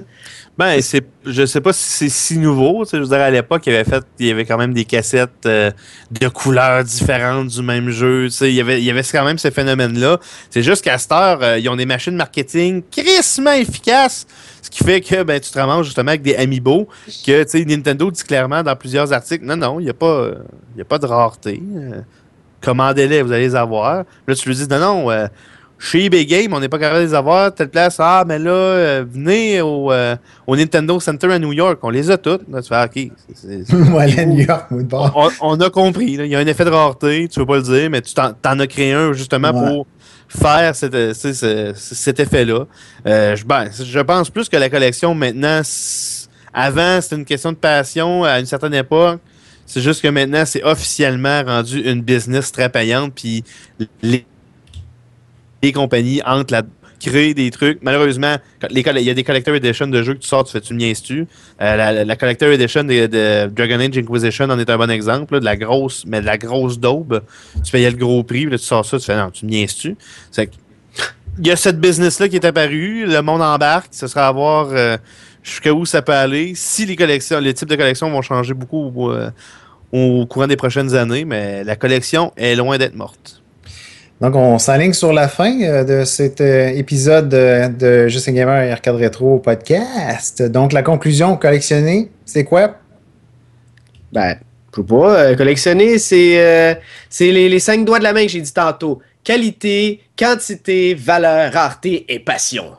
Ben, 0.57 0.81
c'est, 0.81 1.05
je 1.25 1.45
sais 1.45 1.59
pas 1.59 1.73
si 1.73 1.83
c'est 1.83 2.09
si 2.09 2.37
nouveau. 2.37 2.85
Je 2.89 2.97
veux 2.97 3.05
dire, 3.05 3.19
à 3.19 3.29
l'époque, 3.29 3.63
il 3.65 3.73
y 3.73 3.75
avait 3.75 3.83
fait, 3.83 4.03
il 4.19 4.27
y 4.27 4.31
avait 4.31 4.45
quand 4.45 4.57
même 4.57 4.73
des 4.73 4.85
cassettes 4.85 5.45
euh, 5.45 5.69
de 6.11 6.27
couleurs 6.29 6.83
différentes 6.85 7.49
du 7.49 7.61
même 7.61 7.89
jeu. 7.89 8.29
Il 8.41 8.51
y, 8.51 8.61
avait, 8.61 8.79
il 8.79 8.85
y 8.85 8.89
avait 8.89 9.03
quand 9.03 9.25
même 9.25 9.37
ce 9.37 9.51
phénomène-là. 9.51 10.17
C'est 10.49 10.63
juste 10.63 10.81
qu'à 10.81 10.97
cette 10.97 11.11
heure, 11.11 11.39
euh, 11.41 11.59
ils 11.59 11.67
ont 11.67 11.75
des 11.75 11.85
machines 11.85 12.15
marketing 12.15 12.83
crissement 12.89 13.51
efficaces. 13.51 14.25
Ce 14.61 14.69
qui 14.69 14.81
fait 14.81 15.01
que 15.01 15.23
ben, 15.23 15.41
tu 15.41 15.51
te 15.51 15.59
ramasses 15.59 15.87
justement 15.87 16.09
avec 16.09 16.21
des 16.21 16.35
amiibo 16.35 16.87
que 17.25 17.43
tu 17.43 17.49
sais, 17.49 17.65
Nintendo 17.65 18.09
dit 18.09 18.23
clairement 18.23 18.63
dans 18.63 18.75
plusieurs 18.77 19.11
articles 19.11 19.45
non, 19.45 19.57
non, 19.57 19.79
il 19.81 19.83
n'y 19.83 19.89
a, 19.89 19.93
pas, 19.93 20.29
y 20.77 20.81
a 20.81 20.85
pas 20.85 20.97
de 20.97 21.05
rareté. 21.05 21.61
Euh, 21.75 21.99
commandez-les, 22.61 23.21
vous 23.23 23.33
allez 23.33 23.43
les 23.43 23.55
avoir. 23.55 24.05
Là, 24.25 24.35
tu 24.35 24.47
lui 24.47 24.55
dis 24.55 24.67
non, 24.69 24.79
non 24.79 25.27
chez 25.77 26.05
eBay 26.05 26.25
Game, 26.25 26.53
on 26.53 26.59
n'est 26.59 26.69
pas 26.69 26.79
capable 26.79 27.01
de 27.01 27.07
les 27.07 27.13
avoir. 27.13 27.53
Telle 27.53 27.69
place, 27.69 27.97
ah, 27.99 28.23
mais 28.25 28.39
là, 28.39 28.51
euh, 28.51 29.05
venez 29.07 29.61
au, 29.61 29.91
euh, 29.91 30.15
au, 30.47 30.55
Nintendo 30.55 30.99
Center 30.99 31.31
à 31.31 31.39
New 31.39 31.53
York. 31.53 31.79
On 31.83 31.89
les 31.89 32.09
a 32.09 32.17
toutes. 32.17 32.47
Là, 32.49 32.61
tu 32.61 32.69
fais, 32.69 32.83
OK. 32.83 33.11
C'est, 33.33 33.73
New 34.25 34.45
York, 34.45 34.67
on, 34.71 35.29
on, 35.41 35.59
a 35.59 35.69
compris. 35.69 36.17
Il 36.19 36.25
y 36.27 36.35
a 36.35 36.39
un 36.39 36.47
effet 36.47 36.65
de 36.65 36.69
rareté, 36.69 37.27
tu 37.27 37.39
veux 37.39 37.45
pas 37.45 37.57
le 37.57 37.63
dire, 37.63 37.89
mais 37.89 38.01
tu 38.01 38.13
t'en, 38.13 38.59
as 38.59 38.67
créé 38.67 38.93
un 38.93 39.13
justement 39.13 39.51
pour 39.51 39.87
faire 40.27 40.75
cet, 40.75 41.13
cet 41.13 42.19
effet-là. 42.19 42.65
Euh, 43.05 43.35
je, 43.35 43.45
ben, 43.45 43.69
je 43.71 43.99
pense 43.99 44.29
plus 44.29 44.49
que 44.49 44.57
la 44.57 44.69
collection 44.69 45.13
maintenant, 45.13 45.61
avant, 46.53 47.01
c'était 47.01 47.15
une 47.15 47.25
question 47.25 47.51
de 47.51 47.57
passion 47.57 48.23
à 48.23 48.39
une 48.39 48.45
certaine 48.45 48.73
époque. 48.73 49.19
C'est 49.65 49.81
juste 49.81 50.01
que 50.01 50.07
maintenant, 50.07 50.45
c'est 50.45 50.63
officiellement 50.63 51.43
rendu 51.43 51.81
une 51.81 52.01
business 52.01 52.51
très 52.51 52.69
payante. 52.69 53.13
Puis 53.15 53.43
les 54.01 54.25
les 55.65 55.71
compagnies 55.71 56.21
entre 56.25 56.53
la 56.53 56.63
créer 56.99 57.33
des 57.33 57.51
trucs. 57.51 57.79
Malheureusement, 57.81 58.37
il 58.69 58.79
y 58.79 59.09
a 59.09 59.13
des 59.13 59.23
Collector 59.23 59.55
Edition 59.55 59.87
de 59.87 60.01
jeux 60.01 60.13
que 60.13 60.19
tu 60.19 60.27
sors, 60.27 60.43
tu 60.45 60.51
fais 60.51 60.61
tu 60.61 60.73
niaises-tu? 60.73 61.27
Euh, 61.61 62.03
la, 62.03 62.15
Collector 62.15 62.49
Edition 62.49 62.83
de, 62.83 63.47
Dragon 63.47 63.79
Age 63.79 63.97
Inquisition 63.97 64.45
en 64.45 64.57
est 64.59 64.69
un 64.69 64.77
bon 64.77 64.89
exemple, 64.89 65.39
de 65.39 65.45
la 65.45 65.57
grosse, 65.57 66.05
mais 66.07 66.21
de 66.21 66.25
la 66.25 66.37
grosse 66.37 66.79
daube. 66.79 67.21
Tu 67.63 67.71
payais 67.71 67.91
le 67.91 67.97
gros 67.97 68.23
prix, 68.23 68.45
là, 68.45 68.57
tu 68.57 68.63
sors 68.63 68.85
ça, 68.85 68.97
tu 68.97 69.05
fais 69.05 69.17
non, 69.17 69.29
tu 69.29 69.45
niaises-tu? 69.45 69.95
Il 71.37 71.47
y 71.47 71.51
a 71.51 71.55
cette 71.55 71.79
business-là 71.79 72.29
qui 72.29 72.37
est 72.37 72.45
apparue, 72.45 73.05
le 73.05 73.21
monde 73.21 73.41
embarque, 73.41 73.89
ce 73.91 74.07
sera 74.07 74.27
à 74.27 74.31
voir 74.31 74.69
euh, 74.71 74.97
jusqu'à 75.43 75.73
où 75.73 75.85
ça 75.85 76.01
peut 76.01 76.13
aller. 76.13 76.53
Si 76.55 76.85
les 76.85 76.95
collections, 76.95 77.39
les 77.39 77.53
types 77.53 77.69
de 77.69 77.75
collections 77.75 78.09
vont 78.09 78.21
changer 78.21 78.53
beaucoup 78.53 79.11
euh, 79.11 79.29
au 79.91 80.25
courant 80.27 80.47
des 80.47 80.55
prochaines 80.55 80.95
années, 80.95 81.25
mais 81.25 81.63
la 81.65 81.75
collection 81.75 82.31
est 82.37 82.55
loin 82.55 82.77
d'être 82.77 82.95
morte. 82.95 83.41
Donc, 84.21 84.35
on 84.35 84.57
s'aligne 84.59 84.93
sur 84.93 85.11
la 85.11 85.27
fin 85.27 85.61
euh, 85.61 85.83
de 85.83 86.05
cet 86.05 86.39
euh, 86.39 86.69
épisode 86.69 87.27
de 87.27 88.07
Juste 88.07 88.29
Gamer 88.29 88.63
et 88.63 88.71
Arcade 88.71 88.95
Retro 88.95 89.39
podcast. 89.39 90.41
Donc, 90.41 90.71
la 90.71 90.83
conclusion 90.83 91.35
collectionner, 91.35 92.09
c'est 92.23 92.45
quoi? 92.45 92.77
Ben, 94.13 94.37
je 94.71 94.81
sais 94.81 94.87
pas. 94.87 95.19
Euh, 95.19 95.35
collectionner, 95.35 95.99
c'est 95.99 96.79
les, 97.19 97.49
les 97.49 97.59
cinq 97.59 97.83
doigts 97.83 97.99
de 97.99 98.03
la 98.03 98.13
main 98.13 98.23
que 98.23 98.31
j'ai 98.31 98.41
dit 98.41 98.53
tantôt. 98.53 99.01
Qualité, 99.21 100.01
quantité, 100.17 100.93
valeur, 100.93 101.51
rareté 101.51 102.05
et 102.07 102.19
passion. 102.19 102.73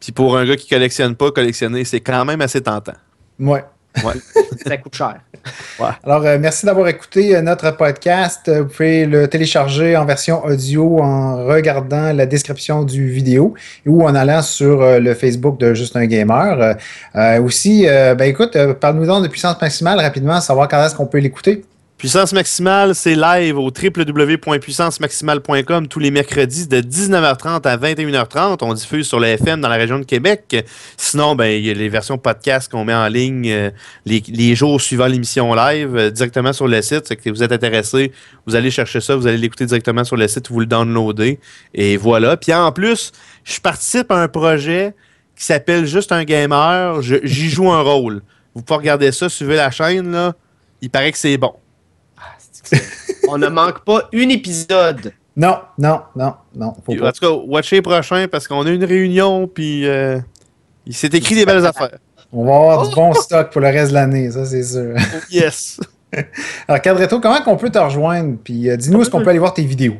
Puis 0.00 0.10
pour 0.10 0.36
un 0.36 0.44
gars 0.44 0.56
qui 0.56 0.68
collectionne 0.68 1.14
pas, 1.14 1.30
collectionner, 1.30 1.84
c'est 1.84 2.00
quand 2.00 2.24
même 2.24 2.40
assez 2.40 2.60
tentant. 2.60 2.94
Ouais. 3.38 3.64
Ouais. 4.02 4.14
ça 4.66 4.76
coûte 4.78 4.94
cher. 4.94 5.20
Alors, 6.04 6.24
euh, 6.24 6.38
merci 6.40 6.66
d'avoir 6.66 6.88
écouté 6.88 7.36
euh, 7.36 7.42
notre 7.42 7.70
podcast. 7.76 8.50
Vous 8.50 8.66
pouvez 8.66 9.06
le 9.06 9.28
télécharger 9.28 9.96
en 9.96 10.04
version 10.04 10.44
audio 10.44 11.00
en 11.00 11.44
regardant 11.44 12.12
la 12.12 12.26
description 12.26 12.84
du 12.84 13.08
vidéo 13.08 13.54
ou 13.86 14.04
en 14.04 14.14
allant 14.14 14.42
sur 14.42 14.82
euh, 14.82 14.98
le 14.98 15.14
Facebook 15.14 15.58
de 15.58 15.74
Juste 15.74 15.96
un 15.96 16.06
Gamer. 16.06 16.76
aussi, 17.42 17.86
ben 17.86 18.22
écoute, 18.22 18.56
parle-nous 18.80 19.06
donc 19.06 19.22
de 19.22 19.28
puissance 19.28 19.60
maximale 19.60 20.00
rapidement, 20.00 20.40
savoir 20.40 20.68
quand 20.68 20.84
est-ce 20.84 20.94
qu'on 20.94 21.06
peut 21.06 21.18
l'écouter. 21.18 21.64
Puissance 21.96 22.32
maximale, 22.32 22.92
c'est 22.94 23.14
live 23.14 23.56
au 23.56 23.70
www.puissancemaximale.com 23.70 25.86
tous 25.86 26.00
les 26.00 26.10
mercredis 26.10 26.66
de 26.66 26.80
19h30 26.80 27.64
à 27.66 27.76
21h30. 27.76 28.58
On 28.62 28.74
diffuse 28.74 29.06
sur 29.06 29.20
le 29.20 29.28
FM 29.28 29.60
dans 29.60 29.68
la 29.68 29.76
région 29.76 30.00
de 30.00 30.04
Québec. 30.04 30.66
Sinon, 30.96 31.36
ben, 31.36 31.46
il 31.46 31.64
y 31.64 31.70
a 31.70 31.72
les 31.72 31.88
versions 31.88 32.18
podcast 32.18 32.68
qu'on 32.70 32.84
met 32.84 32.92
en 32.92 33.06
ligne 33.06 33.48
euh, 33.48 33.70
les, 34.04 34.54
jours 34.56 34.80
suivant 34.80 35.06
l'émission 35.06 35.54
live 35.54 35.96
euh, 35.96 36.10
directement 36.10 36.52
sur 36.52 36.66
le 36.66 36.82
site. 36.82 37.14
Que 37.14 37.30
vous 37.30 37.44
êtes 37.44 37.52
intéressé, 37.52 38.10
vous 38.44 38.56
allez 38.56 38.72
chercher 38.72 39.00
ça, 39.00 39.14
vous 39.14 39.28
allez 39.28 39.38
l'écouter 39.38 39.64
directement 39.64 40.02
sur 40.04 40.16
le 40.16 40.26
site, 40.26 40.50
vous 40.50 40.60
le 40.60 40.66
downloadez. 40.66 41.38
Et 41.74 41.96
voilà. 41.96 42.36
Puis 42.36 42.52
en 42.52 42.72
plus, 42.72 43.12
je 43.44 43.60
participe 43.60 44.10
à 44.10 44.20
un 44.20 44.28
projet 44.28 44.94
qui 45.36 45.44
s'appelle 45.44 45.86
Juste 45.86 46.10
un 46.10 46.24
gamer. 46.24 47.00
J'y 47.02 47.48
joue 47.48 47.70
un 47.70 47.82
rôle. 47.82 48.22
Vous 48.54 48.62
pouvez 48.62 48.78
regarder 48.78 49.12
ça, 49.12 49.28
suivez 49.28 49.54
la 49.56 49.70
chaîne. 49.70 50.10
Là. 50.10 50.34
Il 50.82 50.90
paraît 50.90 51.12
que 51.12 51.18
c'est 51.18 51.38
bon. 51.38 51.54
on 53.28 53.38
ne 53.38 53.48
manque 53.48 53.84
pas 53.84 54.08
un 54.12 54.28
épisode. 54.28 55.12
Non, 55.36 55.58
non, 55.78 56.00
non, 56.14 56.34
non. 56.54 56.66
en 56.68 57.12
tout 57.12 57.20
cas, 57.20 57.30
watchez 57.30 57.82
prochain 57.82 58.26
parce 58.30 58.46
qu'on 58.46 58.64
a 58.64 58.70
une 58.70 58.84
réunion, 58.84 59.48
puis 59.48 59.86
euh, 59.86 60.20
il 60.86 60.94
s'est 60.94 61.08
écrit 61.08 61.34
des 61.34 61.44
belles 61.44 61.66
affaires. 61.66 61.98
On 62.32 62.44
va 62.44 62.54
avoir 62.54 62.88
du 62.88 62.94
bon 62.94 63.12
stock 63.14 63.50
pour 63.50 63.60
le 63.60 63.68
reste 63.68 63.90
de 63.90 63.94
l'année, 63.94 64.30
ça 64.30 64.44
c'est 64.44 64.62
sûr. 64.62 64.94
yes. 65.30 65.80
Alors, 66.68 66.80
Cadretto, 66.80 67.20
comment 67.20 67.38
on 67.46 67.56
peut 67.56 67.70
te 67.70 67.78
rejoindre? 67.78 68.36
Puis 68.42 68.70
euh, 68.70 68.76
dis-nous, 68.76 69.02
est-ce 69.02 69.10
qu'on 69.10 69.22
peut 69.22 69.30
aller 69.30 69.38
voir 69.38 69.54
tes 69.54 69.64
vidéos? 69.64 69.96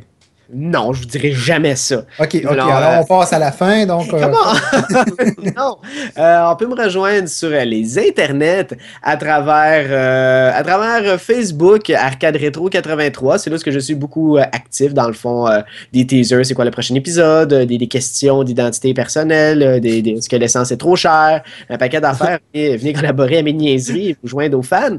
Non, 0.54 0.92
je 0.92 1.00
vous 1.00 1.06
dirais 1.06 1.32
jamais 1.32 1.74
ça. 1.74 2.04
OK, 2.20 2.34
OK. 2.36 2.44
Alors, 2.48 2.68
Alors, 2.70 2.90
euh, 2.90 3.00
on 3.02 3.04
passe 3.04 3.32
à 3.32 3.38
la 3.38 3.50
fin. 3.50 3.84
Donc, 3.86 4.12
euh, 4.14 4.20
Comment? 4.20 4.94
non. 5.56 5.76
Euh, 6.18 6.46
on 6.50 6.56
peut 6.56 6.66
me 6.66 6.74
rejoindre 6.80 7.28
sur 7.28 7.48
les 7.50 7.98
internets 7.98 8.68
à 9.02 9.16
travers, 9.16 9.86
euh, 9.90 10.52
à 10.54 10.62
travers 10.62 11.20
Facebook, 11.20 11.90
Arcade 11.90 12.36
Retro 12.36 12.68
83. 12.68 13.38
C'est 13.38 13.50
là 13.50 13.56
où 13.56 13.70
je 13.70 13.78
suis 13.78 13.94
beaucoup 13.94 14.36
euh, 14.38 14.42
actif, 14.52 14.94
dans 14.94 15.06
le 15.08 15.12
fond, 15.12 15.46
des 15.92 16.06
teasers, 16.06 16.44
c'est 16.46 16.54
quoi 16.54 16.64
le 16.64 16.70
prochain 16.70 16.94
épisode, 16.94 17.52
des, 17.52 17.78
des 17.78 17.88
questions 17.88 18.44
d'identité 18.44 18.94
personnelle, 18.94 19.80
des, 19.80 20.02
des- 20.02 20.10
est-ce 20.12 20.28
que 20.28 20.36
l'essence 20.36 20.70
est 20.70 20.76
trop 20.76 20.94
chère, 20.96 21.42
un 21.68 21.78
paquet 21.78 22.00
d'affaires. 22.00 22.38
venez, 22.54 22.76
venez 22.76 22.92
collaborer 22.92 23.38
à 23.38 23.42
mes 23.42 23.52
niaiseries 23.52 24.10
et 24.10 24.16
vous 24.22 24.28
joindre 24.28 24.58
aux 24.58 24.62
fans. 24.62 24.96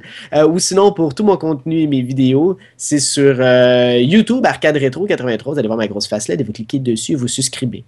Ou 0.50 0.60
sinon, 0.60 0.92
pour 0.92 1.14
tout 1.14 1.24
mon 1.24 1.38
contenu 1.38 1.82
et 1.82 1.88
mes 1.88 2.02
vidéos, 2.02 2.58
c'est 2.78 3.00
sur 3.00 3.36
YouTube, 3.98 4.46
Arcade 4.46 4.78
Retro 4.78 5.06
83. 5.06 5.45
Vous 5.54 5.60
allez 5.60 5.68
voir 5.68 5.78
ma 5.78 5.88
grosse 5.88 6.08
face 6.08 6.28
LED 6.28 6.42
et 6.42 6.44
vous 6.44 6.52
cliquez 6.54 6.80
dessus 6.80 7.14
et 7.14 7.16
vous 7.16 7.28
souscrivez. 7.28 7.84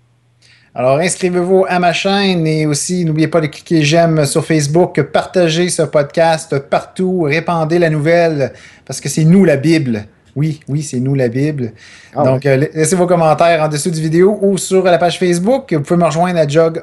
Alors, 0.76 1.00
inscrivez-vous 1.00 1.66
à 1.68 1.80
ma 1.80 1.92
chaîne 1.92 2.46
et 2.46 2.68
aussi, 2.68 3.04
n'oubliez 3.04 3.28
pas 3.28 3.42
de 3.42 3.48
cliquer 3.48 3.82
j'aime 3.84 4.26
sur 4.26 4.46
Facebook, 4.46 5.02
partagez 5.12 5.70
ce 5.70 5.82
podcast 5.82 6.60
partout, 6.60 7.22
répandez 7.22 7.80
la 7.80 7.90
nouvelle 7.90 8.54
parce 8.86 9.02
que 9.02 9.10
c'est 9.10 9.24
nous 9.24 9.44
la 9.44 9.58
Bible. 9.58 10.06
Oui, 10.36 10.60
oui, 10.68 10.84
c'est 10.84 11.00
nous 11.00 11.16
la 11.16 11.30
Bible. 11.30 11.72
Ah 12.16 12.24
Donc, 12.24 12.46
euh, 12.46 12.58
la- 12.58 12.68
laissez 12.76 12.96
vos 12.96 13.08
commentaires 13.08 13.64
en 13.64 13.68
dessous 13.70 13.90
du 13.90 14.00
vidéo 14.00 14.38
ou 14.44 14.60
sur 14.60 14.84
la 14.84 15.00
page 15.00 15.18
Facebook. 15.18 15.74
Vous 15.74 15.82
pouvez 15.82 16.00
me 16.00 16.06
rejoindre 16.06 16.38
à 16.38 16.48
jog 16.48 16.80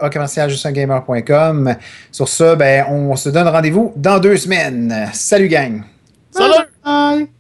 Sur 2.11 2.27
ce, 2.29 2.57
ben, 2.57 2.85
on 2.91 3.15
se 3.15 3.29
donne 3.29 3.47
rendez-vous 3.47 3.93
dans 3.95 4.19
deux 4.19 4.37
semaines. 4.37 5.09
Salut, 5.13 5.47
gang! 5.47 5.83
Salut! 6.33 7.35